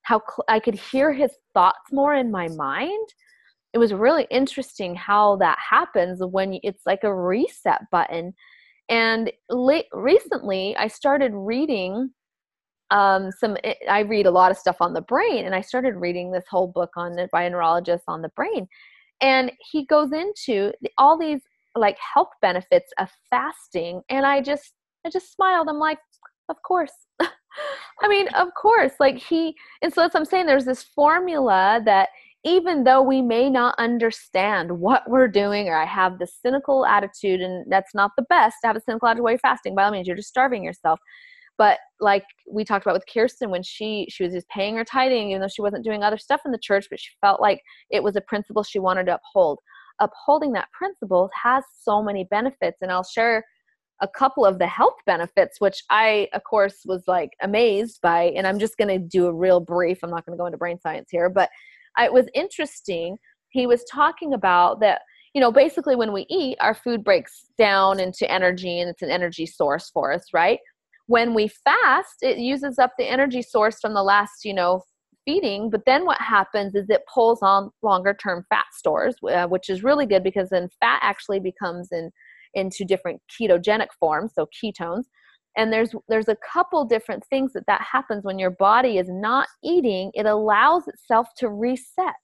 how 0.00 0.18
cl- 0.18 0.46
i 0.48 0.58
could 0.58 0.74
hear 0.74 1.12
his 1.12 1.30
thoughts 1.52 1.92
more 1.92 2.14
in 2.14 2.30
my 2.30 2.48
mind 2.56 3.06
it 3.74 3.78
was 3.78 3.92
really 3.92 4.26
interesting 4.30 4.94
how 4.94 5.36
that 5.36 5.58
happens 5.58 6.22
when 6.24 6.58
it's 6.62 6.84
like 6.86 7.04
a 7.04 7.14
reset 7.14 7.82
button 7.92 8.32
and 8.88 9.32
late, 9.50 9.86
recently 9.92 10.76
i 10.76 10.86
started 10.86 11.32
reading 11.34 12.10
um, 12.90 13.30
some 13.32 13.56
eh, 13.64 13.74
i 13.90 14.00
read 14.00 14.26
a 14.26 14.30
lot 14.30 14.50
of 14.50 14.56
stuff 14.56 14.76
on 14.80 14.92
the 14.92 15.00
brain 15.02 15.44
and 15.44 15.54
i 15.54 15.60
started 15.60 15.96
reading 15.96 16.30
this 16.30 16.44
whole 16.48 16.68
book 16.68 16.90
on 16.96 17.16
by 17.32 17.42
a 17.44 17.50
neurologist 17.50 18.04
on 18.08 18.22
the 18.22 18.30
brain. 18.30 18.68
And 19.20 19.50
he 19.72 19.86
goes 19.86 20.12
into 20.12 20.72
all 20.98 21.18
these 21.18 21.40
like 21.74 21.96
health 21.98 22.30
benefits 22.42 22.92
of 22.98 23.08
fasting 23.30 24.02
and 24.10 24.24
i 24.24 24.40
just 24.40 24.72
i 25.06 25.10
just 25.10 25.34
smiled. 25.34 25.68
I'm 25.68 25.78
like 25.78 25.98
of 26.48 26.56
course. 26.62 26.92
I 27.20 28.08
mean 28.08 28.28
of 28.28 28.48
course. 28.60 28.92
Like 29.00 29.16
he 29.16 29.54
and 29.82 29.92
so 29.92 30.02
that's 30.02 30.14
what 30.14 30.20
i'm 30.20 30.24
saying 30.26 30.46
there's 30.46 30.64
this 30.64 30.84
formula 30.94 31.80
that 31.84 32.10
even 32.46 32.84
though 32.84 33.02
we 33.02 33.20
may 33.20 33.50
not 33.50 33.74
understand 33.76 34.70
what 34.70 35.02
we're 35.10 35.28
doing 35.28 35.68
or 35.68 35.76
i 35.76 35.84
have 35.84 36.18
this 36.18 36.38
cynical 36.40 36.86
attitude 36.86 37.40
and 37.40 37.66
that's 37.70 37.94
not 37.94 38.12
the 38.16 38.24
best 38.30 38.56
to 38.62 38.68
have 38.68 38.76
a 38.76 38.80
cynical 38.80 39.08
attitude 39.08 39.24
while 39.24 39.32
you're 39.32 39.38
fasting 39.40 39.74
by 39.74 39.84
all 39.84 39.90
means 39.90 40.06
you're 40.06 40.16
just 40.16 40.28
starving 40.28 40.64
yourself. 40.64 40.98
But 41.58 41.78
like 42.00 42.24
we 42.50 42.64
talked 42.64 42.84
about 42.84 42.94
with 42.94 43.06
kirsten 43.12 43.50
when 43.50 43.62
she 43.62 44.06
she 44.10 44.22
was 44.22 44.32
just 44.32 44.48
paying 44.48 44.76
her 44.76 44.84
tithing 44.84 45.30
even 45.30 45.40
though 45.40 45.48
she 45.48 45.62
wasn't 45.62 45.84
doing 45.84 46.02
other 46.02 46.18
stuff 46.18 46.42
in 46.44 46.52
the 46.52 46.58
church 46.58 46.86
but 46.88 47.00
she 47.00 47.10
felt 47.20 47.40
like 47.40 47.60
it 47.90 48.02
was 48.02 48.14
a 48.14 48.20
principle 48.20 48.62
she 48.62 48.78
wanted 48.78 49.06
to 49.06 49.18
uphold. 49.18 49.58
Upholding 49.98 50.52
that 50.52 50.68
principle 50.72 51.30
has 51.42 51.64
so 51.82 52.02
many 52.02 52.24
benefits 52.30 52.78
and 52.82 52.92
i'll 52.92 53.02
share 53.02 53.44
a 54.02 54.08
couple 54.08 54.44
of 54.44 54.58
the 54.58 54.66
health 54.66 54.96
benefits 55.06 55.58
which 55.58 55.82
i 55.88 56.28
of 56.34 56.42
course 56.44 56.82
was 56.84 57.04
like 57.06 57.30
amazed 57.40 57.98
by 58.02 58.24
and 58.36 58.46
i'm 58.46 58.58
just 58.58 58.76
going 58.76 58.88
to 58.88 58.98
do 58.98 59.26
a 59.26 59.32
real 59.32 59.58
brief 59.58 60.00
i'm 60.02 60.10
not 60.10 60.26
going 60.26 60.36
to 60.36 60.40
go 60.40 60.44
into 60.44 60.58
brain 60.58 60.78
science 60.78 61.08
here 61.10 61.30
but 61.30 61.48
it 61.98 62.12
was 62.12 62.26
interesting 62.34 63.16
he 63.50 63.66
was 63.66 63.84
talking 63.84 64.34
about 64.34 64.80
that 64.80 65.02
you 65.34 65.40
know 65.40 65.52
basically 65.52 65.96
when 65.96 66.12
we 66.12 66.26
eat 66.28 66.56
our 66.60 66.74
food 66.74 67.04
breaks 67.04 67.46
down 67.58 68.00
into 68.00 68.30
energy 68.30 68.80
and 68.80 68.90
it's 68.90 69.02
an 69.02 69.10
energy 69.10 69.46
source 69.46 69.90
for 69.90 70.12
us 70.12 70.26
right 70.32 70.58
when 71.06 71.34
we 71.34 71.48
fast 71.48 72.16
it 72.22 72.38
uses 72.38 72.78
up 72.78 72.92
the 72.98 73.08
energy 73.08 73.42
source 73.42 73.78
from 73.80 73.94
the 73.94 74.02
last 74.02 74.44
you 74.44 74.54
know 74.54 74.82
feeding. 75.26 75.68
But 75.68 75.82
then 75.84 76.06
what 76.06 76.20
happens 76.20 76.74
is 76.74 76.88
it 76.88 77.02
pulls 77.12 77.42
on 77.42 77.70
longer 77.82 78.14
term 78.14 78.46
fat 78.48 78.66
stores, 78.72 79.16
uh, 79.30 79.46
which 79.46 79.68
is 79.68 79.84
really 79.84 80.06
good 80.06 80.22
because 80.22 80.48
then 80.48 80.70
fat 80.80 81.00
actually 81.02 81.40
becomes 81.40 81.88
in 81.92 82.10
into 82.54 82.86
different 82.86 83.20
ketogenic 83.28 83.88
forms, 84.00 84.32
so 84.34 84.46
ketones. 84.46 85.04
And 85.56 85.72
there's 85.72 85.94
there's 86.08 86.28
a 86.28 86.36
couple 86.52 86.84
different 86.84 87.24
things 87.26 87.52
that 87.54 87.66
that 87.66 87.80
happens 87.80 88.24
when 88.24 88.38
your 88.38 88.50
body 88.50 88.98
is 88.98 89.08
not 89.08 89.48
eating. 89.64 90.10
It 90.14 90.26
allows 90.26 90.86
itself 90.86 91.28
to 91.38 91.48
reset, 91.48 92.14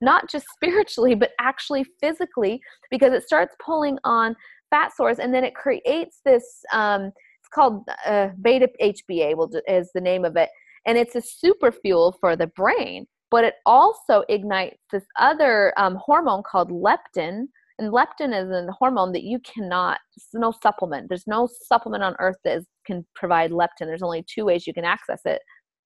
not 0.00 0.30
just 0.30 0.46
spiritually, 0.54 1.14
but 1.14 1.30
actually 1.40 1.84
physically, 2.00 2.60
because 2.90 3.12
it 3.12 3.24
starts 3.24 3.54
pulling 3.64 3.98
on 4.04 4.34
fat 4.70 4.92
stores, 4.92 5.18
and 5.18 5.32
then 5.32 5.44
it 5.44 5.54
creates 5.54 6.20
this. 6.24 6.44
Um, 6.72 7.12
it's 7.40 7.54
called 7.54 7.84
uh, 8.06 8.28
beta 8.42 8.68
HBA, 8.82 9.36
will 9.36 9.50
is 9.66 9.90
the 9.94 10.00
name 10.00 10.24
of 10.24 10.36
it 10.36 10.50
and 10.88 10.96
it's 10.96 11.14
a 11.14 11.20
super 11.20 11.70
fuel 11.70 12.16
for 12.20 12.34
the 12.34 12.48
brain 12.48 13.06
but 13.30 13.44
it 13.44 13.54
also 13.66 14.24
ignites 14.30 14.78
this 14.90 15.04
other 15.18 15.72
um, 15.76 15.98
hormone 16.02 16.42
called 16.50 16.70
leptin 16.70 17.44
and 17.78 17.92
leptin 17.92 18.34
is 18.34 18.50
a 18.50 18.72
hormone 18.72 19.12
that 19.12 19.22
you 19.22 19.38
cannot 19.40 19.98
there's 20.16 20.40
no 20.40 20.52
supplement 20.62 21.08
there's 21.08 21.26
no 21.26 21.48
supplement 21.66 22.02
on 22.02 22.14
earth 22.18 22.36
that 22.44 22.58
is, 22.58 22.66
can 22.86 23.06
provide 23.14 23.50
leptin 23.50 23.86
there's 23.86 24.02
only 24.02 24.24
two 24.28 24.44
ways 24.44 24.66
you 24.66 24.74
can 24.74 24.84
access 24.84 25.20
it 25.24 25.40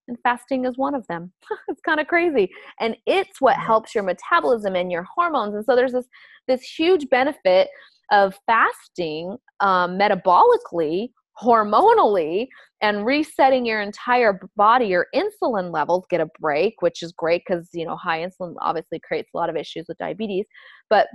and 0.09 0.19
fasting 0.23 0.65
is 0.65 0.77
one 0.77 0.95
of 0.95 1.07
them. 1.07 1.33
It's 1.69 1.81
kind 1.81 2.01
of 2.01 2.07
crazy 2.07 2.51
and 2.81 2.97
it's 3.07 3.41
what 3.41 3.57
helps 3.57 3.95
your 3.95 4.05
metabolism 4.05 4.77
and 4.77 4.93
your 4.93 5.05
hormones 5.05 5.55
and 5.55 5.65
so 5.65 5.75
there's 5.75 5.93
this 5.93 6.07
this 6.49 6.63
huge 6.63 7.09
benefit 7.09 7.69
of 8.11 8.35
fasting 8.47 9.37
um, 9.61 9.99
metabolically 9.99 11.11
hormonally 11.43 12.49
and 12.83 13.07
resetting 13.07 13.65
your 13.65 13.81
entire 13.81 14.39
body 14.55 14.87
your 14.87 15.07
insulin 15.15 15.73
levels 15.73 16.05
get 16.11 16.21
a 16.21 16.29
break 16.39 16.75
which 16.83 17.03
is 17.03 17.11
great 17.13 17.43
because 17.47 17.71
you 17.73 17.87
know 17.87 17.97
high 17.97 18.21
insulin 18.21 18.55
obviously 18.61 19.01
creates 19.01 19.31
a 19.35 19.37
lot 19.39 19.49
of 19.49 19.57
issues 19.57 19.87
with 19.89 19.97
diabetes 19.97 20.45
but 20.91 21.07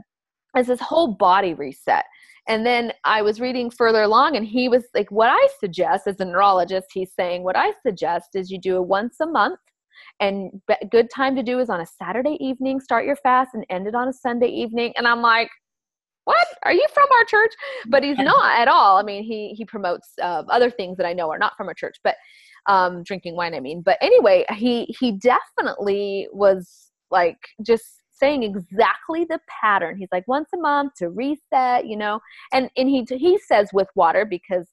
it's 0.59 0.67
this 0.67 0.79
whole 0.79 1.07
body 1.07 1.53
reset. 1.53 2.05
And 2.47 2.65
then 2.65 2.93
i 3.03 3.21
was 3.21 3.41
reading 3.41 3.69
further 3.69 4.03
along 4.03 4.37
and 4.37 4.45
he 4.45 4.69
was 4.69 4.85
like 4.95 5.11
what 5.11 5.29
i 5.29 5.47
suggest 5.59 6.07
as 6.07 6.19
a 6.21 6.25
neurologist 6.25 6.87
he's 6.93 7.11
saying 7.13 7.43
what 7.43 7.57
i 7.57 7.73
suggest 7.85 8.29
is 8.35 8.49
you 8.49 8.57
do 8.57 8.77
it 8.77 8.85
once 8.85 9.17
a 9.21 9.25
month 9.25 9.59
and 10.21 10.61
good 10.89 11.09
time 11.13 11.35
to 11.35 11.43
do 11.43 11.59
is 11.59 11.69
on 11.69 11.81
a 11.81 11.85
saturday 11.85 12.37
evening 12.39 12.79
start 12.79 13.05
your 13.05 13.17
fast 13.17 13.49
and 13.53 13.65
end 13.69 13.85
it 13.85 13.95
on 13.95 14.07
a 14.07 14.13
sunday 14.13 14.47
evening. 14.47 14.93
And 14.95 15.05
i'm 15.07 15.21
like 15.21 15.49
what? 16.27 16.47
Are 16.63 16.73
you 16.73 16.85
from 16.93 17.07
our 17.17 17.23
church? 17.23 17.53
But 17.87 18.03
he's 18.03 18.17
not 18.17 18.59
at 18.59 18.67
all. 18.67 18.97
I 18.97 19.03
mean 19.03 19.23
he 19.23 19.53
he 19.57 19.63
promotes 19.63 20.09
uh, 20.21 20.43
other 20.49 20.69
things 20.69 20.97
that 20.97 21.05
i 21.05 21.13
know 21.13 21.29
are 21.31 21.39
not 21.39 21.53
from 21.55 21.67
our 21.67 21.73
church 21.73 21.95
but 22.03 22.15
um 22.67 23.03
drinking 23.03 23.35
wine 23.35 23.53
i 23.55 23.59
mean. 23.59 23.81
But 23.81 23.97
anyway 24.01 24.45
he 24.55 24.93
he 24.99 25.13
definitely 25.13 26.27
was 26.33 26.91
like 27.11 27.37
just 27.65 27.85
saying 28.17 28.43
exactly 28.43 29.25
the 29.25 29.39
pattern 29.61 29.97
he's 29.97 30.09
like 30.11 30.27
once 30.27 30.49
a 30.53 30.57
month 30.57 30.93
to 30.95 31.09
reset 31.09 31.85
you 31.85 31.97
know 31.97 32.19
and 32.53 32.69
and 32.77 32.89
he 32.89 33.05
he 33.17 33.37
says 33.39 33.69
with 33.73 33.87
water 33.95 34.25
because 34.25 34.67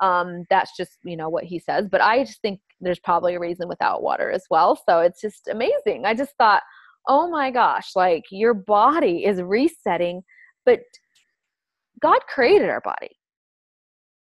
um 0.00 0.44
that's 0.50 0.76
just 0.76 0.98
you 1.04 1.16
know 1.16 1.28
what 1.28 1.44
he 1.44 1.58
says 1.58 1.88
but 1.90 2.00
i 2.00 2.24
just 2.24 2.40
think 2.42 2.60
there's 2.80 3.00
probably 3.00 3.34
a 3.34 3.40
reason 3.40 3.68
without 3.68 4.02
water 4.02 4.30
as 4.30 4.44
well 4.50 4.80
so 4.88 5.00
it's 5.00 5.20
just 5.20 5.48
amazing 5.48 6.04
i 6.04 6.14
just 6.14 6.34
thought 6.38 6.62
oh 7.08 7.28
my 7.28 7.50
gosh 7.50 7.90
like 7.96 8.24
your 8.30 8.54
body 8.54 9.24
is 9.24 9.40
resetting 9.42 10.22
but 10.64 10.80
God 12.00 12.20
created 12.32 12.68
our 12.68 12.80
body. 12.80 13.10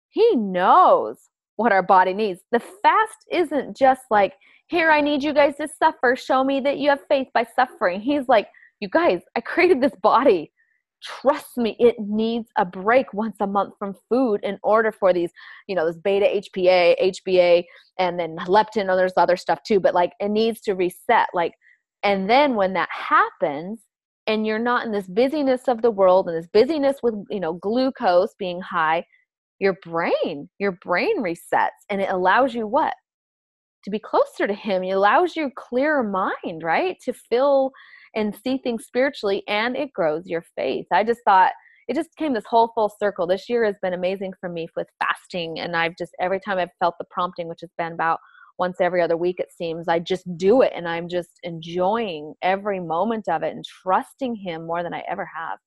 He 0.09 0.35
knows 0.35 1.17
what 1.57 1.71
our 1.71 1.83
body 1.83 2.13
needs. 2.13 2.41
The 2.51 2.59
fast 2.59 3.17
isn't 3.31 3.75
just 3.75 4.03
like, 4.09 4.33
here, 4.67 4.89
I 4.89 5.01
need 5.01 5.23
you 5.23 5.33
guys 5.33 5.55
to 5.57 5.67
suffer. 5.67 6.15
Show 6.15 6.43
me 6.43 6.59
that 6.61 6.77
you 6.77 6.89
have 6.89 7.01
faith 7.07 7.27
by 7.33 7.45
suffering. 7.55 8.01
He's 8.01 8.27
like, 8.27 8.47
you 8.79 8.89
guys, 8.89 9.21
I 9.35 9.41
created 9.41 9.81
this 9.81 9.95
body. 10.01 10.51
Trust 11.03 11.57
me, 11.57 11.75
it 11.79 11.95
needs 11.99 12.49
a 12.57 12.65
break 12.65 13.13
once 13.13 13.35
a 13.39 13.47
month 13.47 13.75
from 13.77 13.93
food 14.09 14.39
in 14.43 14.57
order 14.63 14.91
for 14.91 15.13
these, 15.13 15.29
you 15.67 15.75
know, 15.75 15.85
this 15.85 15.97
beta 16.03 16.25
HPA, 16.25 16.95
HBA, 17.27 17.63
and 17.99 18.19
then 18.19 18.37
leptin, 18.47 18.89
and 18.89 18.89
there's 18.89 19.13
other 19.17 19.37
stuff 19.37 19.59
too, 19.63 19.79
but 19.79 19.93
like 19.93 20.13
it 20.19 20.29
needs 20.29 20.61
to 20.61 20.73
reset. 20.73 21.27
Like, 21.33 21.53
and 22.03 22.29
then 22.29 22.55
when 22.55 22.73
that 22.73 22.89
happens, 22.91 23.79
and 24.27 24.45
you're 24.45 24.59
not 24.59 24.85
in 24.85 24.91
this 24.91 25.07
busyness 25.07 25.67
of 25.67 25.81
the 25.81 25.91
world 25.91 26.27
and 26.27 26.37
this 26.37 26.49
busyness 26.51 26.97
with 27.03 27.13
you 27.29 27.39
know 27.39 27.53
glucose 27.53 28.33
being 28.37 28.61
high 28.61 29.03
your 29.59 29.75
brain 29.83 30.49
your 30.59 30.73
brain 30.83 31.21
resets 31.21 31.85
and 31.89 32.01
it 32.01 32.09
allows 32.09 32.53
you 32.53 32.67
what 32.67 32.93
to 33.83 33.89
be 33.89 33.99
closer 33.99 34.47
to 34.47 34.53
him 34.53 34.83
it 34.83 34.91
allows 34.91 35.35
you 35.35 35.49
clearer 35.55 36.03
mind 36.03 36.63
right 36.63 36.97
to 37.03 37.13
feel 37.13 37.71
and 38.15 38.35
see 38.43 38.57
things 38.57 38.85
spiritually 38.85 39.43
and 39.47 39.75
it 39.75 39.93
grows 39.93 40.27
your 40.27 40.43
faith. 40.55 40.85
I 40.91 41.03
just 41.03 41.21
thought 41.25 41.51
it 41.87 41.95
just 41.95 42.15
came 42.17 42.33
this 42.33 42.45
whole 42.49 42.71
full 42.73 42.91
circle. 42.99 43.27
This 43.27 43.47
year 43.47 43.63
has 43.65 43.75
been 43.81 43.93
amazing 43.93 44.33
for 44.39 44.49
me 44.49 44.67
with 44.75 44.87
fasting 44.99 45.59
and 45.59 45.75
i've 45.75 45.95
just 45.97 46.15
every 46.19 46.39
time 46.39 46.57
i've 46.57 46.69
felt 46.79 46.95
the 46.99 47.05
prompting 47.09 47.47
which 47.47 47.61
has 47.61 47.71
been 47.77 47.93
about 47.93 48.19
once 48.57 48.77
every 48.79 49.01
other 49.01 49.17
week 49.17 49.39
it 49.39 49.51
seems 49.51 49.87
i 49.87 49.99
just 49.99 50.25
do 50.37 50.61
it 50.61 50.71
and 50.75 50.87
i'm 50.87 51.07
just 51.09 51.39
enjoying 51.43 52.33
every 52.41 52.79
moment 52.79 53.27
of 53.27 53.43
it 53.43 53.53
and 53.53 53.65
trusting 53.83 54.35
him 54.35 54.65
more 54.65 54.83
than 54.83 54.93
i 54.93 55.03
ever 55.09 55.27
have 55.35 55.57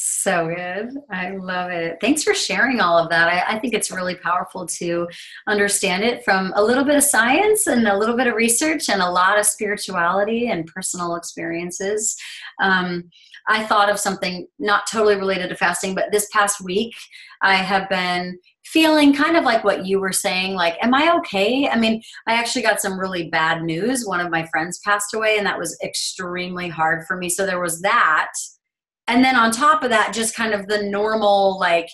so 0.00 0.46
good. 0.46 0.90
I 1.10 1.30
love 1.30 1.70
it. 1.70 1.98
Thanks 2.00 2.22
for 2.22 2.34
sharing 2.34 2.80
all 2.80 2.96
of 2.98 3.10
that. 3.10 3.28
I, 3.28 3.56
I, 3.56 3.58
think 3.58 3.74
it's 3.74 3.90
really 3.90 4.14
powerful 4.14 4.64
to 4.66 5.08
understand 5.46 6.04
it 6.04 6.24
from 6.24 6.52
a 6.54 6.62
little 6.62 6.84
bit 6.84 6.96
of 6.96 7.02
science 7.02 7.66
and 7.66 7.88
a 7.88 7.98
little 7.98 8.16
bit 8.16 8.28
of 8.28 8.34
research 8.34 8.88
and 8.88 9.02
a 9.02 9.10
lot 9.10 9.38
of 9.38 9.46
spirituality 9.46 10.48
and 10.48 10.66
personal 10.66 11.16
experiences. 11.16 12.16
Um, 12.62 13.10
I 13.48 13.64
thought 13.64 13.90
of 13.90 13.98
something 13.98 14.46
not 14.58 14.86
totally 14.86 15.16
related 15.16 15.48
to 15.48 15.56
fasting, 15.56 15.94
but 15.94 16.12
this 16.12 16.28
past 16.32 16.60
week 16.60 16.94
I 17.42 17.54
have 17.54 17.88
been 17.88 18.38
feeling 18.64 19.14
kind 19.14 19.36
of 19.36 19.44
like 19.44 19.64
what 19.64 19.86
you 19.86 19.98
were 19.98 20.12
saying 20.12 20.52
like 20.54 20.76
am 20.84 20.92
i 20.92 21.10
okay 21.16 21.66
i 21.70 21.78
mean 21.78 22.02
i 22.26 22.34
actually 22.34 22.60
got 22.60 22.82
some 22.82 23.00
really 23.00 23.30
bad 23.30 23.62
news 23.62 24.04
one 24.04 24.20
of 24.20 24.30
my 24.30 24.44
friends 24.48 24.78
passed 24.84 25.14
away 25.14 25.38
and 25.38 25.46
that 25.46 25.58
was 25.58 25.78
extremely 25.82 26.68
hard 26.68 27.06
for 27.06 27.16
me 27.16 27.30
so 27.30 27.46
there 27.46 27.62
was 27.62 27.80
that 27.80 28.30
and 29.08 29.24
then 29.24 29.36
on 29.36 29.50
top 29.50 29.82
of 29.82 29.88
that 29.90 30.12
just 30.12 30.36
kind 30.36 30.52
of 30.52 30.68
the 30.68 30.82
normal 30.82 31.58
like 31.58 31.88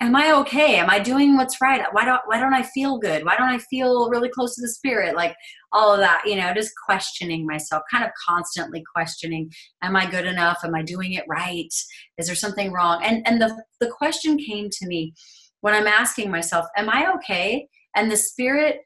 am 0.00 0.16
i 0.16 0.32
okay? 0.32 0.76
Am 0.76 0.90
i 0.90 0.98
doing 0.98 1.36
what's 1.36 1.60
right? 1.62 1.82
Why 1.92 2.04
don't 2.04 2.20
why 2.26 2.38
don't 2.40 2.52
i 2.54 2.62
feel 2.62 2.98
good? 2.98 3.24
Why 3.24 3.36
don't 3.36 3.48
i 3.48 3.58
feel 3.58 4.10
really 4.10 4.28
close 4.28 4.54
to 4.56 4.62
the 4.62 4.68
spirit? 4.68 5.16
Like 5.16 5.34
all 5.72 5.92
of 5.92 6.00
that 6.00 6.22
you 6.26 6.36
know 6.36 6.52
just 6.52 6.72
questioning 6.84 7.46
myself 7.46 7.82
kind 7.90 8.04
of 8.04 8.10
constantly 8.28 8.82
questioning 8.94 9.50
am 9.82 9.96
i 9.96 10.10
good 10.10 10.26
enough? 10.26 10.58
Am 10.64 10.74
i 10.74 10.82
doing 10.82 11.12
it 11.12 11.24
right? 11.28 11.72
Is 12.18 12.26
there 12.26 12.34
something 12.34 12.72
wrong? 12.72 13.02
And 13.02 13.26
and 13.26 13.40
the 13.40 13.62
the 13.80 13.88
question 13.88 14.36
came 14.36 14.68
to 14.70 14.86
me 14.86 15.14
when 15.60 15.74
i'm 15.74 15.86
asking 15.86 16.30
myself 16.30 16.66
am 16.76 16.90
i 16.90 17.12
okay? 17.14 17.68
And 17.94 18.10
the 18.10 18.16
spirit 18.16 18.80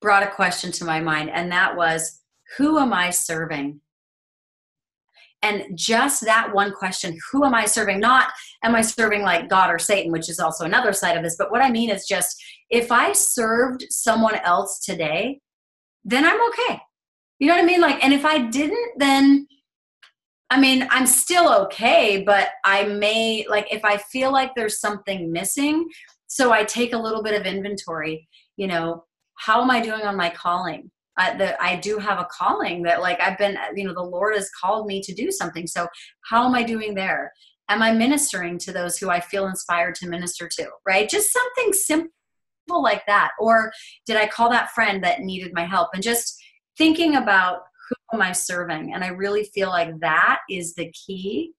brought 0.00 0.22
a 0.22 0.30
question 0.30 0.70
to 0.72 0.84
my 0.84 1.00
mind 1.00 1.30
and 1.30 1.50
that 1.50 1.76
was 1.76 2.20
who 2.56 2.78
am 2.78 2.92
i 2.92 3.10
serving 3.10 3.80
and 5.42 5.64
just 5.74 6.24
that 6.24 6.52
one 6.52 6.72
question 6.72 7.18
who 7.30 7.44
am 7.44 7.54
I 7.54 7.64
serving? 7.64 8.00
Not 8.00 8.30
am 8.62 8.74
I 8.74 8.82
serving 8.82 9.22
like 9.22 9.48
God 9.48 9.70
or 9.70 9.78
Satan, 9.78 10.12
which 10.12 10.28
is 10.28 10.38
also 10.38 10.64
another 10.64 10.92
side 10.92 11.16
of 11.16 11.22
this, 11.22 11.36
but 11.38 11.50
what 11.50 11.62
I 11.62 11.70
mean 11.70 11.90
is 11.90 12.06
just 12.06 12.42
if 12.68 12.92
I 12.92 13.12
served 13.12 13.86
someone 13.90 14.36
else 14.36 14.80
today, 14.80 15.40
then 16.04 16.26
I'm 16.26 16.40
okay. 16.48 16.80
You 17.38 17.48
know 17.48 17.54
what 17.54 17.62
I 17.62 17.66
mean? 17.66 17.80
Like, 17.80 18.04
and 18.04 18.12
if 18.12 18.24
I 18.24 18.38
didn't, 18.38 18.98
then 18.98 19.46
I 20.50 20.58
mean, 20.58 20.86
I'm 20.90 21.06
still 21.06 21.52
okay, 21.64 22.24
but 22.26 22.48
I 22.64 22.82
may, 22.84 23.46
like, 23.48 23.72
if 23.72 23.84
I 23.84 23.98
feel 23.98 24.32
like 24.32 24.52
there's 24.54 24.80
something 24.80 25.30
missing, 25.30 25.88
so 26.26 26.52
I 26.52 26.64
take 26.64 26.92
a 26.92 26.98
little 26.98 27.22
bit 27.22 27.40
of 27.40 27.46
inventory, 27.46 28.28
you 28.56 28.66
know, 28.66 29.04
how 29.36 29.62
am 29.62 29.70
I 29.70 29.80
doing 29.80 30.02
on 30.02 30.16
my 30.16 30.28
calling? 30.28 30.90
That 31.38 31.56
I 31.60 31.76
do 31.76 31.98
have 31.98 32.18
a 32.18 32.28
calling 32.30 32.82
that 32.84 33.00
like 33.00 33.20
I've 33.20 33.38
been, 33.38 33.56
you 33.74 33.84
know, 33.84 33.94
the 33.94 34.02
Lord 34.02 34.34
has 34.34 34.50
called 34.50 34.86
me 34.86 35.00
to 35.02 35.14
do 35.14 35.30
something. 35.30 35.66
So 35.66 35.86
how 36.22 36.46
am 36.46 36.54
I 36.54 36.62
doing 36.62 36.94
there? 36.94 37.32
Am 37.68 37.82
I 37.82 37.92
ministering 37.92 38.58
to 38.58 38.72
those 38.72 38.98
who 38.98 39.10
I 39.10 39.20
feel 39.20 39.46
inspired 39.46 39.94
to 39.96 40.08
minister 40.08 40.48
to? 40.48 40.68
Right? 40.86 41.08
Just 41.08 41.32
something 41.32 41.72
simple 41.72 42.10
like 42.82 43.04
that. 43.06 43.30
Or 43.38 43.72
did 44.06 44.16
I 44.16 44.26
call 44.26 44.50
that 44.50 44.70
friend 44.70 45.02
that 45.04 45.20
needed 45.20 45.52
my 45.54 45.64
help? 45.64 45.90
And 45.94 46.02
just 46.02 46.36
thinking 46.76 47.16
about 47.16 47.60
who 47.88 48.16
am 48.16 48.22
I 48.22 48.32
serving? 48.32 48.94
And 48.94 49.04
I 49.04 49.08
really 49.08 49.44
feel 49.44 49.68
like 49.68 49.98
that 50.00 50.38
is 50.48 50.74
the 50.74 50.90
key 50.92 51.52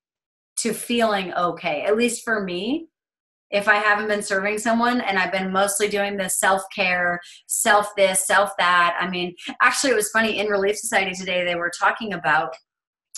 to 0.58 0.74
feeling 0.74 1.34
okay, 1.34 1.84
at 1.84 1.97
least 1.97 2.24
for 2.24 2.43
me, 2.43 2.88
if 3.52 3.68
I 3.68 3.76
haven't 3.76 4.08
been 4.08 4.24
serving 4.24 4.58
someone 4.58 5.02
and 5.02 5.18
I've 5.18 5.32
been 5.32 5.52
mostly 5.52 5.88
doing 5.88 6.18
the 6.18 6.30
self 6.30 6.64
care, 6.74 7.20
self 7.48 7.94
this, 7.96 8.26
self 8.26 8.52
that. 8.58 8.98
I 9.00 9.10
mean, 9.10 9.36
actually, 9.62 9.92
it 9.92 9.96
was 9.96 10.10
funny 10.10 10.40
in 10.40 10.48
Relief 10.48 10.78
Society 10.78 11.14
today, 11.14 11.44
they 11.44 11.56
were 11.56 11.72
talking 11.78 12.14
about 12.14 12.54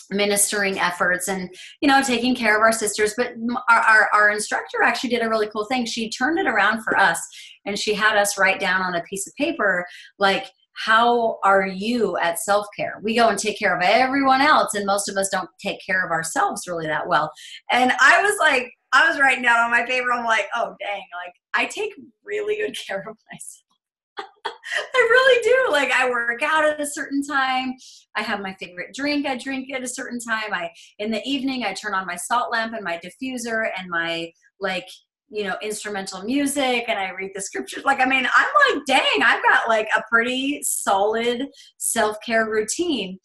ministering 0.09 0.79
efforts 0.79 1.27
and 1.27 1.49
you 1.81 1.87
know 1.87 2.01
taking 2.03 2.35
care 2.35 2.55
of 2.55 2.61
our 2.61 2.73
sisters 2.73 3.13
but 3.15 3.33
our, 3.69 3.79
our, 3.79 4.09
our, 4.13 4.29
instructor 4.31 4.83
actually 4.83 5.09
did 5.09 5.23
a 5.23 5.29
really 5.29 5.47
cool 5.47 5.65
thing 5.65 5.85
she 5.85 6.09
turned 6.09 6.37
it 6.37 6.45
around 6.45 6.83
for 6.83 6.97
us 6.97 7.19
and 7.65 7.79
she 7.79 7.93
had 7.93 8.17
us 8.17 8.37
write 8.37 8.59
down 8.59 8.81
on 8.81 8.95
a 8.95 9.03
piece 9.03 9.25
of 9.25 9.33
paper 9.35 9.85
like 10.19 10.47
how 10.73 11.39
are 11.43 11.65
you 11.65 12.17
at 12.17 12.37
self-care 12.37 12.99
we 13.01 13.15
go 13.15 13.29
and 13.29 13.39
take 13.39 13.57
care 13.57 13.75
of 13.75 13.81
everyone 13.81 14.41
else 14.41 14.73
and 14.73 14.85
most 14.85 15.07
of 15.07 15.15
us 15.15 15.29
don't 15.29 15.49
take 15.59 15.79
care 15.85 16.05
of 16.05 16.11
ourselves 16.11 16.67
really 16.67 16.85
that 16.85 17.07
well 17.07 17.31
and 17.71 17.93
i 18.01 18.21
was 18.21 18.35
like 18.39 18.71
I 18.93 19.09
was 19.09 19.19
writing 19.19 19.43
down 19.43 19.59
on 19.59 19.71
my 19.71 19.83
paper. 19.83 20.11
I'm 20.13 20.25
like, 20.25 20.47
oh 20.55 20.75
dang, 20.79 21.03
like 21.25 21.33
I 21.53 21.65
take 21.65 21.93
really 22.23 22.57
good 22.57 22.77
care 22.87 22.99
of 22.99 23.17
myself. 23.31 23.63
I 24.45 25.07
really 25.09 25.43
do. 25.43 25.71
Like 25.71 25.91
I 25.91 26.09
work 26.09 26.43
out 26.43 26.65
at 26.65 26.79
a 26.79 26.85
certain 26.85 27.23
time. 27.23 27.73
I 28.15 28.21
have 28.21 28.41
my 28.41 28.55
favorite 28.59 28.93
drink. 28.93 29.25
I 29.25 29.37
drink 29.37 29.73
at 29.73 29.83
a 29.83 29.87
certain 29.87 30.19
time. 30.19 30.53
I 30.53 30.69
in 30.99 31.11
the 31.11 31.21
evening 31.25 31.63
I 31.63 31.73
turn 31.73 31.95
on 31.95 32.05
my 32.05 32.15
salt 32.15 32.51
lamp 32.51 32.73
and 32.73 32.83
my 32.83 32.99
diffuser 33.03 33.69
and 33.77 33.89
my 33.89 34.31
like 34.59 34.87
you 35.29 35.45
know 35.45 35.55
instrumental 35.63 36.21
music 36.23 36.85
and 36.87 36.99
I 36.99 37.09
read 37.11 37.31
the 37.33 37.41
scriptures. 37.41 37.83
Like 37.85 38.01
I 38.01 38.05
mean, 38.05 38.27
I'm 38.35 38.75
like, 38.75 38.85
dang, 38.85 39.23
I've 39.23 39.43
got 39.43 39.67
like 39.67 39.87
a 39.97 40.03
pretty 40.11 40.61
solid 40.63 41.47
self 41.77 42.17
care 42.23 42.47
routine 42.47 43.17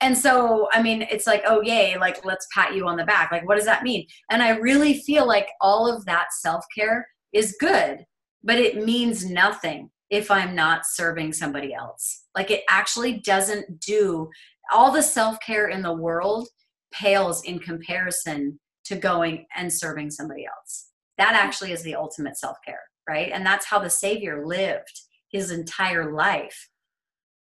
and 0.00 0.16
so 0.16 0.68
i 0.72 0.82
mean 0.82 1.02
it's 1.02 1.26
like 1.26 1.42
oh 1.46 1.60
yay 1.62 1.96
like 1.98 2.24
let's 2.24 2.46
pat 2.54 2.74
you 2.74 2.86
on 2.86 2.96
the 2.96 3.04
back. 3.04 3.30
Like 3.32 3.46
what 3.46 3.56
does 3.56 3.64
that 3.66 3.82
mean? 3.82 4.06
And 4.30 4.42
i 4.42 4.50
really 4.50 5.00
feel 5.00 5.26
like 5.26 5.48
all 5.60 5.90
of 5.92 6.04
that 6.06 6.32
self-care 6.32 7.06
is 7.32 7.56
good 7.60 8.04
but 8.42 8.58
it 8.58 8.84
means 8.84 9.28
nothing 9.28 9.90
if 10.10 10.30
i'm 10.30 10.54
not 10.54 10.86
serving 10.86 11.32
somebody 11.32 11.74
else. 11.74 12.24
Like 12.34 12.50
it 12.50 12.62
actually 12.68 13.20
doesn't 13.20 13.80
do 13.80 14.28
all 14.72 14.92
the 14.92 15.02
self-care 15.02 15.68
in 15.68 15.82
the 15.82 15.92
world 15.92 16.48
pales 16.92 17.42
in 17.44 17.58
comparison 17.58 18.58
to 18.84 18.96
going 18.96 19.46
and 19.54 19.70
serving 19.70 20.10
somebody 20.10 20.46
else. 20.46 20.88
That 21.18 21.34
actually 21.34 21.72
is 21.72 21.82
the 21.82 21.94
ultimate 21.94 22.38
self-care 22.38 22.80
right? 23.08 23.30
And 23.32 23.44
that's 23.44 23.66
how 23.66 23.78
the 23.78 23.90
savior 23.90 24.46
lived 24.46 25.00
his 25.32 25.50
entire 25.50 26.12
life 26.12 26.68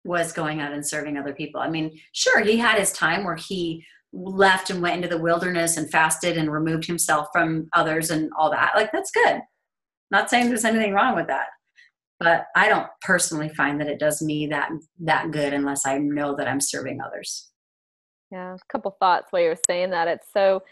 was 0.06 0.32
going 0.32 0.62
out 0.62 0.72
and 0.72 0.86
serving 0.86 1.18
other 1.18 1.34
people. 1.34 1.60
I 1.60 1.70
mean, 1.70 2.00
sure, 2.14 2.40
he 2.42 2.58
had 2.58 2.80
his 2.80 2.94
time 2.94 3.26
where 3.26 3.36
he 3.36 3.84
left 4.14 4.70
and 4.70 4.82
went 4.82 4.96
into 4.96 5.08
the 5.08 5.22
wilderness 5.22 5.76
and 5.76 5.90
fasted 5.92 6.38
and 6.38 6.52
removed 6.52 6.86
himself 6.86 7.28
from 7.34 7.68
others 7.74 8.12
and 8.12 8.30
all 8.38 8.52
that. 8.52 8.74
Like, 8.76 8.92
that's 8.92 9.12
good. 9.12 9.42
Not 10.12 10.30
saying 10.30 10.48
there's 10.48 10.64
anything 10.64 10.94
wrong 10.94 11.16
with 11.16 11.28
that. 11.28 11.48
But 12.20 12.46
I 12.56 12.70
don't 12.70 12.88
personally 13.02 13.50
find 13.50 13.82
that 13.82 13.90
it 13.90 14.00
does 14.00 14.22
me 14.22 14.48
that 14.48 14.70
that 15.02 15.32
good 15.32 15.54
unless 15.54 15.86
I 15.86 15.98
know 15.98 16.36
that 16.38 16.48
I'm 16.48 16.62
serving 16.62 17.02
others. 17.02 17.52
Yeah, 18.32 18.56
a 18.56 18.58
couple 18.72 18.96
thoughts 19.00 19.28
while 19.32 19.42
you're 19.42 19.58
saying 19.68 19.90
that. 19.90 20.08
It's 20.08 20.28
so 20.34 20.64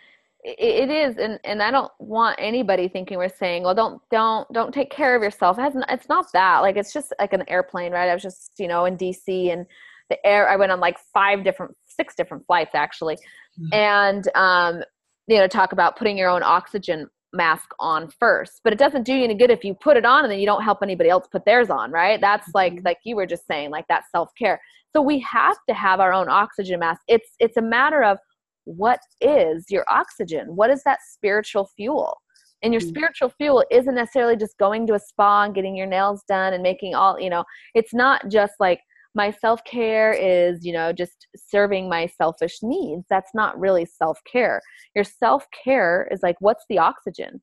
it 0.45 0.89
is 0.89 1.17
and 1.17 1.39
and 1.45 1.63
i 1.63 1.71
don't 1.71 1.91
want 1.99 2.37
anybody 2.39 2.89
thinking 2.89 3.17
we're 3.17 3.29
saying 3.29 3.63
well 3.63 3.73
don't 3.73 4.01
don't 4.11 4.51
don't 4.51 4.73
take 4.73 4.91
care 4.91 5.15
of 5.15 5.23
yourself. 5.23 5.57
It 5.57 5.61
has, 5.61 5.73
it's 5.89 6.09
not 6.09 6.31
that 6.33 6.59
like 6.59 6.75
it's 6.75 6.91
just 6.91 7.13
like 7.19 7.33
an 7.33 7.43
airplane 7.47 7.93
right? 7.93 8.09
I 8.09 8.13
was 8.13 8.23
just 8.23 8.51
you 8.57 8.67
know 8.67 8.85
in 8.85 8.97
dc 8.97 9.25
and 9.27 9.65
the 10.09 10.25
air 10.25 10.49
i 10.49 10.55
went 10.55 10.71
on 10.71 10.79
like 10.79 10.97
five 11.13 11.43
different 11.43 11.75
six 11.85 12.15
different 12.15 12.45
flights 12.45 12.75
actually. 12.75 13.15
Mm-hmm. 13.15 13.73
and 13.73 14.27
um 14.35 14.83
you 15.27 15.37
know 15.37 15.47
talk 15.47 15.71
about 15.71 15.95
putting 15.95 16.17
your 16.17 16.29
own 16.29 16.43
oxygen 16.43 17.07
mask 17.31 17.69
on 17.79 18.09
first 18.09 18.61
but 18.63 18.73
it 18.73 18.79
doesn't 18.79 19.03
do 19.03 19.13
you 19.13 19.23
any 19.23 19.35
good 19.35 19.49
if 19.49 19.63
you 19.63 19.73
put 19.73 19.95
it 19.95 20.05
on 20.05 20.23
and 20.23 20.31
then 20.31 20.39
you 20.39 20.45
don't 20.45 20.63
help 20.63 20.79
anybody 20.83 21.09
else 21.09 21.27
put 21.31 21.45
theirs 21.45 21.69
on 21.69 21.91
right? 21.91 22.19
That's 22.19 22.49
like 22.53 22.73
mm-hmm. 22.73 22.85
like 22.85 22.97
you 23.05 23.15
were 23.15 23.25
just 23.25 23.47
saying 23.47 23.71
like 23.71 23.87
that 23.87 24.03
self-care. 24.11 24.59
So 24.91 25.01
we 25.01 25.19
have 25.19 25.57
to 25.69 25.73
have 25.73 25.99
our 25.99 26.13
own 26.13 26.29
oxygen 26.29 26.79
mask. 26.79 27.01
It's 27.07 27.29
it's 27.39 27.57
a 27.57 27.61
matter 27.61 28.03
of 28.03 28.17
what 28.65 28.99
is 29.21 29.65
your 29.69 29.85
oxygen? 29.89 30.55
What 30.55 30.69
is 30.69 30.83
that 30.83 30.99
spiritual 31.07 31.69
fuel? 31.75 32.17
And 32.61 32.73
your 32.73 32.81
mm-hmm. 32.81 32.89
spiritual 32.89 33.29
fuel 33.29 33.63
isn't 33.71 33.95
necessarily 33.95 34.37
just 34.37 34.57
going 34.57 34.87
to 34.87 34.93
a 34.93 34.99
spa 34.99 35.43
and 35.43 35.53
getting 35.53 35.75
your 35.75 35.87
nails 35.87 36.23
done 36.27 36.53
and 36.53 36.63
making 36.63 36.95
all, 36.95 37.19
you 37.19 37.29
know, 37.29 37.43
it's 37.75 37.93
not 37.93 38.29
just 38.29 38.53
like 38.59 38.79
my 39.15 39.31
self 39.31 39.63
care 39.65 40.13
is, 40.13 40.65
you 40.65 40.73
know, 40.73 40.93
just 40.93 41.27
serving 41.35 41.89
my 41.89 42.07
selfish 42.07 42.59
needs. 42.63 43.05
That's 43.09 43.31
not 43.33 43.59
really 43.59 43.85
self 43.85 44.19
care. 44.31 44.61
Your 44.95 45.03
self 45.03 45.45
care 45.63 46.07
is 46.11 46.21
like, 46.23 46.37
what's 46.39 46.65
the 46.69 46.79
oxygen? 46.79 47.41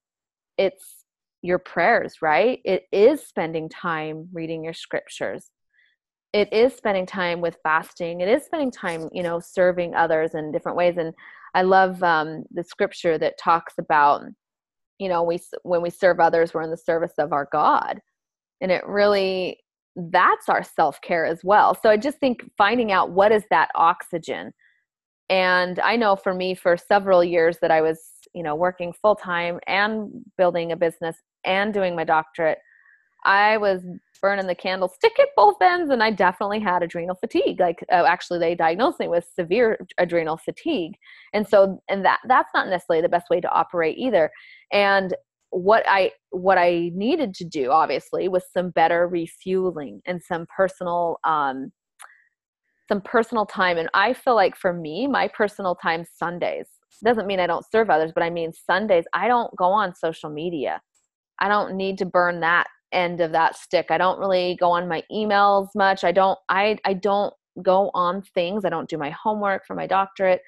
It's 0.56 1.04
your 1.42 1.58
prayers, 1.58 2.16
right? 2.22 2.60
It 2.64 2.84
is 2.92 3.26
spending 3.26 3.68
time 3.68 4.28
reading 4.32 4.64
your 4.64 4.74
scriptures 4.74 5.50
it 6.32 6.52
is 6.52 6.74
spending 6.74 7.06
time 7.06 7.40
with 7.40 7.58
fasting. 7.62 8.20
It 8.20 8.28
is 8.28 8.44
spending 8.44 8.70
time 8.70 9.08
you 9.12 9.22
know 9.22 9.40
serving 9.40 9.94
others 9.94 10.34
in 10.34 10.52
different 10.52 10.76
ways. 10.76 10.96
And 10.96 11.14
i 11.54 11.62
love 11.62 12.02
um, 12.02 12.44
the 12.52 12.62
scripture 12.62 13.18
that 13.18 13.38
talks 13.38 13.74
about 13.78 14.22
you 14.98 15.08
know 15.08 15.22
we 15.22 15.40
when 15.62 15.82
we 15.82 15.90
serve 15.90 16.20
others 16.20 16.54
we're 16.54 16.62
in 16.62 16.70
the 16.70 16.76
service 16.76 17.14
of 17.18 17.32
our 17.32 17.48
god. 17.52 18.00
And 18.60 18.70
it 18.70 18.86
really 18.86 19.58
that's 19.96 20.48
our 20.48 20.62
self-care 20.62 21.26
as 21.26 21.40
well. 21.42 21.76
So 21.80 21.90
i 21.90 21.96
just 21.96 22.18
think 22.18 22.48
finding 22.56 22.92
out 22.92 23.10
what 23.10 23.32
is 23.32 23.44
that 23.50 23.70
oxygen. 23.74 24.52
And 25.28 25.78
i 25.80 25.96
know 25.96 26.16
for 26.16 26.34
me 26.34 26.54
for 26.54 26.76
several 26.76 27.24
years 27.24 27.58
that 27.62 27.70
i 27.70 27.80
was 27.80 28.00
you 28.34 28.42
know 28.42 28.54
working 28.54 28.92
full 28.92 29.16
time 29.16 29.58
and 29.66 30.10
building 30.38 30.72
a 30.72 30.76
business 30.76 31.16
and 31.44 31.74
doing 31.74 31.96
my 31.96 32.04
doctorate 32.04 32.58
i 33.24 33.56
was 33.56 33.82
burning 34.20 34.46
the 34.46 34.54
candlestick 34.54 35.18
at 35.18 35.28
both 35.36 35.56
ends 35.62 35.90
and 35.90 36.02
i 36.02 36.10
definitely 36.10 36.60
had 36.60 36.82
adrenal 36.82 37.16
fatigue. 37.16 37.60
Like 37.60 37.84
uh, 37.90 38.04
actually 38.06 38.38
they 38.38 38.54
diagnosed 38.54 39.00
me 39.00 39.08
with 39.08 39.26
severe 39.34 39.78
adrenal 39.98 40.36
fatigue. 40.36 40.94
And 41.32 41.46
so 41.46 41.82
and 41.88 42.04
that 42.04 42.20
that's 42.28 42.50
not 42.54 42.68
necessarily 42.68 43.02
the 43.02 43.08
best 43.08 43.30
way 43.30 43.40
to 43.40 43.50
operate 43.50 43.96
either. 43.98 44.30
And 44.72 45.14
what 45.50 45.82
i 45.88 46.12
what 46.30 46.58
i 46.58 46.90
needed 46.94 47.34
to 47.34 47.44
do 47.44 47.70
obviously 47.72 48.28
was 48.28 48.44
some 48.52 48.70
better 48.70 49.08
refueling 49.08 50.00
and 50.06 50.22
some 50.22 50.46
personal 50.56 51.18
um 51.24 51.72
some 52.88 53.00
personal 53.00 53.46
time. 53.46 53.78
And 53.78 53.88
i 53.94 54.12
feel 54.12 54.36
like 54.36 54.56
for 54.56 54.72
me 54.72 55.06
my 55.06 55.28
personal 55.28 55.74
time 55.74 56.04
sundays 56.16 56.68
doesn't 57.02 57.26
mean 57.26 57.40
i 57.40 57.46
don't 57.46 57.64
serve 57.72 57.88
others 57.88 58.12
but 58.14 58.22
i 58.22 58.30
mean 58.30 58.52
sundays 58.52 59.06
i 59.14 59.26
don't 59.26 59.54
go 59.56 59.66
on 59.66 59.94
social 59.94 60.30
media. 60.30 60.80
I 61.40 61.48
don't 61.48 61.74
need 61.74 61.96
to 61.98 62.04
burn 62.04 62.40
that 62.40 62.66
end 62.92 63.20
of 63.20 63.32
that 63.32 63.56
stick. 63.56 63.86
I 63.90 63.98
don't 63.98 64.18
really 64.18 64.56
go 64.58 64.70
on 64.70 64.88
my 64.88 65.02
emails 65.12 65.68
much. 65.74 66.04
I 66.04 66.12
don't 66.12 66.38
i 66.48 66.76
i 66.84 66.94
don't 66.94 67.32
go 67.62 67.90
on 67.94 68.22
things. 68.22 68.64
I 68.64 68.68
don't 68.68 68.88
do 68.88 68.98
my 68.98 69.10
homework 69.10 69.66
for 69.66 69.74
my 69.74 69.86
doctorate. 69.86 70.40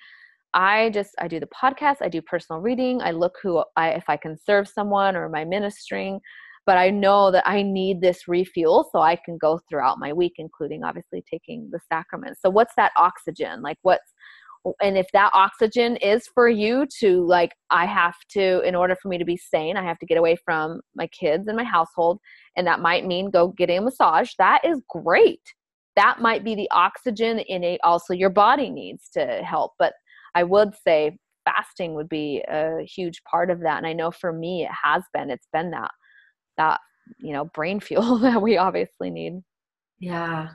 I 0.54 0.90
just 0.90 1.14
i 1.18 1.28
do 1.28 1.40
the 1.40 1.48
podcast. 1.48 1.96
I 2.00 2.08
do 2.08 2.22
personal 2.22 2.60
reading. 2.60 3.00
I 3.02 3.10
look 3.12 3.36
who 3.42 3.62
i 3.76 3.90
if 3.90 4.04
i 4.08 4.16
can 4.16 4.36
serve 4.36 4.68
someone 4.68 5.16
or 5.16 5.28
my 5.28 5.44
ministering? 5.44 6.20
But 6.64 6.78
I 6.78 6.90
know 6.90 7.32
that 7.32 7.46
I 7.46 7.62
need 7.62 8.00
this 8.00 8.28
refuel 8.28 8.88
so 8.92 9.00
I 9.00 9.16
can 9.16 9.36
go 9.36 9.58
throughout 9.68 9.98
my 9.98 10.12
week, 10.12 10.34
including 10.38 10.84
obviously 10.84 11.24
taking 11.28 11.68
the 11.72 11.80
sacraments. 11.92 12.40
So, 12.40 12.50
what's 12.50 12.74
that 12.76 12.92
oxygen? 12.96 13.62
Like, 13.62 13.78
what's 13.82 14.12
and 14.80 14.96
if 14.96 15.06
that 15.12 15.30
oxygen 15.34 15.96
is 15.96 16.28
for 16.34 16.48
you 16.48 16.86
to 17.00 17.26
like 17.26 17.52
i 17.70 17.84
have 17.84 18.14
to 18.28 18.60
in 18.60 18.74
order 18.74 18.96
for 19.00 19.08
me 19.08 19.18
to 19.18 19.24
be 19.24 19.36
sane 19.36 19.76
i 19.76 19.82
have 19.82 19.98
to 19.98 20.06
get 20.06 20.18
away 20.18 20.36
from 20.44 20.80
my 20.94 21.06
kids 21.08 21.48
and 21.48 21.56
my 21.56 21.64
household 21.64 22.18
and 22.56 22.66
that 22.66 22.80
might 22.80 23.06
mean 23.06 23.30
go 23.30 23.48
getting 23.48 23.78
a 23.78 23.82
massage 23.82 24.30
that 24.38 24.64
is 24.64 24.80
great. 24.88 25.40
That 25.94 26.20
might 26.20 26.42
be 26.42 26.54
the 26.54 26.70
oxygen 26.70 27.38
in 27.38 27.62
it 27.62 27.80
also 27.84 28.14
your 28.14 28.30
body 28.30 28.70
needs 28.70 29.10
to 29.10 29.42
help 29.44 29.72
but 29.78 29.92
i 30.34 30.42
would 30.42 30.74
say 30.86 31.18
fasting 31.44 31.94
would 31.94 32.08
be 32.08 32.42
a 32.48 32.82
huge 32.82 33.22
part 33.30 33.50
of 33.50 33.60
that 33.60 33.76
and 33.78 33.86
i 33.86 33.92
know 33.92 34.10
for 34.10 34.32
me 34.32 34.62
it 34.62 34.70
has 34.84 35.02
been 35.12 35.28
it's 35.28 35.48
been 35.52 35.70
that 35.72 35.90
that 36.56 36.80
you 37.18 37.32
know 37.32 37.44
brain 37.46 37.78
fuel 37.88 38.18
that 38.18 38.40
we 38.40 38.56
obviously 38.56 39.10
need. 39.10 39.42
Yeah 39.98 40.48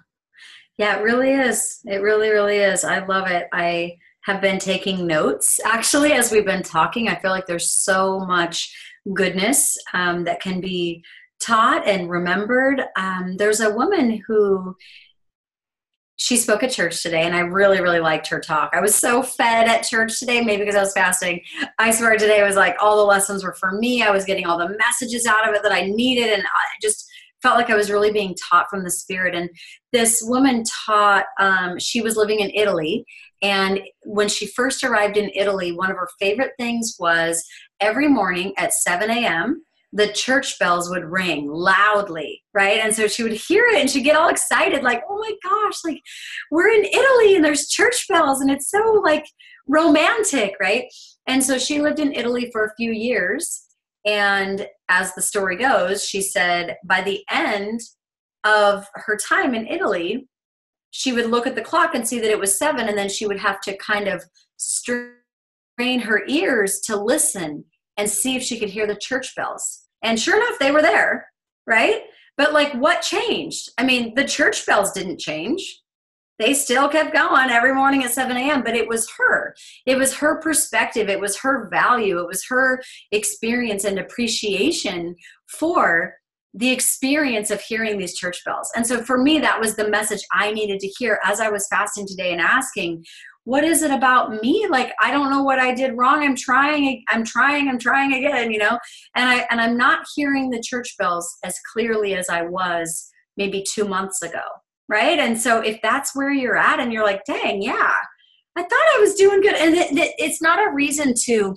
yeah 0.77 0.97
it 0.97 1.03
really 1.03 1.31
is 1.31 1.79
it 1.85 2.01
really 2.01 2.29
really 2.29 2.57
is 2.57 2.83
i 2.83 3.03
love 3.05 3.29
it 3.29 3.47
i 3.53 3.95
have 4.21 4.41
been 4.41 4.59
taking 4.59 5.07
notes 5.07 5.59
actually 5.65 6.13
as 6.13 6.31
we've 6.31 6.45
been 6.45 6.63
talking 6.63 7.07
i 7.07 7.15
feel 7.15 7.31
like 7.31 7.45
there's 7.45 7.71
so 7.71 8.19
much 8.19 8.75
goodness 9.13 9.77
um, 9.93 10.23
that 10.25 10.41
can 10.41 10.59
be 10.59 11.03
taught 11.39 11.87
and 11.87 12.09
remembered 12.09 12.81
um, 12.97 13.35
there's 13.37 13.61
a 13.61 13.73
woman 13.73 14.21
who 14.27 14.75
she 16.17 16.35
spoke 16.35 16.63
at 16.63 16.71
church 16.71 17.03
today 17.03 17.21
and 17.21 17.35
I 17.35 17.41
really, 17.41 17.79
really 17.79 17.99
liked 17.99 18.27
her 18.27 18.39
talk. 18.39 18.71
I 18.73 18.81
was 18.81 18.95
so 18.95 19.21
fed 19.21 19.67
at 19.67 19.83
church 19.83 20.19
today, 20.19 20.41
maybe 20.41 20.63
because 20.63 20.75
I 20.75 20.81
was 20.81 20.93
fasting. 20.93 21.41
I 21.77 21.91
swear 21.91 22.17
today 22.17 22.43
was 22.43 22.55
like 22.55 22.75
all 22.81 22.97
the 22.97 23.03
lessons 23.03 23.43
were 23.43 23.53
for 23.53 23.73
me. 23.73 24.01
I 24.01 24.09
was 24.09 24.25
getting 24.25 24.47
all 24.47 24.57
the 24.57 24.75
messages 24.79 25.27
out 25.27 25.47
of 25.47 25.53
it 25.53 25.61
that 25.61 25.71
I 25.71 25.85
needed 25.85 26.33
and 26.33 26.41
I 26.41 26.65
just 26.81 27.07
felt 27.47 27.57
like 27.57 27.69
I 27.69 27.75
was 27.75 27.89
really 27.89 28.11
being 28.11 28.35
taught 28.49 28.69
from 28.69 28.83
the 28.83 28.91
spirit. 28.91 29.33
And 29.33 29.49
this 29.93 30.21
woman 30.21 30.65
taught, 30.85 31.23
um, 31.39 31.79
she 31.79 32.01
was 32.01 32.17
living 32.17 32.41
in 32.41 32.51
Italy. 32.53 33.05
And 33.41 33.79
when 34.03 34.27
she 34.27 34.47
first 34.47 34.83
arrived 34.83 35.15
in 35.15 35.31
Italy, 35.33 35.71
one 35.71 35.89
of 35.89 35.95
her 35.95 36.09
favorite 36.19 36.51
things 36.59 36.97
was 36.99 37.41
every 37.79 38.09
morning 38.09 38.53
at 38.57 38.73
7 38.73 39.09
a.m., 39.09 39.63
the 39.93 40.11
church 40.11 40.59
bells 40.59 40.89
would 40.89 41.05
ring 41.05 41.47
loudly, 41.47 42.43
right? 42.53 42.81
And 42.83 42.93
so 42.93 43.07
she 43.07 43.23
would 43.23 43.31
hear 43.31 43.63
it 43.67 43.79
and 43.79 43.89
she'd 43.89 44.03
get 44.03 44.17
all 44.17 44.27
excited, 44.27 44.83
like, 44.83 45.01
oh 45.09 45.17
my 45.17 45.31
gosh, 45.49 45.77
like 45.85 46.01
we're 46.51 46.67
in 46.67 46.83
Italy 46.83 47.37
and 47.37 47.45
there's 47.45 47.69
church 47.69 48.07
bells 48.09 48.41
and 48.41 48.51
it's 48.51 48.69
so 48.69 49.01
like 49.05 49.25
romantic, 49.67 50.55
right? 50.59 50.83
And 51.27 51.41
so 51.41 51.57
she 51.57 51.79
lived 51.79 51.99
in 51.99 52.11
Italy 52.11 52.49
for 52.51 52.65
a 52.65 52.75
few 52.75 52.91
years. 52.91 53.66
And 54.05 54.67
as 54.89 55.13
the 55.13 55.21
story 55.21 55.57
goes, 55.57 56.05
she 56.05 56.21
said 56.21 56.77
by 56.85 57.01
the 57.01 57.23
end 57.29 57.81
of 58.43 58.87
her 58.93 59.17
time 59.17 59.53
in 59.53 59.67
Italy, 59.67 60.27
she 60.91 61.11
would 61.11 61.29
look 61.29 61.45
at 61.45 61.55
the 61.55 61.61
clock 61.61 61.93
and 61.93 62.07
see 62.07 62.19
that 62.19 62.31
it 62.31 62.39
was 62.39 62.57
seven, 62.57 62.87
and 62.87 62.97
then 62.97 63.09
she 63.09 63.27
would 63.27 63.39
have 63.39 63.59
to 63.61 63.77
kind 63.77 64.07
of 64.07 64.23
strain 64.57 65.99
her 65.99 66.23
ears 66.27 66.79
to 66.81 66.95
listen 66.95 67.65
and 67.97 68.09
see 68.09 68.35
if 68.35 68.43
she 68.43 68.59
could 68.59 68.69
hear 68.69 68.87
the 68.87 68.95
church 68.95 69.35
bells. 69.35 69.87
And 70.03 70.19
sure 70.19 70.37
enough, 70.37 70.59
they 70.59 70.71
were 70.71 70.81
there, 70.81 71.27
right? 71.65 72.03
But 72.37 72.53
like, 72.53 72.73
what 72.73 73.01
changed? 73.01 73.69
I 73.77 73.83
mean, 73.83 74.13
the 74.15 74.25
church 74.25 74.65
bells 74.65 74.91
didn't 74.91 75.19
change. 75.19 75.81
They 76.39 76.53
still 76.53 76.87
kept 76.87 77.13
going 77.13 77.49
every 77.49 77.73
morning 77.73 78.03
at 78.03 78.11
7 78.11 78.35
a.m., 78.37 78.63
but 78.63 78.75
it 78.75 78.87
was 78.87 79.09
her. 79.17 79.55
It 79.85 79.97
was 79.97 80.13
her 80.17 80.39
perspective. 80.39 81.09
It 81.09 81.19
was 81.19 81.37
her 81.39 81.67
value. 81.69 82.19
It 82.19 82.27
was 82.27 82.45
her 82.47 82.81
experience 83.11 83.83
and 83.83 83.99
appreciation 83.99 85.15
for 85.57 86.13
the 86.53 86.71
experience 86.71 87.51
of 87.51 87.61
hearing 87.61 87.97
these 87.97 88.17
church 88.17 88.43
bells. 88.45 88.71
And 88.75 88.85
so 88.85 89.03
for 89.03 89.17
me, 89.17 89.39
that 89.39 89.59
was 89.59 89.75
the 89.75 89.89
message 89.89 90.21
I 90.31 90.51
needed 90.51 90.79
to 90.79 90.87
hear 90.97 91.19
as 91.23 91.39
I 91.39 91.49
was 91.49 91.67
fasting 91.67 92.07
today 92.07 92.31
and 92.31 92.41
asking, 92.41 93.03
what 93.47 93.63
is 93.63 93.81
it 93.81 93.91
about 93.91 94.43
me 94.43 94.67
like 94.69 94.91
i 95.01 95.09
don't 95.09 95.29
know 95.29 95.41
what 95.41 95.57
i 95.57 95.73
did 95.73 95.97
wrong 95.97 96.21
i'm 96.21 96.35
trying 96.35 97.01
i'm 97.07 97.23
trying 97.23 97.69
i'm 97.69 97.79
trying 97.79 98.11
again 98.11 98.51
you 98.51 98.57
know 98.57 98.77
and 99.15 99.29
i 99.29 99.47
and 99.49 99.61
i'm 99.61 99.77
not 99.77 100.05
hearing 100.17 100.49
the 100.49 100.61
church 100.61 100.93
bells 100.99 101.37
as 101.45 101.57
clearly 101.71 102.13
as 102.13 102.27
i 102.27 102.41
was 102.41 103.09
maybe 103.37 103.63
2 103.73 103.85
months 103.85 104.21
ago 104.21 104.41
right 104.89 105.19
and 105.19 105.39
so 105.39 105.59
if 105.61 105.81
that's 105.81 106.15
where 106.15 106.31
you're 106.31 106.57
at 106.57 106.79
and 106.79 106.91
you're 106.91 107.05
like 107.05 107.23
dang 107.25 107.61
yeah 107.61 107.93
i 108.55 108.61
thought 108.61 108.73
i 108.73 108.99
was 108.99 109.15
doing 109.15 109.41
good 109.41 109.55
and 109.55 109.75
it, 109.75 109.91
it, 109.91 110.13
it's 110.17 110.41
not 110.41 110.65
a 110.65 110.71
reason 110.71 111.13
to 111.15 111.55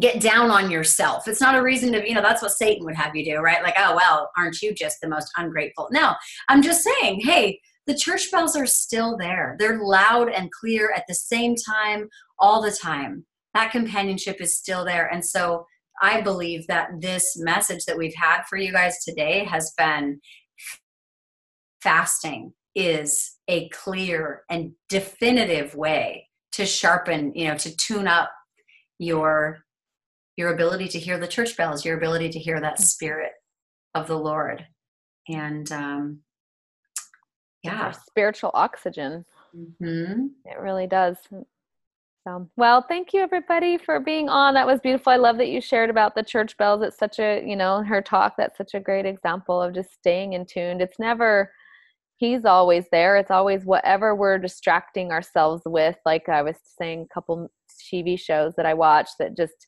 get 0.00 0.20
down 0.20 0.50
on 0.50 0.70
yourself. 0.70 1.28
It's 1.28 1.40
not 1.40 1.54
a 1.54 1.62
reason 1.62 1.92
to, 1.92 2.06
you 2.06 2.14
know, 2.14 2.22
that's 2.22 2.42
what 2.42 2.50
Satan 2.52 2.84
would 2.84 2.96
have 2.96 3.14
you 3.14 3.24
do, 3.24 3.36
right? 3.38 3.62
Like, 3.62 3.76
oh, 3.78 3.94
well, 3.94 4.30
aren't 4.36 4.60
you 4.60 4.74
just 4.74 5.00
the 5.00 5.08
most 5.08 5.30
ungrateful? 5.36 5.88
No, 5.92 6.14
I'm 6.48 6.62
just 6.62 6.82
saying, 6.82 7.20
hey, 7.20 7.60
the 7.86 7.94
church 7.94 8.30
bells 8.32 8.56
are 8.56 8.66
still 8.66 9.16
there. 9.16 9.56
They're 9.58 9.84
loud 9.84 10.30
and 10.30 10.50
clear 10.50 10.92
at 10.96 11.04
the 11.06 11.14
same 11.14 11.54
time, 11.54 12.08
all 12.38 12.62
the 12.62 12.72
time. 12.72 13.24
That 13.52 13.70
companionship 13.70 14.40
is 14.40 14.56
still 14.56 14.84
there. 14.84 15.06
And 15.12 15.24
so 15.24 15.66
I 16.02 16.22
believe 16.22 16.66
that 16.66 16.88
this 17.00 17.36
message 17.38 17.84
that 17.84 17.96
we've 17.96 18.14
had 18.16 18.42
for 18.48 18.56
you 18.56 18.72
guys 18.72 19.04
today 19.04 19.44
has 19.44 19.72
been 19.76 20.20
fasting 21.84 22.54
is 22.74 23.36
a 23.46 23.68
clear 23.68 24.42
and 24.50 24.72
definitive 24.88 25.74
way 25.76 26.28
to 26.52 26.66
sharpen, 26.66 27.32
you 27.34 27.46
know, 27.46 27.56
to 27.58 27.76
tune 27.76 28.08
up 28.08 28.30
your 28.98 29.60
your 30.36 30.52
ability 30.52 30.88
to 30.88 30.98
hear 30.98 31.18
the 31.18 31.28
church 31.28 31.56
bells, 31.56 31.84
your 31.84 31.96
ability 31.96 32.28
to 32.30 32.40
hear 32.40 32.60
that 32.60 32.80
spirit 32.80 33.32
of 33.94 34.08
the 34.08 34.18
Lord. 34.18 34.66
And 35.28 35.70
um, 35.70 36.20
yeah. 37.62 37.92
Spiritual 37.92 38.50
oxygen. 38.54 39.24
Mm-hmm. 39.56 40.26
it 40.46 40.58
really 40.58 40.88
does. 40.88 41.16
So 42.26 42.48
well 42.56 42.82
thank 42.82 43.12
you 43.12 43.20
everybody 43.20 43.78
for 43.78 44.00
being 44.00 44.28
on. 44.28 44.54
That 44.54 44.66
was 44.66 44.80
beautiful. 44.80 45.12
I 45.12 45.16
love 45.16 45.36
that 45.36 45.48
you 45.48 45.60
shared 45.60 45.90
about 45.90 46.16
the 46.16 46.24
church 46.24 46.56
bells. 46.56 46.82
It's 46.82 46.98
such 46.98 47.20
a 47.20 47.44
you 47.46 47.54
know 47.54 47.82
her 47.82 48.02
talk 48.02 48.34
that's 48.36 48.58
such 48.58 48.74
a 48.74 48.80
great 48.80 49.06
example 49.06 49.62
of 49.62 49.74
just 49.74 49.92
staying 49.92 50.32
in 50.32 50.44
tuned. 50.44 50.80
It's 50.80 50.98
never 50.98 51.52
he's 52.16 52.44
always 52.44 52.84
there 52.92 53.16
it's 53.16 53.30
always 53.30 53.64
whatever 53.64 54.14
we're 54.14 54.38
distracting 54.38 55.10
ourselves 55.10 55.62
with 55.66 55.96
like 56.06 56.28
i 56.28 56.42
was 56.42 56.56
saying 56.78 57.06
a 57.10 57.14
couple 57.14 57.50
tv 57.92 58.18
shows 58.18 58.52
that 58.56 58.66
i 58.66 58.74
watched 58.74 59.14
that 59.18 59.36
just 59.36 59.66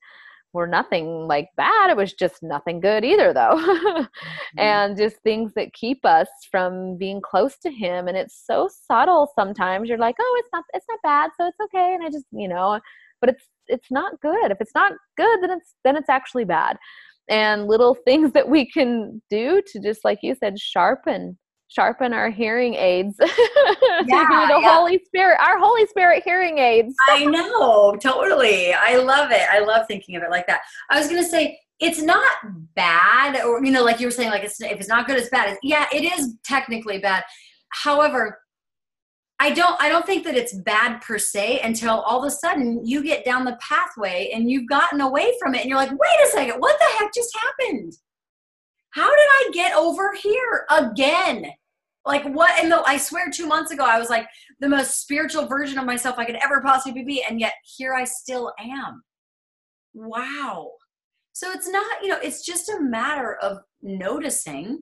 were 0.57 0.67
nothing 0.67 1.29
like 1.29 1.51
bad. 1.57 1.91
It 1.91 1.97
was 1.97 2.15
just 2.15 2.43
nothing 2.43 2.81
good 2.81 3.05
either, 3.05 3.33
though. 3.33 3.57
mm-hmm. 3.59 4.59
And 4.59 4.97
just 4.97 5.17
things 5.19 5.53
that 5.55 5.75
keep 5.75 6.05
us 6.05 6.29
from 6.51 6.97
being 6.97 7.21
close 7.21 7.59
to 7.59 7.71
Him. 7.71 8.09
And 8.09 8.17
it's 8.17 8.43
so 8.45 8.69
subtle 8.89 9.31
sometimes. 9.39 9.89
You're 9.89 9.99
like, 9.99 10.17
oh, 10.19 10.37
it's 10.41 10.49
not, 10.53 10.65
it's 10.73 10.87
not 10.89 10.99
bad, 11.05 11.31
so 11.39 11.47
it's 11.47 11.59
okay. 11.65 11.95
And 11.95 12.03
I 12.03 12.11
just, 12.11 12.25
you 12.33 12.49
know, 12.49 12.81
but 13.21 13.31
it's, 13.31 13.45
it's 13.69 13.91
not 13.91 14.21
good. 14.21 14.51
If 14.51 14.59
it's 14.61 14.75
not 14.75 14.93
good, 15.17 15.43
then 15.43 15.51
it's, 15.51 15.75
then 15.85 15.97
it's 15.97 16.09
actually 16.09 16.45
bad. 16.45 16.79
And 17.29 17.67
little 17.67 17.95
things 18.05 18.33
that 18.33 18.49
we 18.49 18.69
can 18.69 19.23
do 19.31 19.63
to 19.73 19.81
just, 19.81 20.05
like 20.05 20.19
you 20.23 20.35
said, 20.35 20.59
sharpen 20.59 21.39
sharpen 21.69 22.13
our 22.13 22.31
hearing 22.31 22.75
aids. 22.75 23.19
Yeah, 24.09 24.47
the 24.49 24.61
yeah. 24.61 24.75
holy 24.75 25.01
spirit 25.05 25.39
our 25.41 25.59
holy 25.59 25.87
spirit 25.87 26.23
hearing 26.25 26.59
aids. 26.59 26.95
I 27.09 27.25
know 27.25 27.97
totally. 27.97 28.73
I 28.73 28.97
love 28.97 29.31
it. 29.31 29.43
I 29.51 29.61
love 29.61 29.87
thinking 29.89 30.17
of 30.17 30.23
it 30.23 30.31
like 30.31 30.47
that. 30.47 30.61
I 30.91 30.99
was 30.99 31.09
gonna 31.09 31.25
say 31.25 31.59
it's 31.81 32.01
not 32.01 32.31
bad 32.75 33.43
or 33.43 33.65
you 33.65 33.73
know 33.73 33.83
like 33.83 33.99
you 34.01 34.07
were 34.07 34.11
saying 34.13 34.31
like 34.31 34.45
it's 34.45 34.61
if 34.61 34.79
it's 34.79 34.89
not 34.89 35.07
good 35.07 35.17
it's 35.17 35.31
bad. 35.31 35.57
Yeah 35.63 35.87
it 35.93 36.05
is 36.05 36.37
technically 36.45 36.99
bad. 36.99 37.25
However 37.71 38.39
I 39.39 39.51
don't 39.51 39.81
I 39.81 39.89
don't 39.89 40.07
think 40.07 40.25
that 40.25 40.37
it's 40.37 40.55
bad 40.55 41.01
per 41.01 41.19
se 41.19 41.61
until 41.61 42.01
all 42.01 42.23
of 42.23 42.27
a 42.27 42.31
sudden 42.31 42.87
you 42.87 43.03
get 43.03 43.25
down 43.25 43.45
the 43.45 43.59
pathway 43.61 44.31
and 44.33 44.51
you've 44.51 44.69
gotten 44.69 45.01
away 45.01 45.33
from 45.41 45.55
it 45.55 45.63
and 45.63 45.69
you're 45.69 45.79
like, 45.79 45.91
wait 45.91 46.27
a 46.27 46.29
second, 46.29 46.59
what 46.59 46.79
the 46.79 46.99
heck 46.99 47.13
just 47.15 47.37
happened? 47.37 47.93
How 48.97 49.11
did 49.11 49.27
I 49.29 49.51
get 49.53 49.77
over 49.77 50.15
here 50.15 50.65
again? 50.71 51.45
Like 52.07 52.25
what 52.25 52.59
and 52.59 52.73
though 52.73 52.83
I 52.87 52.97
swear 52.97 53.31
two 53.31 53.47
months 53.47 53.71
ago 53.71 53.85
I 53.85 53.99
was 53.99 54.09
like 54.09 54.27
the 54.61 54.71
most 54.71 55.03
spiritual 55.03 55.45
version 55.47 55.79
of 55.79 55.85
myself 55.85 56.19
I 56.19 56.25
could 56.25 56.39
ever 56.43 56.63
possibly 56.63 57.05
be, 57.05 57.23
and 57.23 57.39
yet 57.39 57.53
here 57.77 57.93
I 57.93 58.05
still 58.05 58.55
am. 58.59 59.03
Wow. 59.93 60.71
So 61.35 61.51
it's 61.51 61.69
not, 61.69 61.85
you 62.03 62.09
know, 62.09 62.19
it's 62.23 62.43
just 62.43 62.71
a 62.71 62.81
matter 62.81 63.35
of 63.43 63.59
noticing 63.83 64.79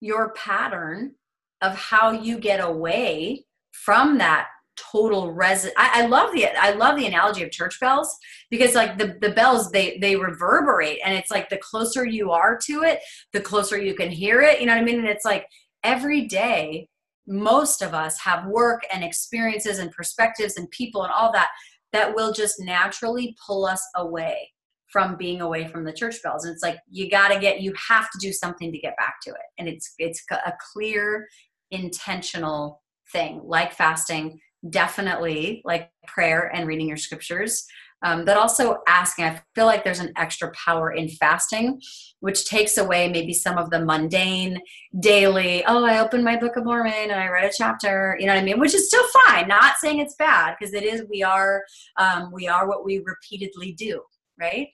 your 0.00 0.32
pattern 0.32 1.12
of 1.60 1.76
how 1.76 2.10
you 2.10 2.38
get 2.38 2.58
away 2.58 3.46
from 3.70 4.18
that 4.18 4.48
total 4.76 5.32
res 5.32 5.66
I, 5.76 6.02
I, 6.02 6.06
love 6.06 6.32
the 6.32 6.46
i 6.58 6.70
love 6.72 6.96
the 6.96 7.06
analogy 7.06 7.42
of 7.42 7.50
church 7.50 7.78
bells 7.78 8.16
because 8.50 8.74
like 8.74 8.96
the, 8.96 9.18
the 9.20 9.30
bells 9.30 9.70
they 9.70 9.98
they 9.98 10.16
reverberate 10.16 10.98
and 11.04 11.14
it's 11.14 11.30
like 11.30 11.50
the 11.50 11.58
closer 11.58 12.06
you 12.06 12.30
are 12.30 12.58
to 12.64 12.82
it 12.82 13.00
the 13.32 13.40
closer 13.40 13.78
you 13.78 13.94
can 13.94 14.10
hear 14.10 14.40
it 14.40 14.60
you 14.60 14.66
know 14.66 14.72
what 14.72 14.80
i 14.80 14.84
mean? 14.84 14.98
And 14.98 15.08
it's 15.08 15.26
like 15.26 15.46
every 15.84 16.26
day 16.26 16.88
most 17.26 17.82
of 17.82 17.94
us 17.94 18.18
have 18.20 18.46
work 18.46 18.82
and 18.92 19.04
experiences 19.04 19.78
and 19.78 19.90
perspectives 19.92 20.56
and 20.56 20.70
people 20.70 21.02
and 21.04 21.12
all 21.12 21.32
that 21.32 21.50
that 21.92 22.14
will 22.14 22.32
just 22.32 22.60
naturally 22.60 23.36
pull 23.46 23.64
us 23.64 23.82
away 23.96 24.50
from 24.90 25.16
being 25.16 25.40
away 25.40 25.66
from 25.66 25.84
the 25.84 25.92
church 25.92 26.16
bells. 26.22 26.44
And 26.44 26.52
it's 26.52 26.62
like 26.62 26.78
you 26.90 27.10
got 27.10 27.28
to 27.28 27.40
get 27.40 27.60
you 27.60 27.72
have 27.88 28.10
to 28.10 28.18
do 28.18 28.32
something 28.32 28.72
to 28.72 28.78
get 28.78 28.96
back 28.98 29.16
to 29.22 29.30
it. 29.30 29.46
And 29.58 29.68
it's 29.68 29.94
it's 29.98 30.22
a 30.30 30.52
clear 30.72 31.28
intentional 31.70 32.82
thing 33.10 33.40
like 33.44 33.72
fasting 33.72 34.38
definitely 34.70 35.62
like 35.64 35.90
prayer 36.06 36.50
and 36.54 36.66
reading 36.66 36.88
your 36.88 36.96
scriptures 36.96 37.64
um, 38.04 38.24
but 38.24 38.36
also 38.36 38.78
asking. 38.88 39.26
I 39.26 39.40
feel 39.54 39.66
like 39.66 39.84
there's 39.84 40.00
an 40.00 40.12
extra 40.16 40.50
power 40.52 40.92
in 40.92 41.08
fasting 41.08 41.80
which 42.20 42.46
takes 42.46 42.76
away 42.76 43.08
maybe 43.08 43.32
some 43.32 43.58
of 43.58 43.70
the 43.70 43.84
mundane 43.84 44.60
daily 45.00 45.64
oh 45.66 45.84
i 45.84 45.98
opened 45.98 46.24
my 46.24 46.36
book 46.36 46.56
of 46.56 46.64
mormon 46.64 46.92
and 46.92 47.12
i 47.12 47.28
read 47.28 47.44
a 47.44 47.52
chapter 47.56 48.16
you 48.18 48.26
know 48.26 48.34
what 48.34 48.40
i 48.40 48.44
mean? 48.44 48.60
Which 48.60 48.74
is 48.74 48.88
still 48.88 49.06
fine 49.26 49.48
not 49.48 49.76
saying 49.78 49.98
it's 49.98 50.16
bad 50.16 50.56
because 50.58 50.74
it 50.74 50.84
is 50.84 51.04
we 51.08 51.22
are 51.22 51.62
um, 51.96 52.30
we 52.32 52.48
are 52.48 52.68
what 52.68 52.84
we 52.84 53.02
repeatedly 53.04 53.72
do 53.72 54.02
right? 54.40 54.68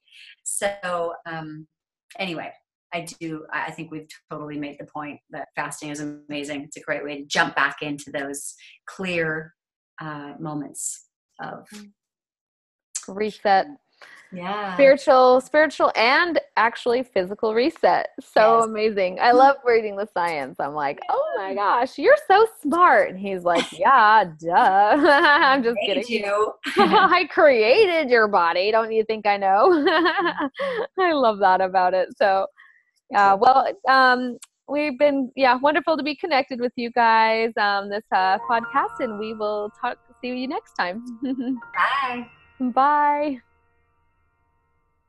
So 0.44 1.12
um, 1.26 1.66
anyway 2.18 2.52
I 2.92 3.06
do, 3.20 3.44
I 3.52 3.70
think 3.70 3.90
we've 3.90 4.08
totally 4.30 4.58
made 4.58 4.78
the 4.80 4.86
point 4.86 5.20
that 5.28 5.48
fasting 5.54 5.90
is 5.90 6.00
amazing. 6.00 6.62
It's 6.62 6.78
a 6.78 6.80
great 6.80 7.04
way 7.04 7.18
to 7.18 7.26
jump 7.26 7.54
back 7.54 7.82
into 7.82 8.10
those 8.10 8.54
clear 8.86 9.52
uh, 10.00 10.34
moments 10.38 11.06
of 11.40 11.66
mm. 11.74 11.90
reset. 13.08 13.66
Yeah. 14.30 14.74
Spiritual, 14.74 15.40
spiritual, 15.40 15.90
and 15.96 16.38
actually 16.56 17.02
physical 17.02 17.54
reset. 17.54 18.10
So 18.20 18.58
yes. 18.58 18.66
amazing. 18.66 19.18
I 19.20 19.32
love 19.32 19.56
reading 19.64 19.96
the 19.96 20.06
science. 20.12 20.56
I'm 20.60 20.74
like, 20.74 21.00
oh 21.08 21.34
my 21.38 21.54
gosh, 21.54 21.96
you're 21.96 22.18
so 22.26 22.46
smart. 22.60 23.10
And 23.10 23.18
he's 23.18 23.44
like, 23.44 23.64
yeah, 23.78 24.24
duh. 24.38 24.52
I'm 24.52 25.62
just 25.62 25.78
kidding. 25.84 26.04
You. 26.06 26.52
I 26.76 27.26
created 27.30 28.10
your 28.10 28.28
body. 28.28 28.70
Don't 28.70 28.92
you 28.92 29.02
think 29.04 29.26
I 29.26 29.38
know? 29.38 29.84
I 30.98 31.12
love 31.12 31.38
that 31.38 31.62
about 31.62 31.94
it. 31.94 32.08
So 32.16 32.46
yeah, 33.10 33.32
well, 33.32 33.66
um, 33.88 34.36
we've 34.68 34.98
been 34.98 35.32
yeah 35.34 35.56
wonderful 35.56 35.96
to 35.96 36.02
be 36.02 36.14
connected 36.14 36.60
with 36.60 36.72
you 36.76 36.90
guys 36.90 37.52
um, 37.56 37.88
this 37.88 38.04
uh, 38.12 38.38
podcast, 38.50 39.00
and 39.00 39.18
we 39.18 39.34
will 39.34 39.70
talk. 39.80 39.98
See 40.20 40.28
you 40.28 40.48
next 40.48 40.72
time. 40.74 41.04
Bye. 41.74 42.26
Bye. 42.60 43.38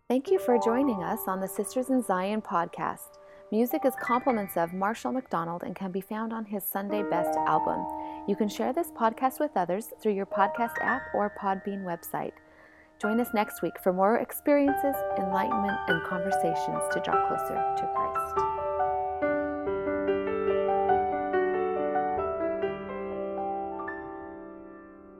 Thank 0.07 0.31
you 0.31 0.39
for 0.39 0.57
joining 0.63 1.03
us 1.03 1.21
on 1.27 1.39
the 1.39 1.47
Sisters 1.47 1.89
in 1.89 2.01
Zion 2.01 2.41
podcast. 2.41 3.17
Music 3.51 3.83
is 3.85 3.93
compliments 3.99 4.57
of 4.57 4.73
Marshall 4.73 5.11
McDonald 5.11 5.63
and 5.63 5.75
can 5.75 5.91
be 5.91 6.01
found 6.01 6.31
on 6.31 6.45
his 6.45 6.63
Sunday 6.63 7.01
Best 7.01 7.37
album. 7.47 7.83
You 8.27 8.35
can 8.35 8.47
share 8.47 8.73
this 8.73 8.91
podcast 8.91 9.39
with 9.39 9.51
others 9.55 9.87
through 10.01 10.13
your 10.13 10.27
podcast 10.27 10.75
app 10.81 11.01
or 11.15 11.33
Podbean 11.39 11.83
website. 11.83 12.33
Join 12.99 13.19
us 13.19 13.29
next 13.33 13.61
week 13.61 13.73
for 13.81 13.93
more 13.93 14.17
experiences, 14.17 14.95
enlightenment, 15.17 15.77
and 15.87 16.03
conversations 16.03 16.83
to 16.91 17.01
draw 17.03 17.27
closer 17.27 17.55
to 17.77 17.91
Christ. 17.95 18.48